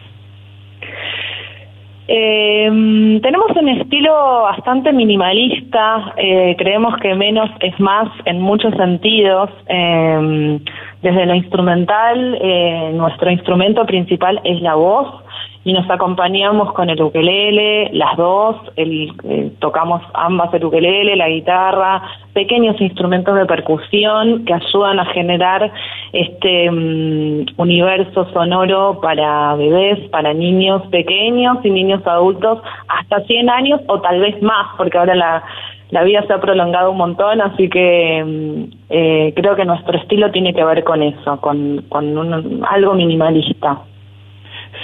Eh, 2.11 3.21
tenemos 3.23 3.51
un 3.55 3.69
estilo 3.69 4.43
bastante 4.43 4.95
minimalista, 4.95 6.15
eh, 6.17 6.57
creemos 6.57 6.97
que 7.03 7.15
menos 7.15 7.51
es 7.61 7.79
más 7.79 8.09
en 8.25 8.41
muchos 8.41 8.75
sentidos. 8.77 9.51
Eh, 9.67 10.59
desde 11.03 11.27
lo 11.27 11.35
instrumental, 11.35 12.39
eh, 12.41 12.91
nuestro 12.95 13.31
instrumento 13.31 13.85
principal 13.85 14.41
es 14.43 14.61
la 14.63 14.75
voz 14.75 15.23
y 15.69 15.73
nos 15.74 15.90
acompañamos 15.90 16.73
con 16.73 16.89
el 16.89 17.03
ukelele, 17.03 17.90
las 17.93 18.16
dos, 18.16 18.57
el, 18.77 19.12
eh, 19.24 19.53
tocamos 19.59 20.01
ambas 20.15 20.53
el 20.55 20.65
ukelele, 20.65 21.15
la 21.15 21.28
guitarra, 21.28 22.01
pequeños 22.32 22.81
instrumentos 22.81 23.35
de 23.36 23.45
percusión 23.45 24.47
que 24.47 24.55
ayudan 24.55 24.99
a 24.99 25.05
generar 25.12 25.70
este 26.15 26.70
mm, 26.70 27.47
universo 27.59 28.27
sonoro 28.32 28.99
para 29.03 29.57
bebés, 29.57 30.09
para 30.09 30.32
niños 30.32 30.86
pequeños 30.86 31.59
y 31.62 31.69
niños 31.70 32.01
adultos 32.07 32.61
hasta 32.89 33.20
100 33.24 33.51
años 33.51 33.81
o 33.89 34.01
tal 34.01 34.20
vez 34.20 34.40
más, 34.40 34.69
porque 34.78 34.97
ahora 34.97 35.15
la, 35.15 35.43
la 35.90 36.03
vida 36.03 36.23
se 36.27 36.32
ha 36.32 36.40
prolongado 36.40 36.93
un 36.93 36.97
montón, 36.97 37.43
así 37.43 37.69
que 37.69 38.24
mm, 38.24 38.74
eh, 38.89 39.32
creo 39.36 39.55
que 39.55 39.66
nuestro 39.66 39.99
estilo 39.99 40.31
tiene 40.31 40.55
que 40.55 40.65
ver 40.65 40.82
con 40.82 41.03
eso, 41.03 41.39
con, 41.43 41.85
con 41.90 42.16
un- 42.16 42.65
algo 42.66 42.95
minimalista. 42.95 43.82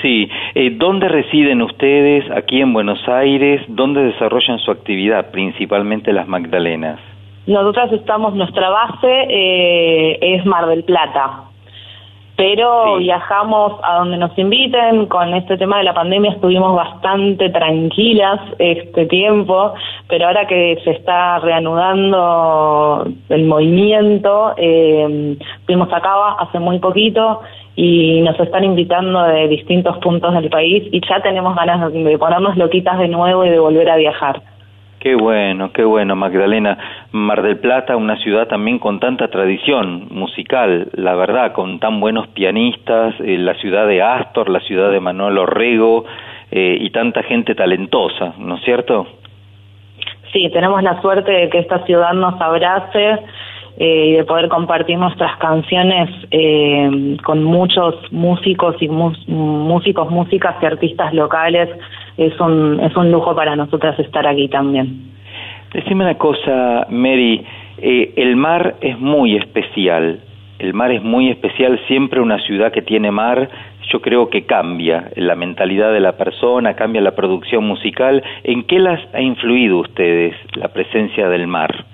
Sí, 0.05 0.29
eh, 0.55 0.77
¿dónde 0.77 1.09
residen 1.09 1.63
ustedes 1.63 2.31
aquí 2.31 2.61
en 2.61 2.75
Buenos 2.75 3.09
Aires? 3.09 3.63
¿Dónde 3.69 4.03
desarrollan 4.03 4.59
su 4.59 4.71
actividad, 4.71 5.31
principalmente 5.31 6.13
las 6.13 6.29
Magdalenas? 6.29 7.01
Nosotras 7.47 7.91
estamos, 7.91 8.35
nuestra 8.35 8.69
base 8.69 9.27
eh, 9.31 10.19
es 10.21 10.45
Mar 10.45 10.67
del 10.67 10.85
Plata, 10.85 11.45
pero 12.37 12.99
viajamos 12.99 13.81
a 13.83 14.01
donde 14.01 14.19
nos 14.19 14.37
inviten. 14.37 15.07
Con 15.07 15.33
este 15.33 15.57
tema 15.57 15.79
de 15.79 15.85
la 15.85 15.95
pandemia 15.95 16.33
estuvimos 16.33 16.77
bastante 16.77 17.49
tranquilas 17.49 18.41
este 18.59 19.07
tiempo, 19.07 19.73
pero 20.07 20.27
ahora 20.27 20.47
que 20.47 20.81
se 20.85 20.91
está 20.91 21.39
reanudando 21.39 23.07
el 23.31 23.45
movimiento, 23.47 24.53
eh, 24.59 25.39
fuimos 25.65 25.91
a 25.91 26.01
Cava 26.03 26.37
hace 26.41 26.59
muy 26.59 26.79
poquito 26.79 27.41
y 27.77 28.21
nos 28.21 28.39
están 28.39 28.65
invitando 28.65 29.23
de 29.25 29.49
distintos 29.49 29.99
puntos 29.99 30.33
del 30.35 30.49
país 30.49 30.85
y 30.93 31.01
ya 31.09 31.21
tenemos 31.21 31.57
ganas 31.57 31.93
de, 31.93 32.19
ponernos 32.19 32.57
loquitas 32.57 32.99
de 32.99 33.09
nuevo 33.09 33.45
y 33.45 33.51
de 33.51 33.59
volver 33.59 33.91
a 33.91 33.97
viajar. 33.97 34.43
Qué 35.01 35.15
bueno, 35.17 35.71
qué 35.73 35.85
bueno, 35.85 36.17
Magdalena. 36.17 36.79
Mar 37.13 37.43
del 37.43 37.59
Plata, 37.59 37.95
una 37.95 38.17
ciudad 38.17 38.49
también 38.49 38.79
con 38.79 39.01
tanta 39.01 39.29
tradición 39.29 40.09
musical, 40.11 40.89
la 40.95 41.15
verdad, 41.15 41.53
con 41.53 41.79
tan 41.79 42.01
buenos 42.01 42.29
pianistas, 42.29 43.15
eh, 43.21 43.37
la 43.37 43.55
ciudad 43.57 43.87
de 43.87 44.01
Astor, 44.01 44.49
la 44.49 44.61
ciudad 44.61 44.91
de 44.91 45.01
Manuel 45.01 45.37
Orrego 45.37 46.07
eh, 46.51 46.79
y 46.81 46.89
tanta 46.91 47.23
gente 47.23 47.55
talentosa, 47.55 48.33
¿no 48.39 48.57
es 48.57 48.65
cierto? 48.65 49.07
Sí, 50.33 50.49
tenemos 50.53 50.83
la 50.83 51.01
suerte 51.03 51.31
de 51.31 51.49
que 51.51 51.59
esta 51.59 51.85
ciudad 51.85 52.15
nos 52.15 52.41
abrace 52.41 53.19
eh, 53.77 54.07
y 54.07 54.13
de 54.13 54.25
poder 54.25 54.49
compartir 54.49 54.99
nuestras 54.99 55.37
canciones 55.39 56.09
eh, 56.31 57.17
con 57.25 57.43
muchos 57.43 57.95
músicos 58.13 58.77
y 58.81 58.89
músicos, 58.89 60.11
músicas 60.11 60.57
y 60.63 60.67
artistas 60.67 61.13
locales. 61.13 61.69
Es 62.17 62.39
un, 62.39 62.81
es 62.81 62.95
un 62.97 63.11
lujo 63.11 63.35
para 63.35 63.57
nosotras 63.57 63.99
estar 63.99 64.27
aquí 64.27 64.49
también. 64.49 65.13
Decime 65.73 66.05
una 66.05 66.17
cosa, 66.17 66.87
Mary, 66.89 67.45
eh, 67.79 68.13
el 68.17 68.37
mar 68.37 68.77
es 68.81 68.99
muy 69.01 69.37
especial, 69.37 70.21
el 70.61 70.73
mar 70.73 70.93
es 70.93 71.03
muy 71.03 71.31
especial, 71.31 71.81
siempre 71.89 72.21
una 72.21 72.39
ciudad 72.39 72.71
que 72.71 72.83
tiene 72.83 73.11
mar, 73.11 73.51
yo 73.93 74.01
creo 74.01 74.31
que 74.31 74.47
cambia 74.47 75.11
la 75.17 75.35
mentalidad 75.35 75.93
de 75.93 76.01
la 76.01 76.17
persona, 76.17 76.75
cambia 76.75 77.01
la 77.01 77.15
producción 77.17 77.65
musical. 77.65 78.23
¿En 78.45 78.65
qué 78.65 78.79
las 78.79 79.01
ha 79.15 79.21
influido 79.21 79.79
ustedes 79.79 80.35
la 80.55 80.69
presencia 80.69 81.29
del 81.29 81.47
mar? 81.47 81.85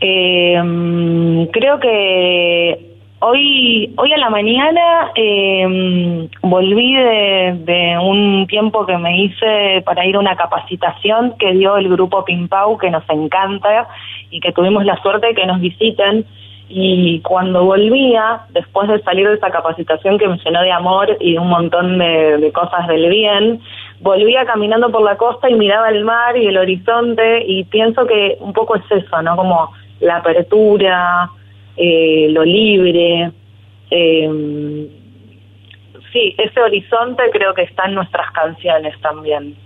Eh, 0.00 1.48
creo 1.52 1.78
que 1.78 2.90
hoy, 3.20 3.94
hoy 3.96 4.12
a 4.12 4.18
la 4.18 4.30
mañana 4.30 5.12
eh, 5.14 6.28
volví 6.42 6.94
de, 6.94 7.98
un 8.02 8.46
tiempo 8.48 8.86
que 8.86 8.96
me 8.96 9.24
hice 9.24 9.82
para 9.84 10.06
ir 10.06 10.16
a 10.16 10.20
una 10.20 10.36
capacitación 10.36 11.34
que 11.38 11.52
dio 11.52 11.76
el 11.76 11.88
grupo 11.88 12.24
Pimpau, 12.24 12.78
que 12.78 12.90
nos 12.90 13.04
encanta 13.08 13.88
y 14.30 14.40
que 14.40 14.52
tuvimos 14.52 14.84
la 14.84 15.00
suerte 15.02 15.28
de 15.28 15.34
que 15.34 15.46
nos 15.46 15.60
visiten. 15.60 16.24
Y 16.72 17.20
cuando 17.22 17.64
volvía, 17.64 18.42
después 18.50 18.88
de 18.88 19.02
salir 19.02 19.28
de 19.28 19.34
esa 19.34 19.50
capacitación 19.50 20.18
que 20.18 20.28
me 20.28 20.38
llenó 20.38 20.62
de 20.62 20.70
amor 20.70 21.16
y 21.18 21.32
de 21.32 21.38
un 21.40 21.48
montón 21.48 21.98
de, 21.98 22.38
de 22.38 22.52
cosas 22.52 22.86
del 22.86 23.10
bien, 23.10 23.60
volvía 24.00 24.46
caminando 24.46 24.88
por 24.90 25.02
la 25.02 25.16
costa 25.16 25.50
y 25.50 25.54
miraba 25.54 25.88
el 25.88 26.04
mar 26.04 26.36
y 26.36 26.46
el 26.46 26.56
horizonte 26.56 27.44
y 27.44 27.64
pienso 27.64 28.06
que 28.06 28.38
un 28.38 28.52
poco 28.52 28.76
es 28.76 28.84
eso, 28.88 29.20
¿no? 29.20 29.34
Como 29.36 29.70
la 30.00 30.16
apertura, 30.16 31.30
eh, 31.76 32.28
lo 32.30 32.44
libre. 32.44 33.30
eh, 33.90 34.88
sí, 36.12 36.34
ese 36.38 36.60
horizonte 36.60 37.22
creo 37.32 37.54
que 37.54 37.62
está 37.62 37.86
en 37.86 37.94
nuestras 37.94 38.30
canciones 38.32 38.98
también. 39.00 39.56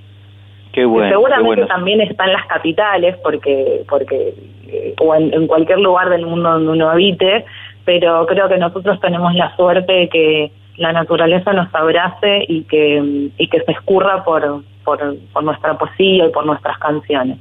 Qué 0.73 0.85
bueno, 0.85 1.09
qué 1.09 1.15
seguramente 1.15 1.47
bueno. 1.47 1.67
también 1.67 2.01
está 2.01 2.25
en 2.25 2.33
las 2.33 2.47
capitales, 2.47 3.17
porque, 3.23 3.85
porque 3.89 4.35
eh, 4.69 4.95
o 5.01 5.15
en, 5.15 5.33
en 5.33 5.47
cualquier 5.47 5.79
lugar 5.79 6.11
del 6.11 6.27
mundo 6.27 6.51
donde 6.51 6.73
uno 6.73 6.91
habite, 6.91 7.45
pero 7.85 8.27
creo 8.27 8.49
que 8.49 8.59
nosotros 8.59 8.99
tenemos 9.01 9.35
la 9.35 9.55
suerte 9.57 9.93
de 9.93 10.09
que 10.09 10.53
la 10.77 10.93
naturaleza 10.93 11.53
nos 11.53 11.73
abrace 11.73 12.45
y 12.49 12.65
que, 12.65 13.31
y 13.39 13.49
que 13.49 13.61
se 13.61 13.73
escurra 13.73 14.25
por, 14.25 14.65
por, 14.85 15.17
por 15.33 15.45
nuestra 15.45 15.79
poesía 15.79 16.27
y 16.27 16.31
por 16.31 16.45
nuestras 16.45 16.77
canciones. 16.79 17.39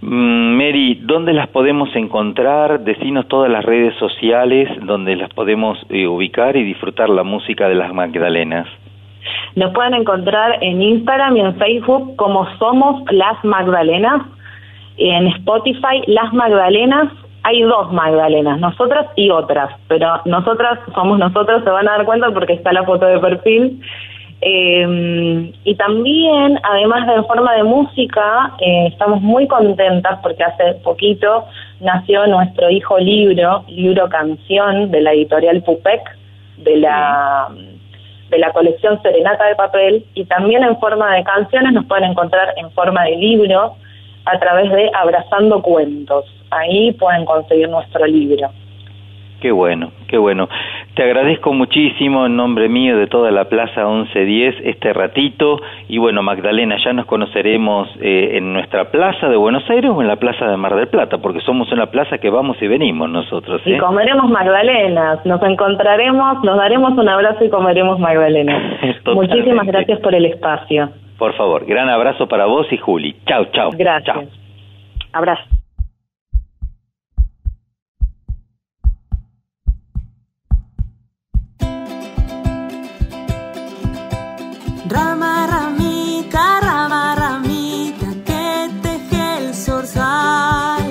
Mm, 0.00 0.56
Mary, 0.56 1.00
¿dónde 1.02 1.32
las 1.32 1.48
podemos 1.48 1.94
encontrar? 1.96 2.80
Decinos 2.80 3.26
todas 3.28 3.50
las 3.50 3.64
redes 3.64 3.94
sociales 3.96 4.68
donde 4.82 5.16
las 5.16 5.32
podemos 5.32 5.78
eh, 5.88 6.06
ubicar 6.06 6.56
y 6.56 6.64
disfrutar 6.64 7.08
la 7.08 7.22
música 7.22 7.68
de 7.68 7.74
las 7.74 7.92
Magdalenas. 7.92 8.68
Nos 9.54 9.72
pueden 9.72 9.94
encontrar 9.94 10.58
en 10.62 10.82
Instagram 10.82 11.36
y 11.36 11.40
en 11.40 11.56
Facebook 11.56 12.14
como 12.16 12.46
Somos 12.58 13.02
Las 13.10 13.42
Magdalenas. 13.44 14.22
En 14.98 15.26
Spotify, 15.28 16.02
Las 16.06 16.32
Magdalenas. 16.32 17.12
Hay 17.42 17.62
dos 17.62 17.92
Magdalenas, 17.92 18.58
nosotras 18.58 19.06
y 19.14 19.30
otras, 19.30 19.70
pero 19.86 20.20
nosotras 20.24 20.80
somos 20.96 21.16
nosotros, 21.16 21.62
se 21.62 21.70
van 21.70 21.88
a 21.88 21.92
dar 21.92 22.04
cuenta 22.04 22.32
porque 22.32 22.54
está 22.54 22.72
la 22.72 22.82
foto 22.82 23.06
de 23.06 23.20
perfil. 23.20 23.80
Eh, 24.40 25.52
y 25.64 25.74
también, 25.76 26.60
además 26.62 27.06
de 27.06 27.14
en 27.14 27.24
forma 27.26 27.54
de 27.54 27.64
música, 27.64 28.52
eh, 28.60 28.88
estamos 28.88 29.22
muy 29.22 29.46
contentas 29.46 30.18
porque 30.22 30.44
hace 30.44 30.74
poquito 30.84 31.46
nació 31.80 32.26
nuestro 32.26 32.70
hijo 32.70 32.98
libro, 32.98 33.64
libro 33.68 34.08
canción 34.08 34.90
de 34.90 35.00
la 35.00 35.12
editorial 35.12 35.62
Pupec, 35.62 36.02
de 36.58 36.76
la 36.76 37.48
de 38.30 38.38
la 38.38 38.52
colección 38.52 39.00
Serenata 39.02 39.46
de 39.46 39.54
Papel 39.54 40.04
y 40.14 40.24
también 40.24 40.64
en 40.64 40.76
forma 40.78 41.14
de 41.14 41.22
canciones 41.22 41.72
nos 41.72 41.86
pueden 41.86 42.10
encontrar 42.10 42.54
en 42.56 42.70
forma 42.72 43.04
de 43.04 43.16
libro 43.16 43.76
a 44.24 44.38
través 44.38 44.70
de 44.72 44.90
Abrazando 44.92 45.62
Cuentos. 45.62 46.24
Ahí 46.50 46.92
pueden 46.92 47.24
conseguir 47.24 47.68
nuestro 47.68 48.04
libro. 48.06 48.50
Qué 49.40 49.52
bueno, 49.52 49.92
qué 50.08 50.18
bueno. 50.18 50.48
Te 50.96 51.02
agradezco 51.02 51.52
muchísimo 51.52 52.24
en 52.24 52.36
nombre 52.36 52.70
mío 52.70 52.96
de 52.96 53.06
toda 53.06 53.30
la 53.30 53.50
Plaza 53.50 53.84
1110 53.84 54.54
este 54.64 54.94
ratito 54.94 55.60
y 55.88 55.98
bueno 55.98 56.22
Magdalena 56.22 56.78
ya 56.82 56.94
nos 56.94 57.04
conoceremos 57.04 57.86
eh, 58.00 58.38
en 58.38 58.54
nuestra 58.54 58.90
plaza 58.90 59.28
de 59.28 59.36
Buenos 59.36 59.68
Aires 59.68 59.90
o 59.94 60.00
en 60.00 60.08
la 60.08 60.16
plaza 60.16 60.46
de 60.46 60.56
Mar 60.56 60.74
del 60.74 60.88
Plata 60.88 61.18
porque 61.18 61.40
somos 61.40 61.70
una 61.70 61.90
plaza 61.90 62.16
que 62.16 62.30
vamos 62.30 62.56
y 62.62 62.66
venimos 62.66 63.10
nosotros. 63.10 63.60
Y 63.66 63.74
¿eh? 63.74 63.78
comeremos 63.78 64.30
magdalenas, 64.30 65.18
nos 65.26 65.42
encontraremos, 65.42 66.42
nos 66.42 66.56
daremos 66.56 66.92
un 66.92 67.10
abrazo 67.10 67.44
y 67.44 67.50
comeremos 67.50 67.98
magdalenas. 67.98 68.80
Muchísimas 69.04 69.66
gracias 69.66 70.00
por 70.00 70.14
el 70.14 70.24
espacio. 70.24 70.88
Por 71.18 71.34
favor, 71.34 71.66
gran 71.66 71.90
abrazo 71.90 72.26
para 72.26 72.46
vos 72.46 72.68
y 72.72 72.78
Juli. 72.78 73.14
Chau, 73.26 73.44
chau. 73.52 73.70
Gracias. 73.76 74.16
Chau. 74.16 74.24
Abrazo. 75.12 75.55
Rama, 84.88 85.46
ramita, 85.46 86.60
rama, 86.60 87.14
ramita, 87.16 88.06
que 88.24 88.70
teje 88.82 89.38
el 89.38 89.54
zorzal. 89.54 90.84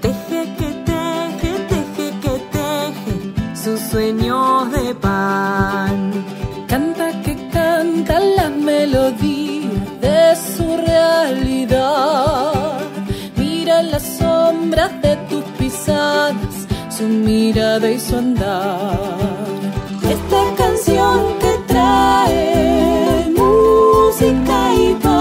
Teje, 0.00 0.54
que 0.58 0.70
teje, 0.88 1.52
teje, 1.70 2.06
que 2.22 2.34
teje 2.54 3.14
sus 3.54 3.80
sueños 3.90 4.70
de 4.72 4.94
pan. 4.94 6.24
Canta 6.68 7.06
que 7.22 7.34
canta 7.50 8.18
la 8.20 8.48
melodía 8.48 9.70
de 10.00 10.36
su 10.36 10.76
realidad. 10.76 12.52
Mira 13.36 13.82
las 13.82 14.04
sombras 14.18 14.90
de 15.02 15.16
tus 15.28 15.44
pisadas, 15.58 16.66
su 16.88 17.04
mirada 17.04 17.90
y 17.90 18.00
su 18.00 18.16
andar. 18.16 18.98
Esta 20.14 20.42
canción 20.56 21.38
que 21.40 21.52
trae 21.66 22.87
música 24.28 24.74
y 24.74 25.17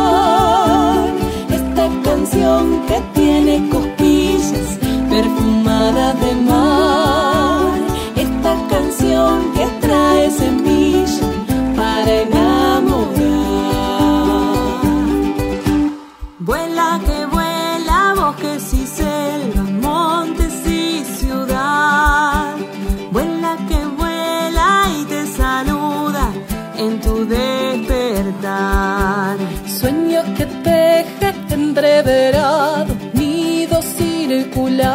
entreverado, 31.77 32.95
nido 33.13 33.79
circular, 33.83 34.89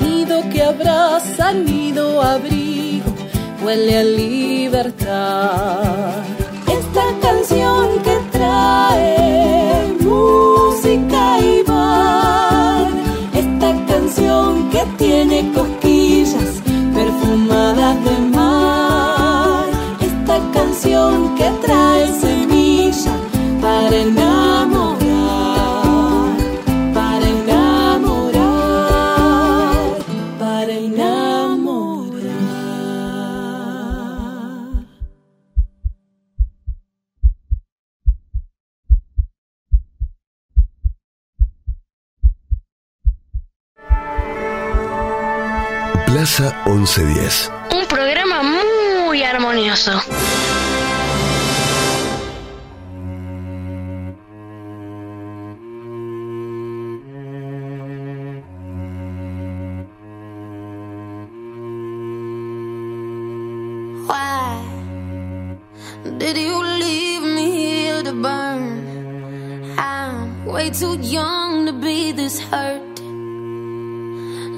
nido 0.00 0.40
que 0.48 0.62
abraza, 0.62 1.52
nido 1.52 2.22
abrigo, 2.22 3.12
huele 3.62 3.98
a 3.98 4.04
libertad. 4.04 6.22
Esta 6.66 7.04
canción 7.20 8.02
que 8.02 8.16
trae 8.32 9.94
música 10.00 11.40
y 11.40 11.62
bar, 11.62 12.88
esta 13.34 13.76
canción 13.86 14.70
que 14.70 14.82
tiene 14.96 15.52
cosquillas 15.52 16.62
perfumadas 16.94 18.02
de 18.02 18.18
mar, 18.34 19.66
esta 20.00 20.40
canción 20.54 21.34
que 21.36 21.50
trae 21.66 22.08
semilla 22.18 23.12
para 23.60 23.94
enamorar, 23.94 24.87
1110. 46.68 47.50
Un 47.72 47.86
programa 47.86 48.42
muy 48.42 49.22
armonioso. 49.22 50.02
Why 64.06 64.62
did 66.18 66.36
you 66.36 66.62
leave 66.62 67.22
me 67.22 67.50
here 67.50 68.02
to 68.02 68.12
burn? 68.12 69.74
I'm 69.78 70.44
way 70.44 70.68
too 70.68 70.98
young 71.00 71.64
to 71.64 71.72
be 71.72 72.12
this 72.12 72.38
hurt. 72.38 72.97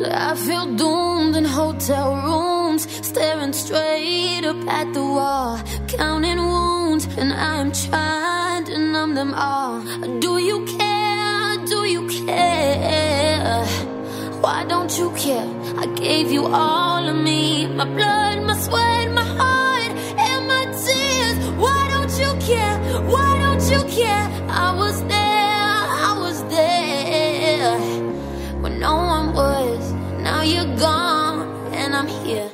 I 0.03 0.35
feel 0.35 0.65
doomed 0.77 1.37
in 1.37 1.45
hotel 1.45 2.15
rooms, 2.17 2.89
staring 3.07 3.53
straight 3.53 4.45
up 4.45 4.57
at 4.67 4.93
the 4.95 5.03
wall, 5.03 5.61
counting 5.89 6.39
wounds, 6.39 7.07
and 7.19 7.33
I'm 7.33 7.71
trying 7.71 8.65
to 8.65 8.79
numb 8.79 9.15
them 9.15 9.35
all. 9.35 9.83
Do 10.21 10.39
you 10.39 10.65
care? 10.65 11.57
Do 11.67 11.85
you 11.85 12.09
care? 12.09 13.65
Why 14.41 14.65
don't 14.65 14.97
you 14.97 15.11
care? 15.17 15.49
I 15.77 15.87
gave 15.87 16.33
you 16.33 16.47
all 16.47 17.07
of 17.07 17.17
me, 17.17 17.67
my 17.67 17.85
blood, 17.85 18.43
my 18.43 18.57
sweat, 18.57 19.11
my 19.11 19.23
heart, 19.23 19.93
and 20.19 20.47
my 20.49 20.65
tears. 20.83 21.37
Why 21.59 21.89
don't 21.93 22.15
you 22.19 22.33
care? 22.47 22.79
Why 23.03 23.39
don't 23.39 23.65
you 23.71 23.83
care? 23.95 24.27
I 24.49 24.75
was 24.75 25.03
there, 25.05 25.81
I 26.09 26.17
was 26.19 26.43
there 26.45 27.79
when 28.63 28.81
no 28.81 28.95
one 28.97 29.35
was. 29.35 29.50
You're 30.51 30.77
gone, 30.79 31.73
and 31.73 31.95
I'm 31.95 32.09
here. 32.09 32.51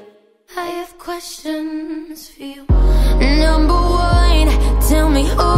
I 0.54 0.66
have 0.78 0.98
questions 0.98 2.28
for 2.28 2.42
you. 2.42 2.66
Number 3.46 3.72
one, 3.72 4.48
tell 4.86 5.08
me 5.08 5.24
who 5.24 5.50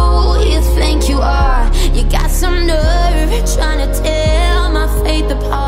you 0.51 0.61
think 0.79 1.09
you 1.09 1.19
are. 1.19 1.65
You 1.97 2.05
got 2.09 2.31
some 2.31 2.65
nerve 2.65 3.31
trying 3.55 3.81
to 3.85 4.03
tear 4.03 4.69
my 4.71 4.87
faith 5.03 5.29
apart. 5.33 5.68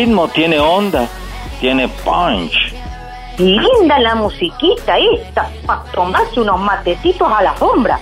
Ritmo, 0.00 0.28
tiene 0.28 0.58
onda, 0.58 1.06
tiene 1.60 1.88
punch. 1.88 2.74
Linda 3.38 3.98
la 3.98 4.14
musiquita 4.14 4.96
esta, 4.98 5.48
para 5.66 5.82
tomarse 5.92 6.40
unos 6.40 6.60
matecitos 6.60 7.30
a 7.30 7.42
la 7.42 7.56
sombra. 7.56 7.98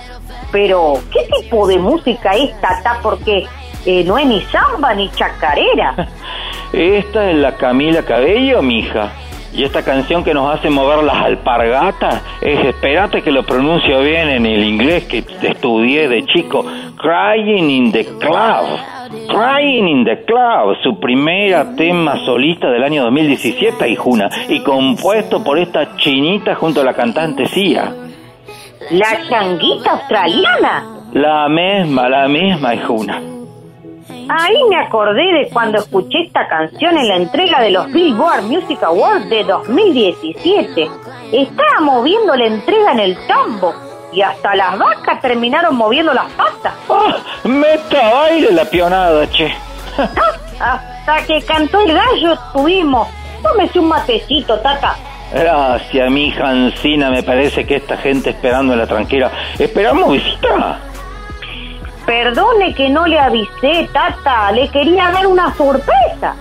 Pero, 0.51 0.99
¿qué 1.11 1.19
tipo 1.41 1.67
de 1.67 1.77
música 1.77 2.31
es, 2.31 2.59
Tata? 2.61 2.99
Porque 3.01 3.45
eh, 3.85 4.03
no 4.03 4.17
es 4.17 4.25
ni 4.25 4.41
samba 4.43 4.93
ni 4.93 5.09
chacarera. 5.11 6.07
Esta 6.73 7.29
es 7.29 7.35
la 7.37 7.55
Camila 7.55 8.03
Cabello, 8.03 8.61
mija. 8.61 9.11
Y 9.51 9.63
esta 9.63 9.81
canción 9.81 10.23
que 10.23 10.33
nos 10.33 10.55
hace 10.55 10.69
mover 10.69 11.03
las 11.03 11.17
alpargatas 11.17 12.21
es, 12.39 12.67
espérate 12.67 13.23
que 13.23 13.31
lo 13.31 13.43
pronuncio 13.43 13.99
bien 14.01 14.29
en 14.29 14.45
el 14.45 14.63
inglés 14.63 15.05
que 15.05 15.25
estudié 15.41 16.07
de 16.07 16.23
chico, 16.25 16.63
Crying 16.97 17.69
in 17.69 17.91
the 17.91 18.05
Club. 18.05 18.98
Crying 19.29 19.87
in 19.87 20.03
the 20.05 20.25
Club, 20.25 20.75
su 20.81 20.99
primera 20.99 21.75
tema 21.75 22.17
solista 22.25 22.69
del 22.71 22.83
año 22.83 23.03
2017, 23.03 23.83
Aijuna, 23.83 24.27
y 24.47 24.63
compuesto 24.63 25.43
por 25.43 25.59
esta 25.59 25.95
chinita 25.97 26.55
junto 26.55 26.81
a 26.81 26.83
la 26.83 26.95
cantante 26.95 27.45
Sia. 27.45 27.93
La 28.89 29.19
changuita 29.29 29.91
australiana. 29.91 30.83
La 31.13 31.47
misma, 31.47 32.09
la 32.09 32.27
misma, 32.27 32.69
Aijuna. 32.69 33.21
Ahí 34.29 34.57
me 34.67 34.77
acordé 34.77 35.23
de 35.33 35.49
cuando 35.53 35.77
escuché 35.77 36.21
esta 36.25 36.47
canción 36.47 36.97
en 36.97 37.07
la 37.07 37.15
entrega 37.17 37.61
de 37.61 37.69
los 37.69 37.91
Billboard 37.91 38.43
Music 38.43 38.81
Awards 38.83 39.29
de 39.29 39.43
2017. 39.43 40.89
Estaba 41.31 41.81
moviendo 41.81 42.35
la 42.35 42.45
entrega 42.45 42.93
en 42.93 42.99
el 42.99 43.17
tambo 43.27 43.88
y 44.11 44.21
hasta 44.21 44.55
las 44.55 44.77
vacas 44.77 45.21
terminaron 45.21 45.75
moviendo 45.75 46.13
las 46.13 46.31
patas. 46.31 46.73
Meta 47.43 48.09
baile 48.13 48.51
la 48.51 48.65
pionada, 48.65 49.29
che. 49.29 49.53
Hasta 50.59 51.25
que 51.25 51.41
cantó 51.43 51.81
el 51.81 51.93
gallo 51.93 52.37
tuvimos. 52.53 53.07
Tómese 53.41 53.79
un 53.79 53.87
matecito, 53.87 54.59
tata. 54.59 54.95
Gracias, 55.33 56.11
mi 56.11 56.27
hija 56.27 56.49
Ancina. 56.49 57.09
Me 57.09 57.23
parece 57.23 57.65
que 57.65 57.75
esta 57.75 57.97
gente 57.97 58.31
esperando 58.31 58.73
en 58.73 58.79
la 58.79 58.87
tranquila. 58.87 59.31
¿Esperamos 59.57 60.11
visita? 60.11 60.79
Perdone 62.05 62.73
que 62.73 62.89
no 62.89 63.05
le 63.05 63.19
avisé, 63.19 63.87
tata. 63.93 64.51
Le 64.51 64.67
quería 64.69 65.11
dar 65.11 65.27
una 65.27 65.53
sorpresa. 65.55 66.35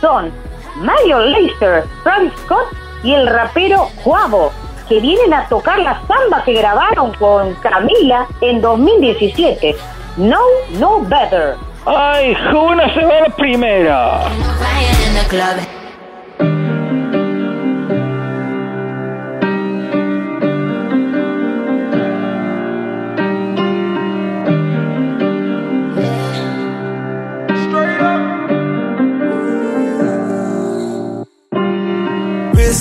Son 0.00 0.30
Mario 0.76 1.20
Laser, 1.20 1.84
Travis 2.02 2.32
Scott 2.44 2.66
y 3.04 3.14
el 3.14 3.26
rapero 3.26 3.90
Juavo, 4.02 4.52
que 4.88 5.00
vienen 5.00 5.32
a 5.32 5.48
tocar 5.48 5.78
la 5.78 6.00
samba 6.06 6.42
que 6.44 6.54
grabaron 6.54 7.12
con 7.14 7.54
Camila 7.54 8.26
en 8.40 8.60
2017. 8.60 9.76
No, 10.16 10.40
no 10.78 11.00
better. 11.00 11.56
¡Ay, 11.86 12.34
Juna 12.50 12.92
se 12.94 13.04
va 13.04 13.20
la 13.20 13.36
primera! 13.36 14.20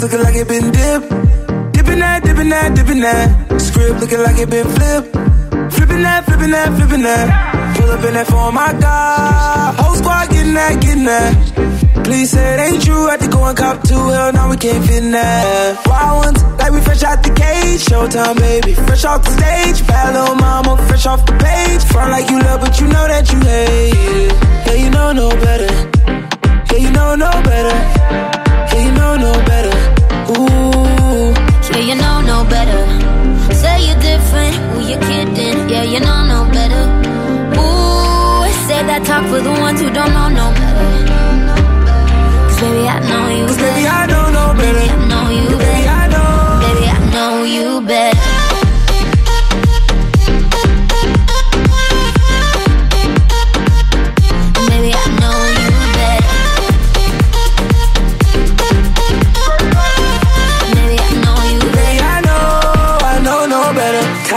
Looking 0.03 0.19
like 0.19 0.35
it 0.35 0.47
been 0.49 0.69
dipped. 0.71 1.42
Dipping 1.93 2.09
that, 2.09 2.23
dipping 2.23 2.49
that, 2.49 2.73
dipping 2.73 3.01
that. 3.01 3.61
Script 3.61 3.99
looking 4.01 4.23
like 4.25 4.37
it 4.41 4.49
been 4.49 4.65
flipped. 4.65 5.13
Flipping 5.77 6.01
that, 6.01 6.25
flipping 6.25 6.49
that, 6.49 6.73
flipping 6.73 7.03
that. 7.03 7.77
Pull 7.77 7.91
up 7.91 8.03
in 8.03 8.13
that 8.15 8.25
for 8.25 8.51
my 8.51 8.73
God. 8.81 9.75
Whole 9.77 9.93
squad 10.01 10.29
getting 10.31 10.55
that, 10.55 10.81
getting 10.81 11.05
that. 11.05 12.03
Please 12.03 12.31
say 12.31 12.41
it 12.41 12.59
ain't 12.65 12.81
true. 12.83 13.05
Had 13.05 13.19
to 13.19 13.27
go 13.27 13.45
and 13.45 13.55
cop 13.55 13.83
two. 13.83 13.93
Hell, 13.93 14.33
now 14.33 14.49
we 14.49 14.57
can't 14.57 14.83
fit 14.83 15.03
in 15.03 15.11
that. 15.11 15.85
Wild 15.85 16.25
ones, 16.25 16.41
like 16.57 16.71
we 16.71 16.81
fresh 16.81 17.03
out 17.03 17.21
the 17.21 17.29
cage. 17.29 17.85
Showtime, 17.85 18.37
baby. 18.41 18.73
Fresh 18.73 19.05
off 19.05 19.21
the 19.21 19.29
stage. 19.29 19.85
Bad 19.85 20.17
little 20.17 20.33
mama, 20.33 20.81
fresh 20.89 21.05
off 21.05 21.23
the 21.27 21.33
page. 21.37 21.83
Front 21.93 22.09
like 22.09 22.27
you 22.27 22.39
love, 22.41 22.59
but 22.59 22.73
you 22.81 22.87
know 22.87 23.05
that 23.05 23.29
you 23.31 23.37
hate 23.37 23.93
it. 24.17 24.33
Yeah, 24.65 24.77
you 24.81 24.89
know 24.89 25.13
no 25.13 25.29
better. 25.29 25.69
Yeah, 26.73 26.79
you 26.81 26.89
know 26.89 27.13
no 27.13 27.29
better. 27.45 27.77
Yeah, 28.73 28.81
you 28.81 28.91
know 28.97 29.13
no 29.15 29.33
better. 29.45 29.73
Ooh. 30.41 30.72
Yeah, 31.73 31.79
you 31.89 31.95
know 31.95 32.21
no 32.21 32.37
better. 32.49 32.81
Say 33.53 33.87
you're 33.87 33.99
different, 33.99 34.55
who 34.71 34.79
you 34.89 34.97
kidding? 35.07 35.69
Yeah, 35.69 35.83
you 35.83 35.99
know 35.99 36.19
no 36.33 36.39
better. 36.51 36.83
Ooh, 37.59 38.45
save 38.67 38.85
that 38.91 39.01
talk 39.05 39.23
for 39.31 39.41
the 39.41 39.51
ones 39.51 39.79
who 39.81 39.89
don't 39.89 40.13
know 40.13 40.29
no 40.29 40.47
better. 40.59 40.91
Cause 42.47 42.59
baby, 42.61 42.87
I 42.87 42.99
know 43.09 43.25
you 43.37 43.45
Cause 43.47 43.57
better. 43.57 43.73
baby, 43.73 43.87
I 43.87 44.05
know 44.05 44.25
no 44.37 44.45
better. 44.59 44.79
Baby, 44.79 44.89
I 44.89 45.07
know 45.11 45.25
you 45.33 45.49
Baby, 45.49 45.65
better. 45.65 45.89
I 45.89 46.07
know. 46.13 46.31
Baby, 46.63 46.85
I 46.87 46.99
know 47.13 47.31
you 47.55 47.81
better. 47.87 48.12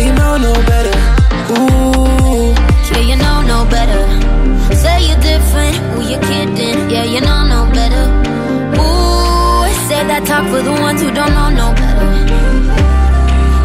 Yeah, 0.00 0.06
you 0.06 0.12
know 0.14 0.36
no 0.38 0.52
better. 0.70 0.96
Ooh. 1.52 2.54
Yeah, 2.90 3.02
you 3.10 3.16
know 3.16 3.42
no 3.52 3.58
better. 3.68 4.02
Say 4.74 4.96
you're 5.08 5.20
different, 5.20 5.76
who 5.92 6.00
you 6.10 6.18
kidding? 6.28 6.88
Yeah, 6.90 7.04
you 7.04 7.20
know 7.20 7.40
no 7.44 7.60
better. 7.70 8.04
Ooh, 8.80 9.68
say 9.88 10.00
that 10.08 10.22
talk 10.24 10.44
for 10.48 10.62
the 10.62 10.72
ones 10.72 11.02
who 11.02 11.10
don't 11.12 11.32
know 11.36 11.50
no 11.50 11.68
better. 11.76 12.08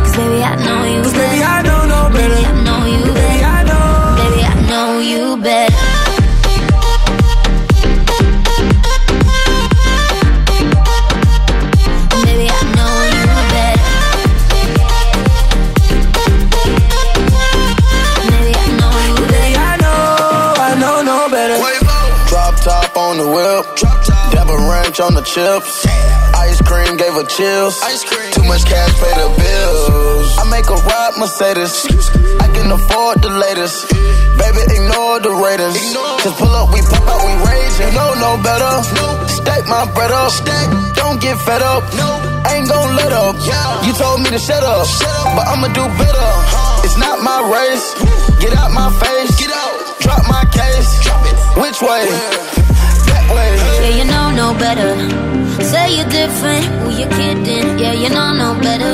Cause 0.03 0.15
baby, 0.17 0.43
I 0.43 0.55
know 0.65 0.83
you 0.93 1.01
Cause 1.03 1.13
better. 1.13 1.31
baby, 1.31 1.43
I 1.43 1.61
know 1.63 1.81
no 1.93 2.01
better. 2.11 2.35
Baby, 2.35 2.45
I 2.51 2.63
know 2.67 2.83
you 2.83 2.99
Baby, 2.99 3.15
better. 3.15 3.47
I 3.47 3.63
know. 3.71 3.87
Baby, 4.19 4.41
I 4.43 4.55
know 4.69 4.89
you 4.99 5.37
better. 5.37 5.74
On 23.15 23.25
the 23.25 23.31
whip. 23.31 23.65
Rank 24.69 24.95
sandwich 24.95 24.99
on 24.99 25.13
the 25.15 25.21
chips. 25.21 25.85
Ice 26.35 26.61
cream 26.61 26.97
gave 26.97 27.13
her 27.13 27.23
chills. 27.23 27.79
Too 28.31 28.43
much 28.43 28.65
cash 28.65 28.93
pay 28.99 29.13
the 29.15 29.29
bills. 29.35 30.37
I 30.37 30.43
make 30.49 30.67
a 30.69 30.75
ride 30.75 31.15
Mercedes. 31.17 31.85
I 32.39 32.47
can 32.53 32.71
afford 32.71 33.21
the 33.21 33.29
latest. 33.29 33.89
Baby, 34.37 34.61
ignore 34.71 35.19
the 35.19 35.31
Raiders. 35.31 35.75
Just 36.23 36.37
pull 36.37 36.53
up, 36.55 36.71
we 36.73 36.81
pop 36.81 37.03
out, 37.07 37.21
we 37.23 37.33
rage. 37.47 37.75
You 37.79 37.91
know 37.95 38.11
no 38.19 38.31
better. 38.43 38.83
Stack 39.31 39.67
my 39.67 39.85
bread 39.93 40.11
up. 40.11 40.31
Don't 40.95 41.19
get 41.21 41.37
fed 41.39 41.61
up. 41.61 41.83
Ain't 42.51 42.69
gon' 42.69 42.95
let 42.95 43.11
up. 43.11 43.35
You 43.85 43.93
told 43.93 44.21
me 44.21 44.29
to 44.29 44.39
shut 44.39 44.63
up, 44.63 44.87
but 45.35 45.47
I'ma 45.47 45.67
do 45.73 45.85
better. 45.97 46.29
It's 46.85 46.97
not 46.97 47.19
my 47.23 47.39
race. 47.47 47.95
Get 48.39 48.53
out 48.55 48.71
my 48.71 48.91
face. 48.99 49.31
Get 49.39 49.51
out. 49.51 49.99
Drop 49.99 50.23
my 50.27 50.45
case. 50.51 50.91
Which 51.57 51.81
way. 51.81 52.74
Yeah, 53.29 53.89
you 53.97 54.05
know 54.05 54.31
no 54.31 54.53
better. 54.57 54.91
Say 55.63 55.97
you're 55.97 56.09
different, 56.09 56.65
who 56.81 56.89
you 56.91 57.07
kidding? 57.07 57.79
Yeah, 57.79 57.93
you 57.93 58.09
know 58.09 58.33
no 58.33 58.59
better. 58.61 58.93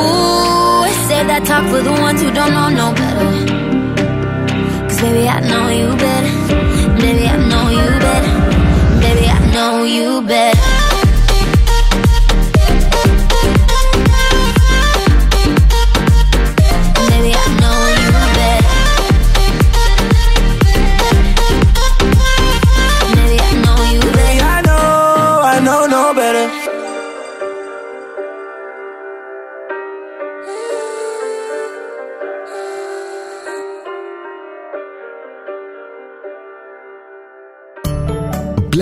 Ooh, 0.00 0.84
say 1.08 1.24
that 1.30 1.42
talk 1.46 1.64
for 1.70 1.82
the 1.82 1.92
ones 1.92 2.20
who 2.22 2.30
don't 2.32 2.52
know 2.52 2.68
no 2.68 2.92
better. 2.92 3.30
Cause 4.88 5.00
baby, 5.00 5.28
I 5.28 5.40
know 5.40 5.68
you 5.68 5.88
better. 5.96 6.34
Baby, 7.00 7.26
I 7.26 7.36
know 7.50 7.68
you 7.78 7.86
better. 8.06 8.34
Baby, 9.00 9.26
I 9.28 9.38
know 9.52 9.84
you 9.84 10.22
better. 10.22 10.75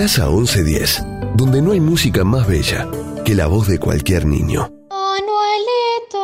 Plaza 0.05 0.27
1110, 0.29 1.03
donde 1.33 1.63
no 1.63 1.71
hay 1.71 1.79
música 1.79 2.23
más 2.23 2.45
bella 2.47 2.87
que 3.25 3.33
la 3.33 3.47
voz 3.47 3.67
de 3.67 3.79
cualquier 3.79 4.27
niño. 4.27 4.69
Manuelito 4.91 6.23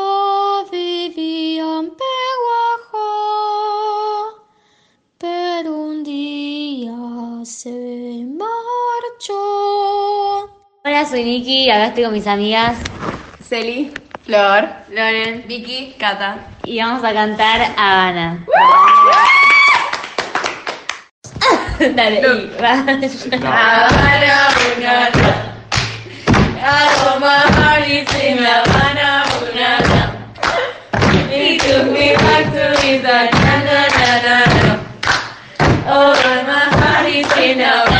vivía 0.72 1.80
en 1.80 1.92
pero 5.18 5.74
un 5.74 6.04
día 6.04 6.94
se 7.44 8.24
marchó. 8.38 9.34
Hola, 10.86 11.04
soy 11.10 11.24
Niki, 11.24 11.72
acá 11.72 11.88
estoy 11.88 12.04
con 12.04 12.14
mis 12.14 12.28
amigas 12.28 12.78
Celi, 13.50 13.92
Flor, 14.24 14.70
Loren, 14.92 15.46
Vicky, 15.48 15.96
Cata. 15.98 16.38
Y 16.66 16.78
vamos 16.78 17.04
a 17.04 17.12
cantar 17.12 17.74
Habana. 17.76 18.46
Dale, 21.82 22.22
y 22.22 22.52
va. 22.62 22.86
Habana, 22.86 24.50
Bunana. 24.54 25.30
I 26.64 27.18
my 27.20 27.40
heart 27.58 27.90
is 27.90 28.14
in 28.22 28.38
Havana, 28.38 29.26
Bunana. 29.34 30.02
He 31.32 31.58
took 31.58 31.92
me 31.92 32.14
back 32.14 32.54
to 32.54 32.82
his 32.82 33.02
na 33.02 33.26
na 33.34 33.56
na 33.66 34.12
na 34.22 34.36
na. 34.54 34.74
Oh, 35.88 36.14
but 36.14 36.46
my 36.46 36.70
heart 36.78 37.10
is 37.10 37.32
in 37.38 37.60
Havana. 37.60 37.91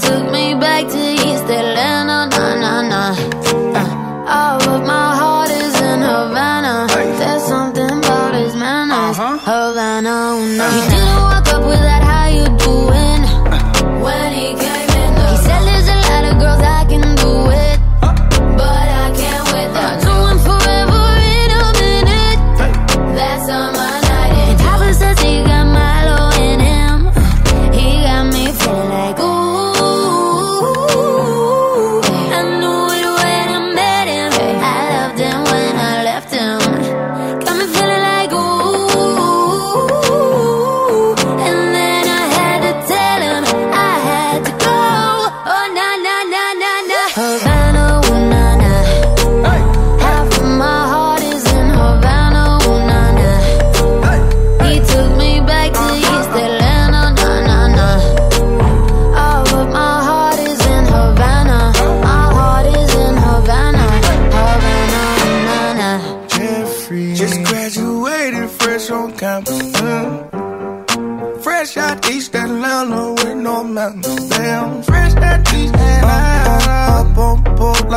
He 0.00 0.27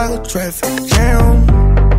like 0.01 0.19
a 0.19 0.23
traffic 0.23 0.75
jam. 0.89 1.45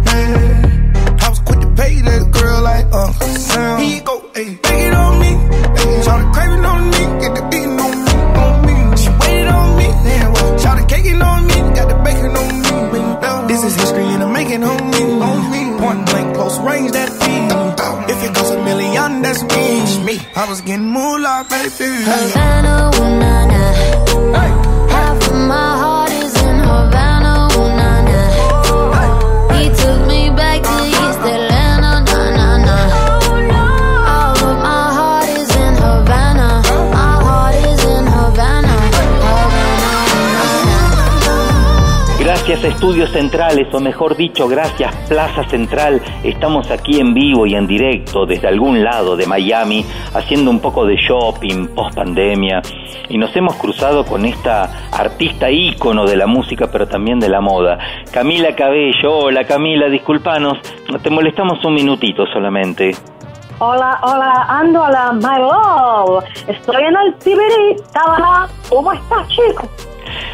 Man, 0.06 0.96
I 1.22 1.28
was 1.28 1.38
quick 1.46 1.60
to 1.60 1.70
pay 1.80 1.94
that 2.08 2.22
girl 2.32 2.62
like 2.62 2.86
Uncle 2.92 3.28
Sam. 3.48 3.80
He 3.80 4.00
go, 4.00 4.14
hey, 4.34 4.56
take 4.56 4.82
it 4.88 4.94
on 4.94 5.12
me. 5.22 5.30
Hey, 5.78 6.02
shout 6.02 6.22
craving 6.34 6.64
on 6.72 6.82
me, 6.94 7.02
get 7.22 7.32
the 7.36 7.42
beating 7.50 7.78
on 7.86 7.94
me, 8.06 8.14
on 8.42 8.54
me. 8.66 8.74
She 9.00 9.10
waited 9.20 9.48
on 9.58 9.68
me, 9.78 9.86
then 10.06 10.26
what? 10.34 10.60
Shout 10.60 10.88
caking 10.88 11.22
on 11.22 11.46
me, 11.46 11.56
got 11.78 11.86
the 11.92 11.98
bacon 12.06 12.34
on 12.42 12.50
me. 12.92 13.00
This 13.50 13.62
is 13.68 13.74
history 13.76 14.04
and 14.14 14.22
I'm 14.24 14.32
making 14.32 14.64
on 14.64 14.80
me, 14.90 15.02
on 15.28 15.38
me. 15.52 15.60
Point 15.78 16.06
blank, 16.06 16.34
close 16.34 16.58
range, 16.58 16.90
that 16.92 17.10
beat. 17.20 17.52
If 18.12 18.18
it 18.26 18.34
goes 18.34 18.50
a 18.50 18.58
million, 18.64 19.22
that's 19.22 19.42
me. 19.54 19.66
me. 20.06 20.14
I 20.34 20.48
was 20.48 20.60
getting 20.62 20.90
moolah, 20.90 21.46
baby. 21.48 21.90
Havana, 22.10 22.90
ooh 22.96 23.20
na 23.22 23.46
na. 23.46 24.11
Gracias 42.62 42.80
Estudios 42.80 43.10
Centrales, 43.10 43.74
o 43.74 43.80
mejor 43.80 44.16
dicho, 44.16 44.46
gracias 44.46 44.94
Plaza 45.08 45.42
Central. 45.48 46.00
Estamos 46.22 46.70
aquí 46.70 47.00
en 47.00 47.12
vivo 47.12 47.44
y 47.44 47.56
en 47.56 47.66
directo 47.66 48.24
desde 48.24 48.46
algún 48.46 48.84
lado 48.84 49.16
de 49.16 49.26
Miami, 49.26 49.84
haciendo 50.14 50.48
un 50.48 50.60
poco 50.60 50.86
de 50.86 50.94
shopping 50.94 51.74
post 51.74 51.96
pandemia. 51.96 52.62
Y 53.08 53.18
nos 53.18 53.34
hemos 53.34 53.56
cruzado 53.56 54.04
con 54.04 54.24
esta 54.24 54.88
artista 54.92 55.50
ícono 55.50 56.06
de 56.06 56.14
la 56.14 56.28
música, 56.28 56.70
pero 56.70 56.86
también 56.86 57.18
de 57.18 57.28
la 57.28 57.40
moda. 57.40 57.78
Camila 58.12 58.54
Cabello, 58.54 59.12
hola 59.12 59.42
Camila, 59.42 59.88
disculpanos, 59.88 60.58
te 61.02 61.10
molestamos 61.10 61.64
un 61.64 61.74
minutito 61.74 62.26
solamente. 62.32 62.92
Hola, 63.58 63.98
hola, 64.02 64.46
ando 64.48 64.84
a 64.84 64.90
la 64.92 65.12
My 65.12 65.40
Love. 65.40 66.24
Estoy 66.46 66.84
en 66.84 66.96
el 66.96 67.14
Tibiri. 67.14 67.82
¿Cómo 68.68 68.92
estás, 68.92 69.26
chico? 69.26 69.68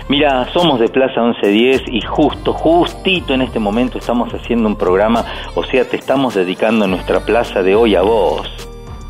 Mira, 0.08 0.48
somos 0.54 0.80
de 0.80 0.88
Plaza 0.88 1.20
1110 1.20 1.82
y 1.92 2.00
justo, 2.00 2.54
justito 2.54 3.34
en 3.34 3.42
este 3.42 3.58
momento 3.58 3.98
estamos 3.98 4.32
haciendo 4.32 4.66
un 4.66 4.76
programa, 4.76 5.22
o 5.54 5.62
sea, 5.64 5.84
te 5.84 5.96
estamos 5.98 6.34
dedicando 6.34 6.86
nuestra 6.86 7.20
plaza 7.20 7.62
de 7.62 7.74
hoy 7.74 7.94
a 7.94 8.00
vos. 8.00 8.48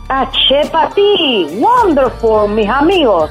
Ah, 0.09 0.29
che, 0.33 0.61
ti, 0.97 1.47
wonderful, 1.61 2.49
mis 2.53 2.69
amigos. 2.69 3.31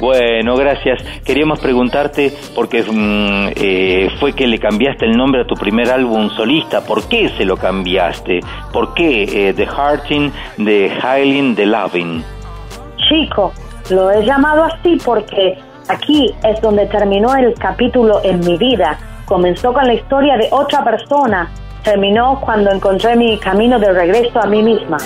Bueno, 0.00 0.56
gracias. 0.56 1.02
Queríamos 1.24 1.60
preguntarte, 1.60 2.32
porque 2.54 2.82
mm, 2.82 3.52
eh, 3.54 4.10
fue 4.18 4.32
que 4.32 4.46
le 4.46 4.58
cambiaste 4.58 5.06
el 5.06 5.16
nombre 5.16 5.42
a 5.42 5.46
tu 5.46 5.54
primer 5.54 5.90
álbum 5.90 6.28
solista. 6.30 6.84
¿Por 6.84 7.08
qué 7.08 7.28
se 7.30 7.44
lo 7.44 7.56
cambiaste? 7.56 8.40
¿Por 8.72 8.94
qué 8.94 9.48
eh, 9.48 9.54
The 9.54 9.66
Hearting, 9.66 10.32
The 10.64 10.90
Hailing, 11.00 11.54
The 11.54 11.66
Loving? 11.66 12.24
Chico, 13.08 13.52
lo 13.90 14.10
he 14.10 14.24
llamado 14.24 14.64
así 14.64 14.98
porque 15.04 15.56
aquí 15.88 16.34
es 16.42 16.60
donde 16.60 16.86
terminó 16.86 17.34
el 17.36 17.54
capítulo 17.54 18.20
en 18.22 18.40
mi 18.40 18.56
vida. 18.56 18.98
Comenzó 19.24 19.72
con 19.72 19.86
la 19.86 19.94
historia 19.94 20.36
de 20.36 20.48
otra 20.50 20.84
persona. 20.84 21.50
Terminó 21.82 22.40
cuando 22.40 22.70
encontré 22.70 23.16
mi 23.16 23.38
camino 23.38 23.78
de 23.78 23.92
regreso 23.92 24.40
a 24.40 24.46
mí 24.46 24.62
misma. 24.62 24.98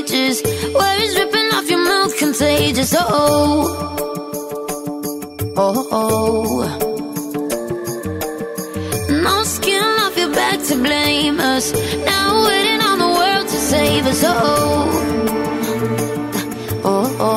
For 0.00 0.14
ages. 0.14 0.42
Words 0.74 1.14
dripping 1.14 1.50
off 1.54 1.68
your 1.70 1.84
mouth, 1.84 2.16
contagious. 2.18 2.94
Oh, 2.96 3.04
oh, 5.56 5.88
oh. 5.92 6.76
No 9.22 9.44
skin 9.44 9.82
off 9.82 10.16
your 10.16 10.32
back 10.32 10.62
to 10.68 10.76
blame 10.76 11.40
us. 11.40 11.72
Now 12.04 12.44
waiting 12.46 12.80
on 12.82 12.98
the 12.98 13.08
world 13.08 13.48
to 13.48 13.56
save 13.56 14.06
us. 14.06 14.22
Oh, 14.24 14.30
oh, 16.84 17.16
oh. 17.20 17.36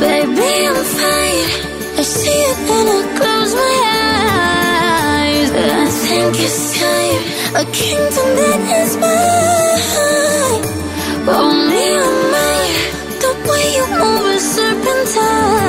Baby, 0.00 0.66
I'm 0.66 0.84
fine. 0.84 1.50
I 1.98 2.02
see 2.02 2.42
it 2.50 2.58
and 2.76 2.88
I 2.88 3.00
close 3.18 3.54
my 3.54 3.76
eyes. 5.14 5.50
I 5.50 5.86
think 6.06 6.36
it's. 6.40 6.71
A 7.54 7.64
kingdom 7.66 8.28
that 8.40 8.60
is 8.80 8.96
mine. 8.96 10.64
Only 11.28 11.86
on 12.00 12.16
mine. 12.32 12.76
The 13.20 13.28
way 13.44 13.64
you 13.76 13.84
move 14.00 14.24
is 14.32 14.44
serpentine. 14.56 15.60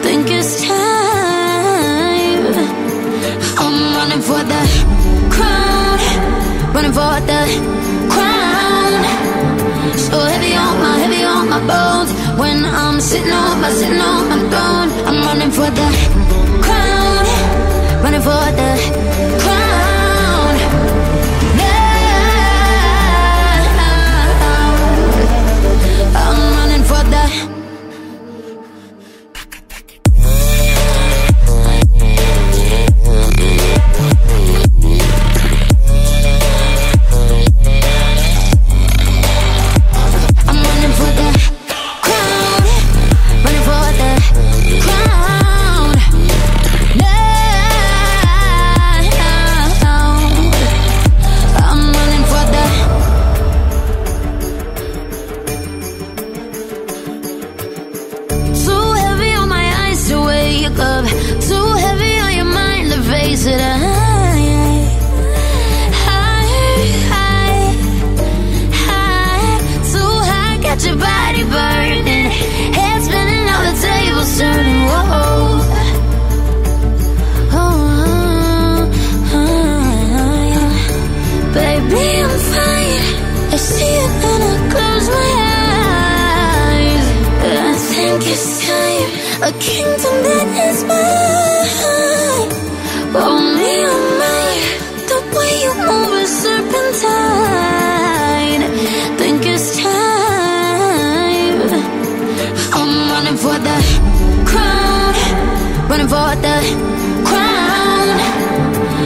Think 0.00 0.24
it's 0.32 0.64
time. 0.64 2.44
I'm 3.60 3.76
running 4.00 4.22
for 4.24 4.40
the 4.52 4.62
crown. 5.28 6.00
Running 6.72 6.94
for 6.96 7.20
the 7.28 7.40
crown. 8.08 8.92
So 10.08 10.16
heavy 10.24 10.56
on 10.56 10.74
my, 10.80 11.04
heavy 11.04 11.22
on 11.22 11.52
my 11.52 11.60
bones. 11.68 12.10
When 12.40 12.64
I'm 12.64 12.98
sitting 12.98 13.30
on 13.30 13.60
my, 13.60 13.68
sitting 13.68 14.00
on 14.00 14.28
my 14.30 14.38
throne. 14.48 14.88
I'm 15.04 15.20
running 15.28 15.50
for 15.50 15.68
the 15.68 15.88
crown. 16.64 17.26
Running 18.02 18.22
for 18.22 18.44
the 18.56 18.73
running 103.24 103.38
for 103.38 103.58
the 103.58 103.76
crown, 104.44 105.14
running 105.88 106.08
for 106.08 106.30
the 106.44 106.56
crown. 107.24 108.06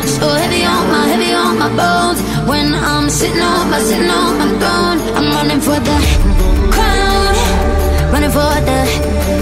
So 0.07 0.29
heavy 0.29 0.65
on 0.65 0.89
my, 0.91 1.07
heavy 1.07 1.33
on 1.33 1.59
my 1.59 1.69
bones. 1.79 2.21
When 2.49 2.75
I'm 2.75 3.09
sitting 3.11 3.41
on 3.41 3.71
my, 3.71 3.79
sitting 3.79 4.11
on 4.11 4.39
my 4.39 4.49
throne, 4.59 4.99
I'm 5.17 5.31
running 5.37 5.61
for 5.61 5.79
the 5.89 5.99
crown, 6.75 7.35
running 8.13 8.31
for 8.31 8.55
the 8.69 9.38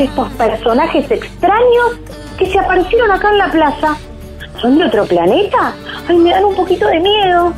estos 0.00 0.28
personajes 0.32 1.10
extraños 1.10 1.98
que 2.38 2.46
se 2.46 2.58
aparecieron 2.58 3.10
acá 3.10 3.30
en 3.30 3.38
la 3.38 3.50
plaza? 3.50 3.96
¿Son 4.60 4.78
de 4.78 4.84
otro 4.84 5.04
planeta? 5.06 5.74
Ay, 6.08 6.16
me 6.16 6.30
dan 6.30 6.44
un 6.44 6.54
poquito 6.54 6.86
de 6.86 7.00
miedo. 7.00 7.52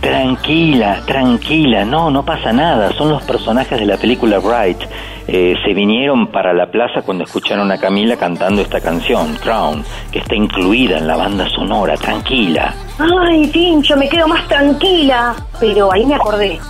Tranquila, 0.00 1.00
tranquila, 1.06 1.84
no, 1.84 2.10
no 2.10 2.24
pasa 2.24 2.52
nada, 2.52 2.92
son 2.92 3.10
los 3.10 3.22
personajes 3.22 3.80
de 3.80 3.86
la 3.86 3.96
película 3.96 4.38
Bright. 4.38 4.78
Eh, 5.26 5.54
se 5.64 5.72
vinieron 5.72 6.30
para 6.30 6.52
la 6.52 6.70
plaza 6.70 7.00
cuando 7.02 7.24
escucharon 7.24 7.72
a 7.72 7.78
Camila 7.78 8.16
cantando 8.16 8.60
esta 8.60 8.80
canción, 8.80 9.34
Crown, 9.42 9.82
que 10.12 10.18
está 10.18 10.34
incluida 10.34 10.98
en 10.98 11.06
la 11.06 11.16
banda 11.16 11.48
sonora, 11.48 11.96
tranquila. 11.96 12.74
Ay, 12.98 13.46
Tincho, 13.46 13.96
me 13.96 14.08
quedo 14.08 14.28
más 14.28 14.46
tranquila. 14.46 15.34
Pero 15.58 15.90
ahí 15.90 16.04
me 16.04 16.16
acordé. 16.16 16.60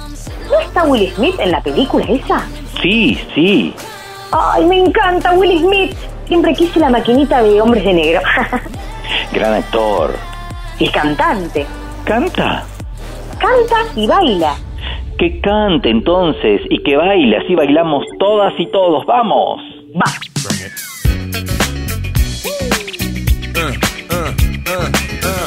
¿No 0.49 0.61
está 0.61 0.85
Will 0.85 1.11
Smith 1.15 1.35
en 1.41 1.51
la 1.51 1.61
película 1.61 2.05
esa? 2.05 2.47
Sí, 2.81 3.19
sí, 3.35 3.75
Ay, 4.37 4.65
me 4.67 4.81
encanta 4.81 5.33
Will 5.33 5.61
Smith. 5.61 5.97
Siempre 6.27 6.53
quise 6.55 6.81
la 6.81 6.91
maquinita 6.91 7.41
de 7.41 7.61
hombres 7.61 7.85
de 7.85 7.95
negro. 7.95 8.21
gran 9.33 9.55
actor. 9.55 10.17
El 10.81 10.91
cantante. 10.91 11.65
¿Canta? 12.05 12.65
canta 13.39 13.77
y 13.95 14.07
baila. 14.07 14.57
Que 15.19 15.41
cante 15.41 15.89
entonces 15.89 16.63
y 16.69 16.83
que 16.83 16.97
baile, 16.97 17.37
así 17.37 17.55
bailamos 17.55 18.05
todas 18.19 18.53
y 18.59 18.67
todos. 18.73 19.07
¡Vamos! 19.07 19.61
Va. 19.95 20.11
Ha, 23.57 23.69
ha, 24.11 24.35
ha, 24.67 24.81
ha. 24.81 25.45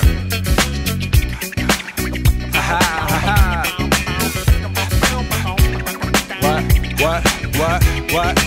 What, 8.13 8.46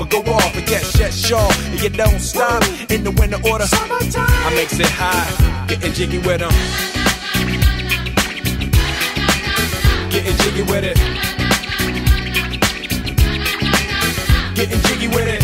or 0.00 0.06
go 0.06 0.20
off, 0.32 0.56
and 0.56 0.66
get 0.66 0.84
shut 0.84 1.12
shaw. 1.12 1.50
And 1.70 1.80
you 1.82 1.90
don't 1.90 2.20
stop 2.20 2.62
in 2.90 3.04
the 3.04 3.10
winter 3.10 3.40
order. 3.48 3.66
Summertime. 3.66 4.26
I 4.28 4.54
makes 4.54 4.78
it 4.78 4.86
high, 4.86 5.66
getting 5.66 5.92
jiggy 5.92 6.18
with 6.18 6.40
them. 6.40 6.52
Getting 10.10 10.36
jiggy 10.36 10.62
with 10.62 10.84
it. 10.84 10.96
Getting 14.54 14.80
jiggy 14.82 15.08
with 15.08 15.28
it. 15.28 15.42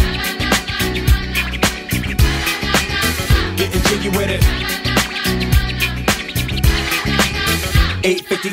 Getting 3.57 3.83
jiggy 3.83 4.09
with 4.11 4.31
it. 4.31 4.69
850 8.05 8.51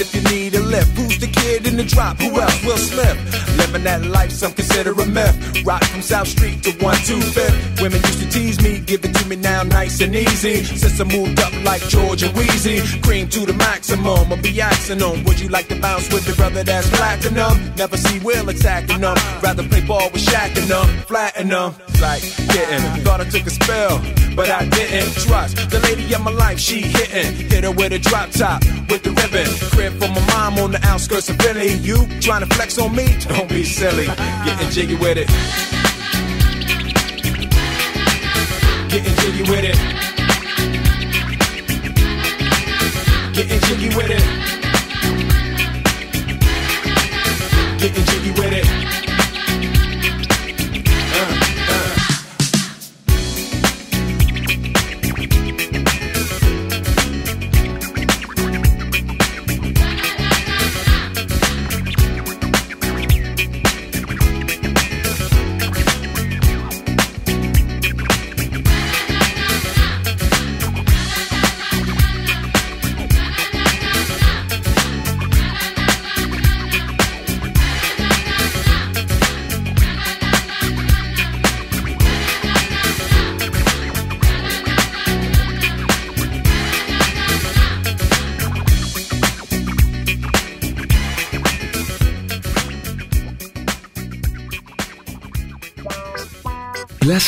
If 0.00 0.14
you 0.14 0.22
need 0.22 0.54
a 0.54 0.60
lift. 0.60 0.96
Who's 0.96 1.18
the 1.18 1.26
kid 1.26 1.66
in 1.66 1.76
the 1.76 1.84
drop? 1.84 2.16
Who 2.16 2.40
else? 2.40 2.64
Will 2.64 2.78
Smith. 2.78 3.16
Living 3.58 3.84
that 3.84 4.02
life, 4.06 4.30
some 4.32 4.52
consider 4.52 4.92
a 4.92 5.06
myth. 5.06 5.64
Rock 5.64 5.84
from 5.84 6.00
South 6.00 6.28
Street 6.28 6.62
to 6.64 6.70
125th. 6.70 7.82
Women 7.82 8.00
used 8.00 8.20
to 8.22 8.28
tease 8.30 8.62
me, 8.62 8.80
give 8.80 9.04
it 9.04 9.14
to 9.14 9.28
me 9.28 9.36
now 9.36 9.62
nice 9.62 10.00
and 10.00 10.14
easy. 10.14 10.64
Since 10.64 10.98
I 10.98 11.04
moved 11.04 11.38
up 11.40 11.52
like 11.64 11.82
George 11.88 12.22
and 12.22 12.34
Wheezy, 12.36 12.80
cream 13.02 13.28
to 13.28 13.44
the 13.44 13.52
maximum. 13.52 14.32
I'll 14.32 14.40
be 14.40 14.60
asking 14.60 14.98
them, 14.98 15.24
would 15.24 15.38
you 15.38 15.48
like 15.48 15.68
to 15.68 15.78
bounce 15.78 16.10
with 16.10 16.24
the 16.24 16.34
brother 16.34 16.64
that's 16.64 16.88
platinum? 16.90 17.74
Never 17.76 17.98
see 17.98 18.18
Will 18.20 18.48
attacking 18.48 19.02
them. 19.02 19.16
Rather 19.42 19.62
play 19.68 19.82
ball 19.82 20.08
with 20.10 20.24
Shaq 20.24 20.56
and 20.56 20.70
them, 20.70 20.88
flatten 21.06 21.48
them. 21.48 21.74
Like 22.02 22.22
getting, 22.50 22.82
thought 23.04 23.20
I 23.20 23.24
took 23.30 23.46
a 23.46 23.50
spell, 23.50 24.02
but 24.34 24.50
I 24.50 24.68
didn't 24.68 25.12
trust 25.22 25.70
the 25.70 25.78
lady 25.84 26.12
of 26.12 26.20
my 26.20 26.32
life. 26.32 26.58
She 26.58 26.80
hitting, 26.80 27.48
hit 27.48 27.62
her 27.62 27.70
with 27.70 27.92
a 27.92 28.00
drop 28.00 28.30
top 28.30 28.64
with 28.90 29.04
the 29.04 29.10
ribbon. 29.10 29.46
Crib 29.70 29.92
for 30.00 30.08
my 30.08 30.26
mom 30.26 30.58
on 30.58 30.72
the 30.72 30.84
outskirts 30.84 31.28
of 31.28 31.36
Philly. 31.36 31.74
You 31.74 32.04
trying 32.20 32.40
to 32.40 32.52
flex 32.56 32.76
on 32.76 32.96
me? 32.96 33.06
Don't 33.28 33.48
be 33.48 33.62
silly. 33.62 34.06
Getting 34.44 34.70
jiggy 34.70 34.96
with 34.96 35.16
it. 35.16 35.28
Getting 38.90 39.14
jiggy 39.22 39.42
with 39.48 39.64
it. 39.64 39.78
Getting 43.32 43.60
jiggy 43.60 43.96
with 43.96 44.10
it. 44.10 44.41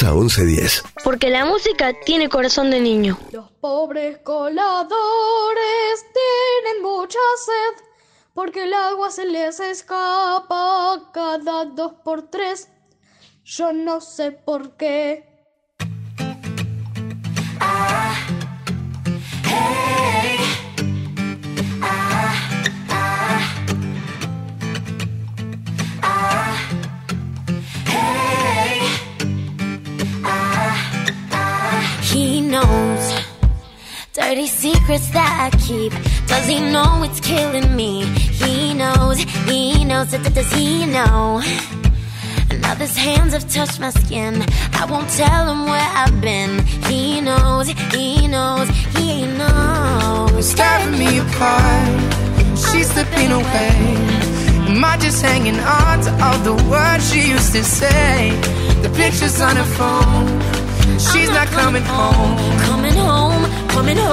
Plaza 0.05 0.13
1110. 0.13 0.85
Porque 1.03 1.31
la 1.31 1.47
música 1.47 1.95
tiene 2.05 2.29
corazón 2.29 2.71
de 2.71 2.79
niño. 2.79 3.19
Los 3.33 3.51
pobres 3.53 4.19
coladores 4.19 4.85
tienen 6.13 6.83
mucha 6.83 7.19
sed 7.39 7.85
porque 8.35 8.65
el 8.65 8.75
agua 8.75 9.11
se 9.11 9.25
les 9.25 9.61
escapa 9.61 11.11
cada 11.15 11.65
dos 11.65 11.95
por 12.05 12.29
tres. 12.29 12.69
Yo 13.45 13.73
no 13.73 14.03
sé 14.03 14.33
por 14.33 14.77
qué. 14.77 15.34
Dirty 34.35 34.47
secrets 34.49 35.11
that 35.11 35.31
I 35.47 35.57
keep. 35.59 35.93
Does 36.27 36.49
he 36.49 36.59
know 36.59 37.05
it's 37.05 37.21
killing 37.21 37.77
me? 37.77 38.05
He 38.05 38.75
knows, 38.75 39.19
he 39.47 39.85
knows, 39.85 40.11
does 40.11 40.53
he 40.53 40.87
know? 40.87 41.41
Now 42.63 42.75
his 42.75 42.97
hands 42.97 43.33
have 43.33 43.49
touched 43.49 43.79
my 43.79 43.91
skin. 43.91 44.45
I 44.73 44.87
won't 44.91 45.09
tell 45.11 45.53
him 45.53 45.67
where 45.67 45.89
I've 46.01 46.21
been. 46.21 46.65
He 46.91 47.21
knows, 47.21 47.69
he 47.95 48.27
knows, 48.27 48.69
he 48.97 49.25
knows. 49.39 50.55
Tearing 50.55 50.99
me 50.99 51.19
apart, 51.19 52.59
she's 52.59 52.91
slipping 52.91 53.31
away. 53.31 53.71
Am 54.67 54.85
I 54.85 54.97
just 54.97 55.23
hanging 55.23 55.61
on 55.61 56.01
to 56.07 56.11
all 56.25 56.39
the 56.39 56.57
words 56.69 57.13
she 57.13 57.29
used 57.29 57.53
to 57.53 57.63
say? 57.63 58.31
The 58.83 58.91
pictures 58.97 59.41
on 59.41 59.55
her 59.55 59.71
phone, 59.79 60.27
she's 60.99 61.29
not 61.29 61.47
coming 61.49 61.85
home. 61.85 62.37
Coming 62.67 62.83
home, 62.83 62.84
coming 63.75 63.97
home. 63.97 64.07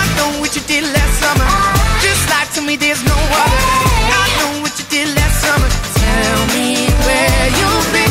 I 0.00 0.02
know 0.16 0.40
what 0.40 0.56
you 0.56 0.62
did 0.66 0.82
last 0.82 1.14
summer, 1.22 1.46
just 2.02 2.28
like 2.28 2.50
to 2.54 2.60
me 2.62 2.74
there's 2.74 3.02
no 3.04 3.14
other. 3.14 3.62
I 4.22 4.26
know 4.38 4.62
what 4.62 4.74
you 4.78 4.84
did 4.90 5.14
last 5.14 5.40
summer. 5.44 5.68
Tell 6.02 6.38
me 6.58 6.90
where 7.06 7.46
you've 7.58 7.92
been. 7.92 8.05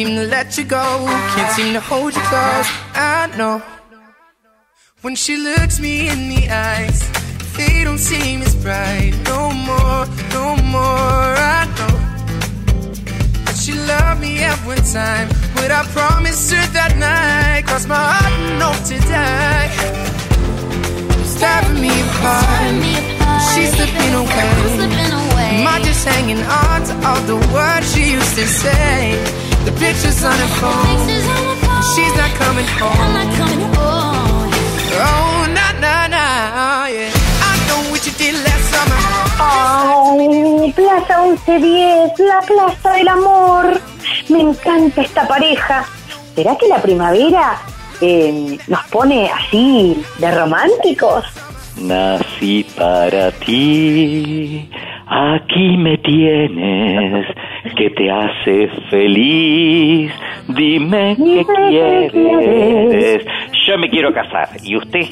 Seem 0.00 0.16
to 0.16 0.26
let 0.26 0.56
you 0.56 0.64
go. 0.64 0.86
Can't 1.34 1.52
seem 1.56 1.72
to 1.74 1.80
hold 1.80 2.14
you 2.14 2.22
close. 2.32 2.68
I 2.94 3.30
know. 3.36 3.56
When 5.02 5.14
she 5.14 5.36
looks 5.36 5.78
me 5.78 6.08
in 6.08 6.20
the 6.32 6.42
eyes, 6.48 7.00
they 7.56 7.84
don't 7.84 7.98
seem 8.10 8.40
as 8.40 8.54
bright. 8.64 9.12
No 9.32 9.40
more, 9.68 10.02
no 10.36 10.46
more. 10.76 11.30
I 11.56 11.60
know. 11.76 11.94
That 13.44 13.56
she 13.62 13.72
loved 13.92 14.20
me 14.26 14.32
every 14.52 14.80
time. 14.98 15.28
But 15.56 15.70
I 15.78 15.82
promised 15.96 16.50
her 16.54 16.66
that 16.78 16.92
night. 17.08 17.62
Cross 17.66 17.86
my 17.86 18.02
heart 18.12 18.32
and 18.40 18.62
hope 18.64 18.82
to 18.90 18.96
die. 19.16 19.68
It's 21.20 21.34
tearing 21.40 21.80
me 21.84 21.92
apart. 22.06 22.72
She's 23.52 23.70
slipping 23.76 24.14
away. 24.22 24.70
Am 25.60 25.66
I 25.74 25.76
just 25.84 26.02
hanging 26.06 26.42
on 26.62 26.78
to 26.88 26.94
all 27.06 27.20
the 27.32 27.38
words 27.52 27.86
she 27.92 28.12
used 28.12 28.34
to 28.40 28.46
say? 28.46 29.49
The 29.64 29.72
pictures 29.72 30.24
on 30.24 30.32
her 30.32 30.52
phone. 30.60 31.08
She's 31.92 32.14
not 32.16 32.32
coming 32.40 32.66
home. 32.80 33.30
Oh, 35.02 35.46
na 35.56 35.66
na 35.80 36.06
na, 36.08 36.86
yeah. 36.86 37.10
I 37.12 37.52
know 37.68 37.80
what 37.90 38.04
you 38.06 38.12
did 38.16 38.34
last 38.44 38.66
summer. 38.72 39.00
Ay, 39.40 40.72
Plaza 40.76 41.16
1110, 41.22 42.18
la 42.20 42.40
Plaza 42.40 42.90
del 42.96 43.08
Amor. 43.08 43.80
Me 44.28 44.40
encanta 44.40 45.02
esta 45.02 45.26
pareja. 45.28 45.84
¿Será 46.34 46.56
que 46.56 46.68
la 46.68 46.80
primavera 46.80 47.58
eh, 48.00 48.58
nos 48.66 48.84
pone 48.86 49.30
así 49.30 50.02
de 50.18 50.30
románticos? 50.30 51.24
Nací 51.76 52.64
para 52.76 53.30
ti, 53.32 54.68
aquí 55.10 55.76
me 55.76 55.98
tienes, 55.98 57.26
que 57.76 57.90
te 57.90 58.10
hace 58.10 58.68
feliz, 58.88 60.12
dime 60.48 61.16
qué 61.16 61.44
quieres. 61.68 63.26
Yo 63.66 63.76
me 63.76 63.90
quiero 63.90 64.14
casar, 64.14 64.48
¿y 64.62 64.76
usted? 64.76 65.06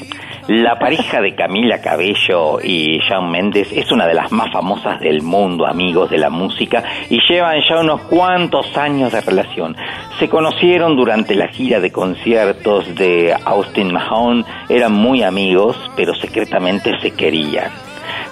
La 0.47 0.79
pareja 0.79 1.21
de 1.21 1.35
Camila 1.35 1.81
Cabello 1.81 2.59
y 2.63 2.99
Shawn 2.99 3.29
Mendes 3.29 3.71
es 3.71 3.91
una 3.91 4.07
de 4.07 4.13
las 4.13 4.31
más 4.31 4.51
famosas 4.51 4.99
del 5.01 5.21
mundo, 5.21 5.67
amigos 5.67 6.09
de 6.09 6.17
la 6.17 6.29
música, 6.29 6.83
y 7.09 7.19
llevan 7.29 7.61
ya 7.69 7.81
unos 7.81 8.01
cuantos 8.03 8.75
años 8.77 9.11
de 9.11 9.21
relación. 9.21 9.75
Se 10.17 10.29
conocieron 10.29 10.95
durante 10.95 11.35
la 11.35 11.49
gira 11.49 11.79
de 11.79 11.91
conciertos 11.91 12.95
de 12.95 13.35
Austin 13.45 13.93
Mahone, 13.93 14.45
eran 14.69 14.93
muy 14.93 15.23
amigos, 15.23 15.77
pero 15.95 16.15
secretamente 16.15 16.97
se 17.01 17.11
querían. 17.11 17.88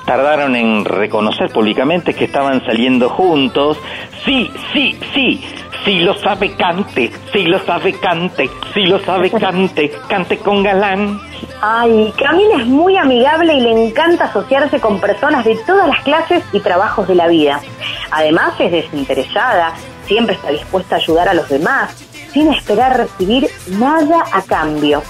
Tardaron 0.08 0.56
en 0.56 0.86
reconocer 0.86 1.50
públicamente 1.50 2.14
que 2.14 2.24
estaban 2.24 2.66
saliendo 2.66 3.10
juntos. 3.10 3.78
Sí, 4.24 4.50
sí, 4.72 4.98
sí, 5.14 5.44
sí 5.84 6.00
lo 6.00 6.18
sabe 6.18 6.54
cante, 6.56 7.12
sí 7.34 7.44
lo 7.44 7.60
sabe 7.66 7.92
cante, 7.92 8.50
sí 8.74 8.86
lo 8.86 9.00
sabe 9.00 9.30
cante, 9.38 9.92
cante 10.08 10.38
con 10.38 10.64
galán. 10.64 11.20
Ay, 11.62 12.14
Camila 12.18 12.62
es 12.62 12.68
muy 12.68 12.96
amigable 12.96 13.56
y 13.56 13.60
le 13.60 13.88
encanta 13.88 14.24
asociarse 14.24 14.80
con 14.80 15.02
personas 15.02 15.44
de 15.44 15.58
todas 15.68 15.90
las 15.90 16.02
clases 16.04 16.42
y 16.54 16.62
trabajos 16.62 17.06
de 17.10 17.16
la 17.16 17.28
vida. 17.28 17.60
Además 18.10 18.54
es 18.60 18.72
desinteresada, 18.72 19.74
siempre 20.06 20.36
está 20.36 20.52
dispuesta 20.52 20.96
a 20.96 21.00
ayudar 21.00 21.28
a 21.28 21.34
los 21.34 21.50
demás, 21.50 21.94
sin 22.32 22.48
esperar 22.54 22.96
recibir 22.96 23.50
nada 23.78 24.24
a 24.32 24.42
cambio. 24.44 25.04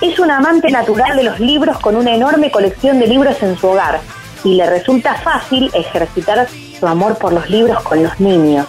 Es 0.00 0.18
una 0.18 0.38
amante 0.38 0.70
natural 0.70 1.14
de 1.14 1.24
los 1.24 1.38
libros 1.40 1.78
con 1.80 1.94
una 1.94 2.14
enorme 2.14 2.50
colección 2.50 2.98
de 2.98 3.06
libros 3.06 3.42
en 3.42 3.58
su 3.58 3.68
hogar 3.68 4.00
y 4.44 4.54
le 4.54 4.66
resulta 4.66 5.14
fácil 5.14 5.70
ejercitar 5.74 6.48
su 6.78 6.86
amor 6.86 7.18
por 7.18 7.32
los 7.32 7.48
libros 7.50 7.82
con 7.82 8.02
los 8.02 8.18
niños. 8.20 8.66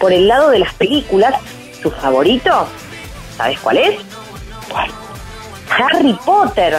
Por 0.00 0.12
el 0.12 0.28
lado 0.28 0.50
de 0.50 0.60
las 0.60 0.72
películas, 0.74 1.34
su 1.82 1.90
favorito, 1.90 2.66
¿sabes 3.36 3.58
cuál 3.60 3.78
es? 3.78 4.00
Harry 5.70 6.18
Potter. 6.24 6.78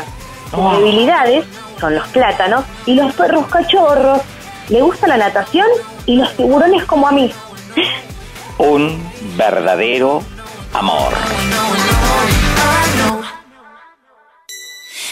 Sus 0.51 0.77
debilidades 0.77 1.45
son 1.79 1.95
los 1.95 2.07
plátanos 2.09 2.63
y 2.85 2.95
los 2.95 3.13
perros 3.13 3.47
cachorros. 3.47 4.21
Le 4.69 4.81
gusta 4.81 5.07
la 5.07 5.17
natación 5.17 5.67
y 6.05 6.15
los 6.15 6.35
tiburones 6.35 6.85
como 6.85 7.07
a 7.07 7.11
mí. 7.11 7.31
Un 8.57 9.01
verdadero 9.37 10.21
amor. 10.73 11.13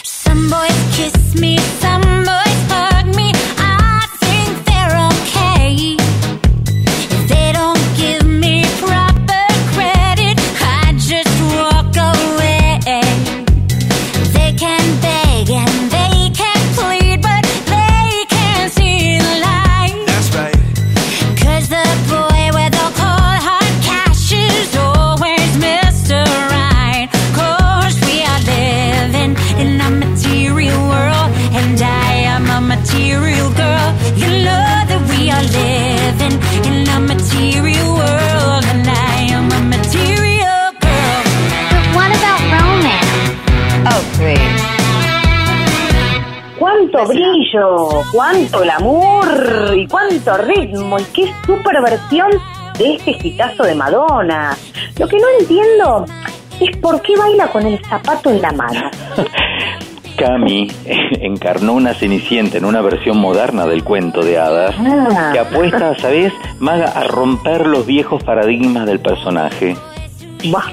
Some 0.02 0.48
boys 0.50 0.96
kiss 0.96 1.40
me, 1.40 1.58
some 1.80 2.17
¡Cuánto 46.90 47.12
brillo! 47.12 47.88
¡Cuánto 48.12 48.60
glamour! 48.60 49.74
¡Y 49.76 49.86
cuánto 49.86 50.36
ritmo! 50.38 50.98
¡Y 50.98 51.04
qué 51.14 51.32
super 51.46 51.82
versión 51.82 52.30
de 52.78 52.94
este 52.94 53.28
hitazo 53.28 53.64
de 53.64 53.74
Madonna! 53.74 54.56
Lo 54.98 55.06
que 55.08 55.16
no 55.18 55.26
entiendo 55.40 56.04
es 56.60 56.76
por 56.78 57.00
qué 57.02 57.16
baila 57.16 57.48
con 57.48 57.66
el 57.66 57.78
zapato 57.84 58.30
en 58.30 58.40
la 58.42 58.52
mano. 58.52 58.80
Cami 60.16 60.68
encarnó 61.20 61.74
una 61.74 61.94
cenicienta 61.94 62.58
en 62.58 62.64
una 62.64 62.80
versión 62.80 63.18
moderna 63.18 63.66
del 63.66 63.84
cuento 63.84 64.20
de 64.24 64.38
hadas 64.38 64.74
Ah. 64.78 65.30
que 65.32 65.38
apuesta, 65.38 65.94
¿sabes? 65.98 66.32
Maga, 66.58 66.86
a 66.86 67.04
romper 67.04 67.66
los 67.66 67.86
viejos 67.86 68.24
paradigmas 68.24 68.86
del 68.86 69.00
personaje. 69.00 69.76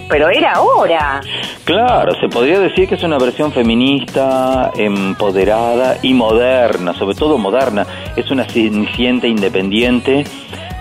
Pero 0.10 0.30
era 0.30 0.54
ahora. 0.54 1.22
Claro, 1.64 2.14
se 2.20 2.28
podría 2.28 2.60
decir 2.60 2.88
que 2.88 2.96
es 2.96 3.04
una 3.04 3.18
versión 3.18 3.52
feminista, 3.52 4.72
empoderada 4.78 5.98
y 6.02 6.14
moderna, 6.14 6.94
sobre 6.94 7.16
todo 7.16 7.38
moderna. 7.38 7.86
Es 8.16 8.30
una 8.32 8.46
cenicienta 8.46 9.28
independiente 9.28 10.26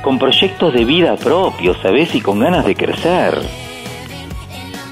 con 0.02 0.18
proyectos 0.18 0.74
de 0.74 0.84
vida 0.84 1.16
propios, 1.16 1.78
¿sabes? 1.82 2.14
Y 2.14 2.20
con 2.20 2.40
ganas 2.40 2.66
de 2.66 2.74
crecer. 2.74 3.38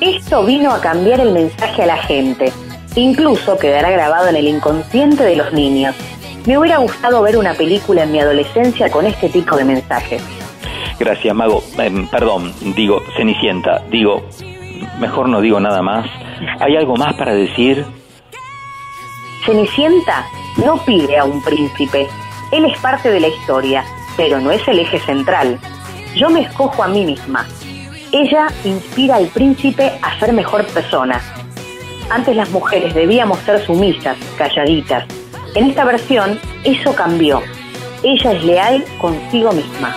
Esto 0.00 0.44
vino 0.44 0.72
a 0.72 0.80
cambiar 0.80 1.20
el 1.20 1.32
mensaje 1.32 1.82
a 1.82 1.86
la 1.86 1.98
gente. 1.98 2.52
Incluso 2.96 3.58
quedará 3.58 3.90
grabado 3.90 4.28
en 4.28 4.36
el 4.36 4.48
inconsciente 4.48 5.22
de 5.22 5.36
los 5.36 5.52
niños. 5.52 5.94
Me 6.46 6.58
hubiera 6.58 6.78
gustado 6.78 7.22
ver 7.22 7.36
una 7.36 7.54
película 7.54 8.02
en 8.02 8.12
mi 8.12 8.18
adolescencia 8.18 8.90
con 8.90 9.06
este 9.06 9.28
tipo 9.28 9.56
de 9.56 9.64
mensajes. 9.64 10.22
Gracias, 10.98 11.34
Mago. 11.34 11.62
Em, 11.78 12.06
perdón, 12.08 12.52
digo, 12.74 13.02
Cenicienta, 13.16 13.82
digo, 13.90 14.22
mejor 14.98 15.28
no 15.28 15.40
digo 15.40 15.60
nada 15.60 15.82
más. 15.82 16.08
¿Hay 16.60 16.76
algo 16.76 16.96
más 16.96 17.14
para 17.14 17.34
decir? 17.34 17.84
Cenicienta 19.44 20.26
no 20.64 20.76
pide 20.84 21.18
a 21.18 21.24
un 21.24 21.42
príncipe. 21.42 22.06
Él 22.50 22.64
es 22.66 22.78
parte 22.80 23.10
de 23.10 23.20
la 23.20 23.28
historia, 23.28 23.84
pero 24.16 24.40
no 24.40 24.50
es 24.50 24.66
el 24.68 24.78
eje 24.78 24.98
central. 25.00 25.58
Yo 26.14 26.30
me 26.30 26.42
escojo 26.42 26.82
a 26.82 26.88
mí 26.88 27.04
misma. 27.04 27.46
Ella 28.12 28.48
inspira 28.64 29.16
al 29.16 29.28
príncipe 29.28 29.90
a 30.02 30.18
ser 30.18 30.32
mejor 30.32 30.66
persona. 30.66 31.20
Antes 32.10 32.36
las 32.36 32.50
mujeres 32.50 32.94
debíamos 32.94 33.38
ser 33.40 33.64
sumisas, 33.64 34.18
calladitas. 34.36 35.06
En 35.54 35.70
esta 35.70 35.84
versión, 35.84 36.38
eso 36.62 36.94
cambió. 36.94 37.42
Ella 38.04 38.32
es 38.32 38.44
leal 38.44 38.84
consigo 39.00 39.52
misma. 39.52 39.94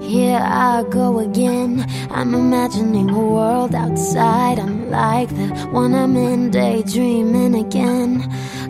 Here 0.00 0.40
I 0.40 0.84
go 0.90 1.20
again. 1.20 1.86
I'm 2.10 2.34
imagining 2.34 3.10
a 3.10 3.20
world 3.20 3.74
outside. 3.74 4.58
I'm 4.58 4.90
like 4.90 5.28
the 5.28 5.46
one 5.70 5.94
I'm 5.94 6.16
in, 6.16 6.50
daydreaming 6.50 7.54
again 7.54 8.22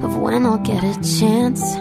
of 0.02 0.16
when 0.16 0.44
I'll 0.44 0.58
get 0.58 0.84
a 0.84 0.94
chance. 1.02 1.76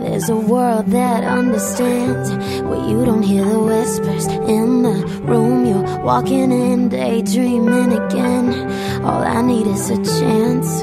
There's 0.00 0.30
a 0.30 0.36
world 0.36 0.86
that 0.86 1.24
understands 1.24 2.30
where 2.64 2.88
you 2.88 3.04
don't 3.04 3.22
hear 3.22 3.44
the 3.44 3.60
whispers 3.60 4.26
in 4.26 4.82
the 4.82 4.96
room 5.22 5.66
you're 5.66 6.00
walking 6.02 6.50
in, 6.50 6.88
daydreaming 6.88 7.92
again. 7.92 8.46
All 9.04 9.22
I 9.22 9.42
need 9.42 9.66
is 9.66 9.90
a 9.90 9.96
chance. 9.96 10.82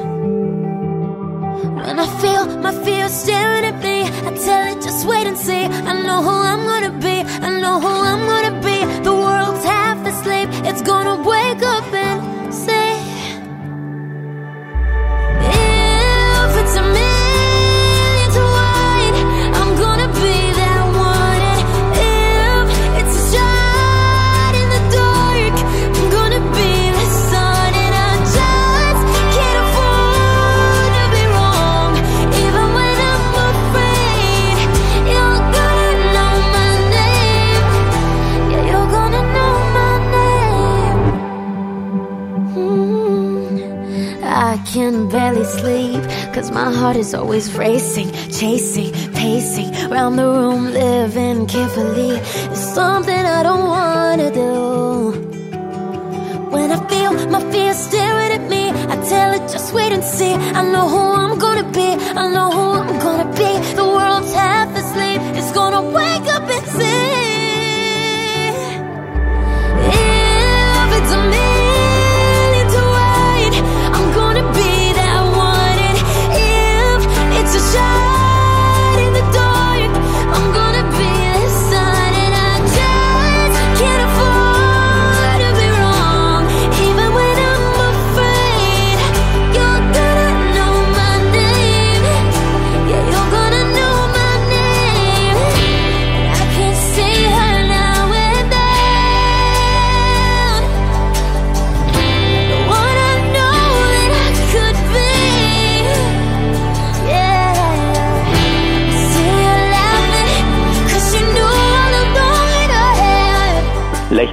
When 1.87 1.99
I 1.99 2.07
feel 2.21 2.43
my 2.59 2.73
fear 2.85 3.09
staring 3.09 3.65
at 3.65 3.81
me, 3.81 4.03
I 4.03 4.31
tell 4.45 4.63
it 4.71 4.83
just 4.83 5.07
wait 5.07 5.25
and 5.25 5.37
see. 5.37 5.63
I 5.63 5.93
know 6.05 6.21
who 6.21 6.35
I'm 6.51 6.63
gonna 6.71 6.99
be, 6.99 7.17
I 7.47 7.49
know 7.59 7.79
who 7.79 7.93
I'm 8.11 8.23
gonna 8.33 8.61
be. 8.61 8.77
The 9.03 9.13
world's 9.13 9.65
half 9.65 9.97
asleep, 10.05 10.49
it's 10.69 10.83
gonna 10.83 11.17
wake 11.23 11.63
up 11.63 11.76
can 44.77 45.09
barely 45.09 45.43
sleep, 45.43 46.03
cause 46.35 46.51
my 46.51 46.69
heart 46.71 46.97
is 46.97 47.15
always 47.15 47.45
racing, 47.57 48.09
chasing, 48.39 48.91
pacing 49.13 49.69
Round 49.89 50.19
the 50.19 50.27
room, 50.37 50.63
living 50.71 51.47
carefully. 51.47 52.11
It's 52.53 52.65
something 52.79 53.23
I 53.39 53.41
don't 53.47 53.65
wanna 53.77 54.29
do. 54.43 54.53
When 56.53 56.67
I 56.77 56.79
feel 56.91 57.11
my 57.35 57.41
fear 57.51 57.73
staring 57.73 58.31
at 58.37 58.45
me, 58.53 58.63
I 58.93 58.95
tell 59.11 59.29
it 59.37 59.43
just 59.55 59.73
wait 59.73 59.91
and 59.97 60.03
see. 60.03 60.33
I 60.59 60.61
know 60.73 60.87
who 60.93 61.03
I'm 61.23 61.35
gonna 61.45 61.67
be, 61.79 61.89
I 62.21 62.23
know 62.35 62.49
who 62.57 62.65
I'm 62.81 62.99
gonna 63.05 63.29
be. 63.41 63.51
The 63.79 63.87
world's 63.97 64.33
half 64.41 64.69
asleep, 64.81 65.21
it's 65.39 65.51
gonna 65.59 65.83
wake 65.99 66.27
up 66.35 66.45
and 66.55 66.65
see. 66.77 67.27
If 69.89 70.89
it's 70.99 71.13
a 71.19 71.21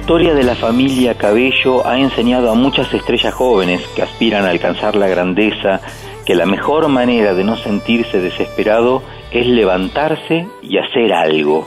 historia 0.05 0.35
de 0.35 0.43
la 0.43 0.53
familia 0.53 1.17
Cabello 1.17 1.83
ha 1.83 1.97
enseñado 1.97 2.51
a 2.51 2.53
muchas 2.53 2.93
estrellas 2.93 3.33
jóvenes 3.33 3.81
que 3.95 4.03
aspiran 4.03 4.45
a 4.45 4.51
alcanzar 4.51 4.95
la 4.95 5.07
grandeza 5.07 5.81
que 6.27 6.35
la 6.35 6.45
mejor 6.45 6.89
manera 6.89 7.33
de 7.33 7.43
no 7.43 7.57
sentirse 7.57 8.19
desesperado 8.21 9.01
es 9.31 9.47
levantarse 9.47 10.47
y 10.61 10.77
hacer 10.77 11.11
algo. 11.11 11.65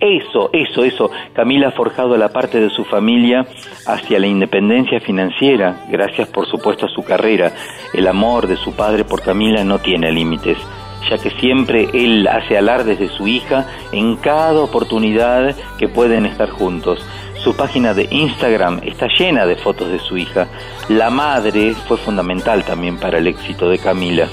Eso, 0.00 0.50
eso, 0.52 0.82
eso. 0.82 1.10
Camila 1.32 1.68
ha 1.68 1.70
forjado 1.70 2.16
la 2.16 2.30
parte 2.30 2.58
de 2.58 2.70
su 2.70 2.84
familia 2.84 3.46
hacia 3.86 4.18
la 4.18 4.26
independencia 4.26 4.98
financiera, 4.98 5.86
gracias 5.88 6.26
por 6.26 6.48
supuesto 6.48 6.86
a 6.86 6.88
su 6.88 7.04
carrera. 7.04 7.52
El 7.94 8.08
amor 8.08 8.48
de 8.48 8.56
su 8.56 8.74
padre 8.74 9.04
por 9.04 9.22
Camila 9.22 9.62
no 9.62 9.78
tiene 9.78 10.10
límites, 10.10 10.58
ya 11.10 11.18
que 11.18 11.30
siempre 11.30 11.88
él 11.92 12.26
hace 12.26 12.56
alardes 12.56 12.98
de 12.98 13.08
su 13.08 13.26
hija 13.28 13.66
en 13.92 14.16
cada 14.16 14.60
oportunidad 14.60 15.54
que 15.78 15.88
pueden 15.88 16.26
estar 16.26 16.50
juntos. 16.50 17.04
Su 17.42 17.56
página 17.56 17.92
de 17.92 18.06
Instagram 18.10 18.80
está 18.84 19.08
llena 19.18 19.46
de 19.46 19.56
fotos 19.56 19.90
de 19.90 19.98
su 19.98 20.16
hija. 20.16 20.46
La 20.88 21.10
madre 21.10 21.74
fue 21.88 21.96
fundamental 21.96 22.62
también 22.64 22.98
para 22.98 23.18
el 23.18 23.26
éxito 23.26 23.68
de 23.68 23.78
Camila. 23.78 24.28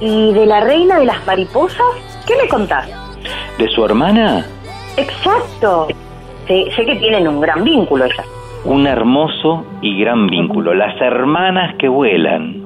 ¿Y 0.00 0.32
de 0.32 0.46
la 0.46 0.60
reina 0.60 0.98
de 0.98 1.04
las 1.04 1.24
mariposas? 1.26 1.86
¿Qué 2.26 2.34
me 2.40 2.48
contás? 2.48 2.88
¿De 3.58 3.68
su 3.68 3.84
hermana? 3.84 4.46
Exacto. 4.96 5.88
Sé, 6.46 6.64
sé 6.74 6.86
que 6.86 6.96
tienen 6.96 7.28
un 7.28 7.40
gran 7.40 7.62
vínculo 7.62 8.06
ellas. 8.06 8.26
Un 8.64 8.86
hermoso 8.86 9.64
y 9.82 10.00
gran 10.00 10.28
vínculo. 10.28 10.72
Las 10.72 10.98
hermanas 11.00 11.74
que 11.78 11.88
vuelan. 11.88 12.61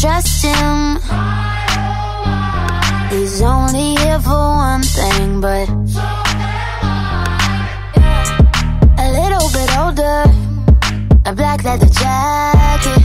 Trust 0.00 0.42
him. 0.42 0.96
He's 3.10 3.42
only 3.42 3.96
here 3.96 4.18
for 4.20 4.30
one 4.32 4.82
thing, 4.82 5.40
but 5.42 5.68
a 8.96 9.06
little 9.18 9.48
bit 9.52 9.70
older. 9.76 10.24
A 11.26 11.34
black 11.34 11.64
leather 11.64 11.86
jacket, 11.86 13.02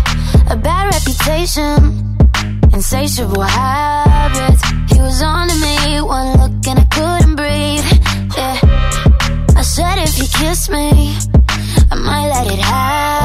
a 0.49 0.55
bad 0.55 0.93
reputation, 0.95 2.17
insatiable 2.71 3.41
habits. 3.41 4.63
He 4.89 4.99
was 5.01 5.21
on 5.21 5.49
to 5.49 5.55
me, 5.59 6.01
one 6.01 6.37
look 6.39 6.65
and 6.65 6.79
I 6.79 6.85
couldn't 6.95 7.35
breathe. 7.35 7.85
Yeah, 8.37 8.57
I 9.57 9.63
said 9.63 9.97
if 9.97 10.15
he 10.15 10.27
kissed 10.27 10.69
me, 10.71 11.17
I 11.91 11.95
might 11.95 12.29
let 12.29 12.47
it 12.53 12.59
happen. 12.59 13.24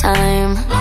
time. 0.00 0.77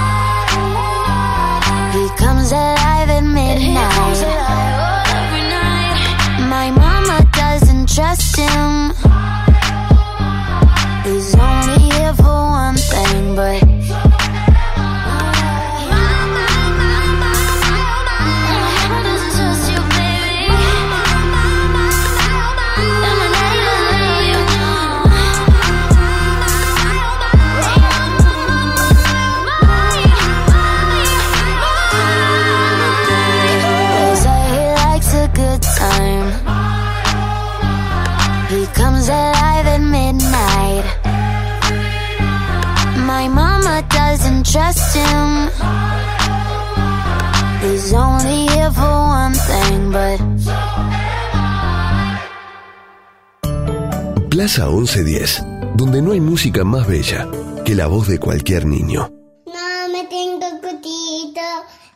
Plaza 54.47 54.69
1110, 54.69 55.43
donde 55.75 56.01
no 56.01 56.13
hay 56.13 56.21
música 56.21 56.63
más 56.63 56.87
bella 56.87 57.27
que 57.65 57.75
la 57.75 57.87
voz 57.87 58.07
de 58.07 58.17
cualquier 58.17 58.65
niño. 58.65 59.11
No 59.45 59.89
me 59.91 60.05
tengo 60.05 60.47
cutito, 60.61 61.41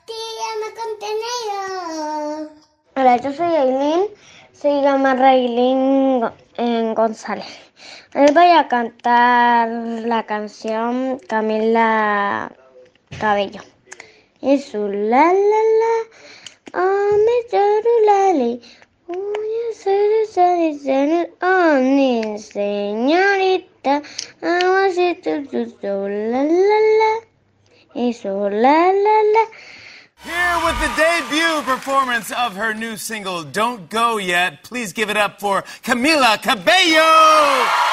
tírame 0.05 0.67
contenedor. 0.75 2.51
Hola, 2.97 3.15
yo 3.21 3.31
soy 3.31 3.55
Aileen, 3.55 4.01
se 4.51 4.81
llama 4.81 5.15
Raylin 5.15 6.19
Go- 6.19 6.33
eh, 6.57 6.93
González. 6.93 7.45
Les 8.15 8.33
voy 8.33 8.47
a 8.49 8.67
cantar 8.67 9.69
la 9.69 10.25
canción 10.25 11.19
Camila 11.29 12.51
Cabello. 13.17 13.61
Es 14.41 14.65
su 14.65 14.89
la 14.89 15.31
la 15.31 15.61
la, 15.79 16.83
oh 16.83 17.11
me 17.15 17.49
chorulali, 17.49 18.61
uy 18.61 18.61
oh 21.41 21.79
mi 21.81 22.37
señorita, 22.39 24.01
amo 24.41 24.91
si 24.91 25.15
tu 25.23 25.45
tu 25.47 25.65
tu 25.79 26.07
la 26.07 26.43
la 26.43 26.79
la, 26.99 27.13
y 27.93 28.13
su 28.13 28.29
la 28.29 28.91
la 28.91 29.17
la. 29.33 29.45
Here 30.23 30.59
with 30.63 30.77
the 30.79 30.91
debut 30.95 31.61
performance 31.63 32.31
of 32.31 32.55
her 32.55 32.73
new 32.73 32.95
single, 32.95 33.43
Don't 33.43 33.89
Go 33.89 34.17
Yet, 34.17 34.63
please 34.63 34.93
give 34.93 35.09
it 35.09 35.17
up 35.17 35.39
for 35.39 35.63
Camila 35.83 36.41
Cabello! 36.41 37.91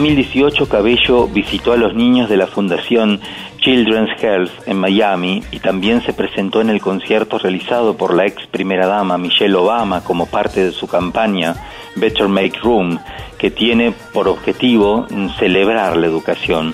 2018, 0.00 0.66
Cabello 0.66 1.26
visitó 1.26 1.74
a 1.74 1.76
los 1.76 1.94
niños 1.94 2.30
de 2.30 2.38
la 2.38 2.46
Fundación 2.46 3.20
Children's 3.58 4.10
Health 4.18 4.50
en 4.64 4.78
Miami 4.78 5.42
y 5.50 5.58
también 5.58 6.00
se 6.00 6.14
presentó 6.14 6.62
en 6.62 6.70
el 6.70 6.80
concierto 6.80 7.38
realizado 7.38 7.98
por 7.98 8.14
la 8.14 8.24
ex 8.24 8.46
primera 8.46 8.86
dama 8.86 9.18
Michelle 9.18 9.54
Obama 9.54 10.02
como 10.02 10.24
parte 10.24 10.64
de 10.64 10.72
su 10.72 10.86
campaña 10.86 11.54
Better 11.96 12.28
Make 12.28 12.60
Room, 12.62 12.98
que 13.36 13.50
tiene 13.50 13.92
por 14.14 14.26
objetivo 14.26 15.06
celebrar 15.38 15.98
la 15.98 16.06
educación. 16.06 16.72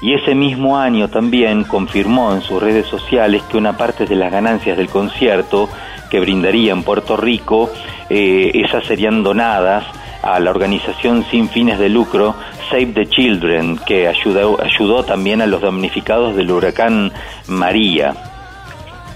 Y 0.00 0.14
ese 0.14 0.36
mismo 0.36 0.78
año 0.78 1.08
también 1.08 1.64
confirmó 1.64 2.32
en 2.32 2.40
sus 2.40 2.62
redes 2.62 2.86
sociales 2.86 3.42
que 3.50 3.56
una 3.56 3.76
parte 3.76 4.06
de 4.06 4.14
las 4.14 4.30
ganancias 4.30 4.76
del 4.76 4.88
concierto 4.88 5.68
que 6.08 6.20
brindaría 6.20 6.70
en 6.70 6.84
Puerto 6.84 7.16
Rico, 7.16 7.68
eh, 8.08 8.52
esas 8.54 8.84
serían 8.84 9.24
donadas 9.24 9.84
a 10.22 10.38
la 10.38 10.50
organización 10.50 11.24
sin 11.30 11.48
fines 11.48 11.78
de 11.78 11.88
lucro 11.88 12.34
Save 12.70 12.92
the 12.94 13.08
Children, 13.08 13.78
que 13.84 14.06
ayudó, 14.06 14.62
ayudó 14.62 15.02
también 15.04 15.42
a 15.42 15.46
los 15.46 15.60
damnificados 15.60 16.36
del 16.36 16.50
huracán 16.50 17.12
María. 17.48 18.14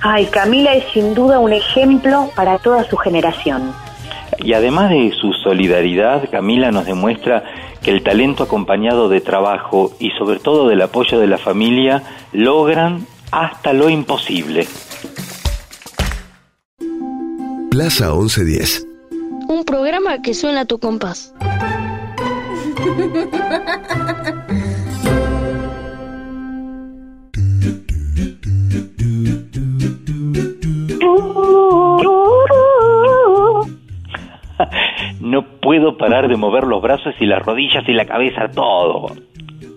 Ay, 0.00 0.26
Camila 0.26 0.74
es 0.74 0.84
sin 0.92 1.14
duda 1.14 1.38
un 1.38 1.52
ejemplo 1.52 2.30
para 2.34 2.58
toda 2.58 2.84
su 2.84 2.96
generación. 2.96 3.72
Y 4.38 4.52
además 4.52 4.90
de 4.90 5.12
su 5.18 5.32
solidaridad, 5.32 6.28
Camila 6.30 6.70
nos 6.70 6.84
demuestra 6.84 7.44
que 7.82 7.90
el 7.90 8.02
talento 8.02 8.42
acompañado 8.42 9.08
de 9.08 9.20
trabajo 9.20 9.92
y 9.98 10.10
sobre 10.18 10.40
todo 10.40 10.68
del 10.68 10.82
apoyo 10.82 11.20
de 11.20 11.26
la 11.26 11.38
familia 11.38 12.02
logran 12.32 13.06
hasta 13.30 13.72
lo 13.72 13.88
imposible. 13.88 14.66
Plaza 17.70 18.12
1110. 18.12 18.86
Un 19.48 19.64
programa 19.64 20.22
que 20.22 20.34
suena 20.34 20.60
a 20.60 20.64
tu 20.64 20.78
compás. 20.78 21.34
No 35.20 35.42
puedo 35.60 35.96
parar 35.96 36.28
de 36.28 36.36
mover 36.36 36.64
los 36.64 36.80
brazos 36.82 37.14
y 37.18 37.26
las 37.26 37.42
rodillas 37.42 37.82
y 37.88 37.92
la 37.92 38.04
cabeza, 38.04 38.48
todo. 38.54 39.06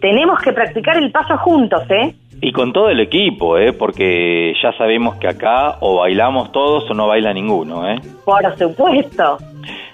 Tenemos 0.01 0.39
que 0.41 0.53
practicar 0.53 0.97
el 0.97 1.11
paso 1.11 1.37
juntos, 1.37 1.83
¿eh? 1.89 2.13
Y 2.41 2.51
con 2.51 2.71
todo 2.73 2.89
el 2.89 2.99
equipo, 2.99 3.57
¿eh? 3.57 3.73
Porque 3.73 4.53
ya 4.61 4.71
sabemos 4.73 5.15
que 5.15 5.27
acá 5.27 5.77
o 5.79 5.99
bailamos 6.01 6.51
todos 6.51 6.89
o 6.91 6.93
no 6.93 7.07
baila 7.07 7.33
ninguno, 7.33 7.89
¿eh? 7.89 7.99
Por 8.23 8.57
supuesto. 8.57 9.37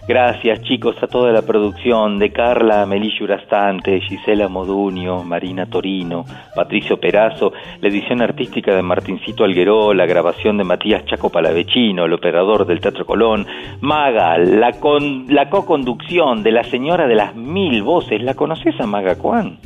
Gracias 0.06 0.62
chicos 0.64 1.02
a 1.02 1.08
toda 1.08 1.32
la 1.32 1.44
producción 1.44 2.20
de 2.20 2.32
Carla 2.32 2.86
Melillo 2.86 3.24
Urastante, 3.24 4.02
Gisela 4.02 4.50
Modunio, 4.50 5.24
Marina 5.24 5.66
Torino, 5.66 6.26
Patricio 6.54 7.00
Perazo, 7.00 7.54
la 7.80 7.88
edición 7.88 8.22
artística 8.22 8.76
de 8.76 8.82
Martincito 8.82 9.46
Algueró, 9.46 9.94
la 9.94 10.06
grabación 10.06 10.58
de 10.58 10.66
Matías 10.66 11.06
Chaco 11.06 11.30
Palavecino, 11.30 12.04
el 12.04 12.14
operador 12.14 12.66
del 12.66 12.82
Teatro 12.82 13.06
Colón, 13.06 13.48
Maga, 13.80 14.38
la, 14.40 14.74
con, 14.74 15.26
la 15.30 15.50
co-conducción 15.50 16.44
de 16.44 16.52
la 16.52 16.64
señora 16.66 17.08
de 17.08 17.16
las 17.16 17.34
mil 17.36 17.82
voces, 17.82 18.22
¿la 18.22 18.34
conoces 18.34 18.78
a 18.82 18.86
Maga 18.86 19.16
Juan? 19.16 19.58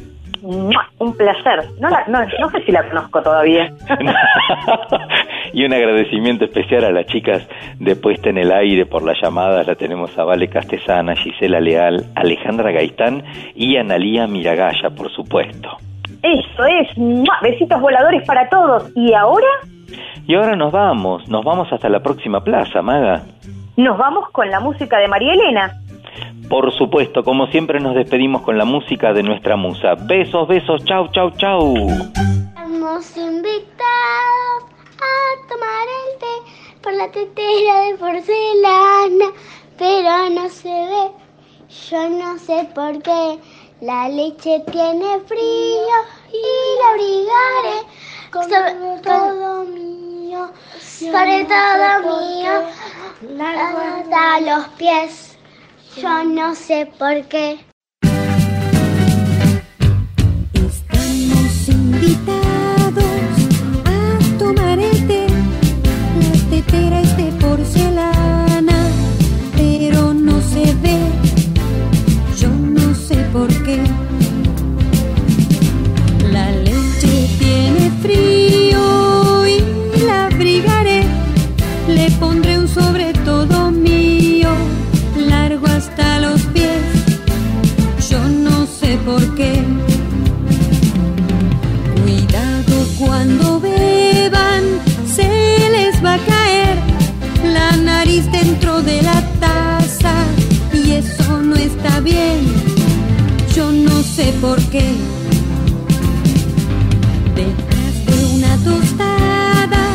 Un 0.43 1.17
placer. 1.17 1.65
No, 1.79 1.89
la- 1.89 2.05
no, 2.07 2.19
no 2.39 2.49
sé 2.51 2.61
si 2.63 2.71
la 2.71 2.87
conozco 2.87 3.21
todavía. 3.23 3.73
y 5.53 5.65
un 5.65 5.73
agradecimiento 5.73 6.45
especial 6.45 6.85
a 6.85 6.91
las 6.91 7.05
chicas 7.07 7.47
de 7.79 7.95
Puesta 7.95 8.29
en 8.29 8.37
el 8.37 8.51
Aire 8.51 8.85
por 8.85 9.03
las 9.03 9.21
llamadas. 9.21 9.67
La 9.67 9.75
tenemos 9.75 10.17
a 10.17 10.23
Vale 10.23 10.47
Castesana, 10.47 11.15
Gisela 11.15 11.59
Leal, 11.59 12.05
Alejandra 12.15 12.71
Gaitán 12.71 13.23
y 13.55 13.77
Analía 13.77 14.27
Miragaya, 14.27 14.89
por 14.89 15.11
supuesto. 15.11 15.69
Eso 16.23 16.65
es. 16.65 16.97
¡Mua! 16.97 17.37
Besitos 17.41 17.79
voladores 17.79 18.25
para 18.25 18.49
todos. 18.49 18.91
¿Y 18.95 19.13
ahora? 19.13 19.47
Y 20.27 20.35
ahora 20.35 20.55
nos 20.55 20.71
vamos, 20.71 21.27
nos 21.29 21.43
vamos 21.43 21.71
hasta 21.71 21.89
la 21.89 22.01
próxima 22.01 22.43
plaza, 22.43 22.81
Maga. 22.81 23.23
Nos 23.77 23.97
vamos 23.97 24.29
con 24.31 24.49
la 24.49 24.59
música 24.59 24.97
de 24.99 25.07
María 25.07 25.33
Elena. 25.33 25.71
Por 26.49 26.73
supuesto, 26.73 27.23
como 27.23 27.47
siempre 27.47 27.79
nos 27.79 27.95
despedimos 27.95 28.41
con 28.41 28.57
la 28.57 28.65
música 28.65 29.13
de 29.13 29.21
nuestra 29.21 29.55
musa. 29.55 29.95
Besos, 30.07 30.47
besos, 30.47 30.83
chau, 30.85 31.07
chau, 31.09 31.31
chau. 31.31 31.75
Hemos 32.57 33.17
invitado 33.17 34.76
a 34.99 35.47
tomar 35.47 35.87
el 35.99 36.19
té 36.19 36.35
por 36.81 36.93
la 36.93 37.11
tetera 37.11 37.81
de 37.81 37.97
porcelana, 37.97 39.31
pero 39.77 40.29
no 40.29 40.49
se 40.49 40.69
ve. 40.69 41.11
Yo 41.89 42.09
no 42.09 42.37
sé 42.39 42.69
por 42.73 43.01
qué 43.01 43.39
la 43.81 44.09
leche 44.09 44.63
tiene 44.71 45.19
frío 45.21 45.97
y 46.31 46.43
la 46.79 46.89
abrigaré 46.91 47.77
sobre 48.31 49.01
todo 49.03 49.63
mío, 49.65 50.51
sobre 50.79 51.45
todo 51.45 52.25
mío, 52.25 52.63
hasta 53.39 54.39
los 54.41 54.67
pies. 54.77 55.37
Yo 55.97 56.23
no 56.23 56.53
sé 56.55 56.91
por 56.97 57.23
qué. 57.27 57.59
Estamos 60.53 61.67
invitados 61.69 62.36
Es 66.73 67.15
de 67.15 67.31
porcelana, 67.39 68.89
pero 69.55 70.13
no 70.13 70.41
se 70.41 70.73
ve. 70.81 70.99
Yo 72.37 72.49
no 72.49 72.93
sé 72.93 73.15
por 73.31 73.47
qué. 73.63 73.66
Dentro 98.47 98.81
de 98.81 99.01
la 99.01 99.21
taza 99.41 100.13
y 100.73 100.91
eso 100.91 101.41
no 101.41 101.55
está 101.55 101.99
bien. 101.99 102.39
Yo 103.53 103.71
no 103.71 104.01
sé 104.01 104.33
por 104.39 104.57
qué. 104.71 104.87
Detrás 107.35 107.93
de 108.07 108.15
una 108.35 108.53
tostada 108.67 109.85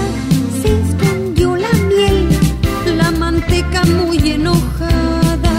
se 0.61 0.71
escondió 0.83 1.57
la 1.57 1.73
miel, 1.91 2.29
la 2.99 3.11
manteca 3.13 3.85
muy 3.85 4.19
enojada, 4.33 5.55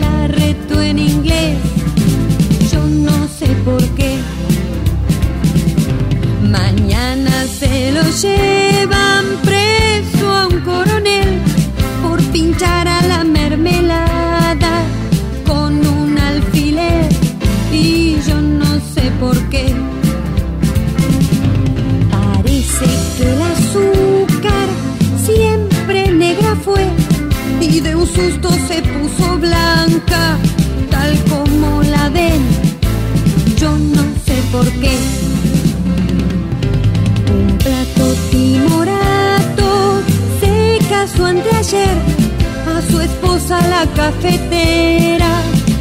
la 0.00 0.28
reto 0.28 0.80
en 0.80 0.98
inglés. 1.00 1.58
Yo 2.72 2.82
no 2.86 3.16
sé 3.38 3.48
por 3.64 3.82
qué. 3.96 4.12
Mañana 6.58 7.32
se 7.58 7.90
lo 7.90 8.02
llevan 8.22 9.24
preso 9.42 10.30
a 10.30 10.46
un 10.46 10.60
coronel 10.60 11.51
por 12.32 12.40
pinchar 12.40 12.88
a 12.88 13.02
la 13.06 13.24
mermelada 13.24 14.84
con 15.46 15.86
un 15.86 16.18
alfiler 16.18 17.08
y 17.72 18.16
yo 18.26 18.40
no 18.40 18.66
sé 18.94 19.10
por 19.20 19.36
qué. 19.50 19.74
Parece 22.10 22.86
que 23.16 23.24
el 23.32 23.42
azúcar 23.42 24.68
siempre 25.24 26.12
negra 26.12 26.56
fue 26.64 26.86
y 27.60 27.80
de 27.80 27.96
un 27.96 28.06
susto 28.06 28.50
se 28.68 28.82
puso 28.82 29.38
blanca, 29.38 30.38
tal 30.90 31.18
como 31.30 31.82
la 31.82 32.08
ven. 32.08 32.42
Yo 33.56 33.76
no 33.78 34.02
sé 34.26 34.36
por 34.50 34.68
qué. 34.80 34.96
Un 37.34 37.58
plato 37.58 38.14
timorato 38.30 40.02
se 40.40 40.78
casó 40.88 41.26
anteayer 41.26 42.21
esposa 43.04 43.60
la 43.68 43.86
cafetera. 43.94 45.30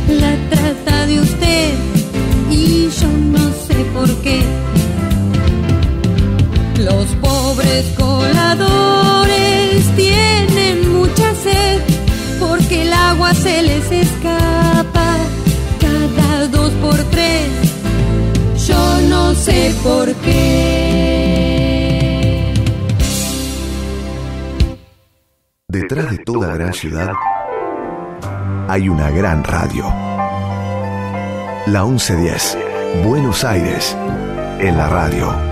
La 0.07 0.35
trata 0.49 1.05
de 1.07 1.19
usted 1.19 1.73
y 2.49 2.89
yo 2.99 3.07
no 3.07 3.45
sé 3.67 3.75
por 3.93 4.09
qué. 4.23 4.41
Los 6.77 7.05
pobres 7.21 7.85
coladores 7.97 9.85
tienen 9.95 10.91
mucha 10.91 11.33
sed 11.35 11.79
porque 12.39 12.83
el 12.83 12.93
agua 12.93 13.33
se 13.33 13.61
les 13.61 13.91
escapa 13.91 15.09
cada 15.79 16.47
dos 16.47 16.71
por 16.83 16.97
tres. 17.11 17.49
Yo 18.67 19.01
no 19.09 19.33
sé 19.35 19.73
por 19.83 20.13
qué. 20.15 21.20
Detrás 25.91 26.09
de 26.09 26.19
toda 26.19 26.53
gran 26.53 26.73
ciudad 26.73 27.11
hay 28.69 28.87
una 28.87 29.09
gran 29.09 29.43
radio. 29.43 29.83
La 31.65 31.83
1110, 31.83 32.57
Buenos 33.03 33.43
Aires, 33.43 33.97
en 34.61 34.77
la 34.77 34.87
radio. 34.87 35.50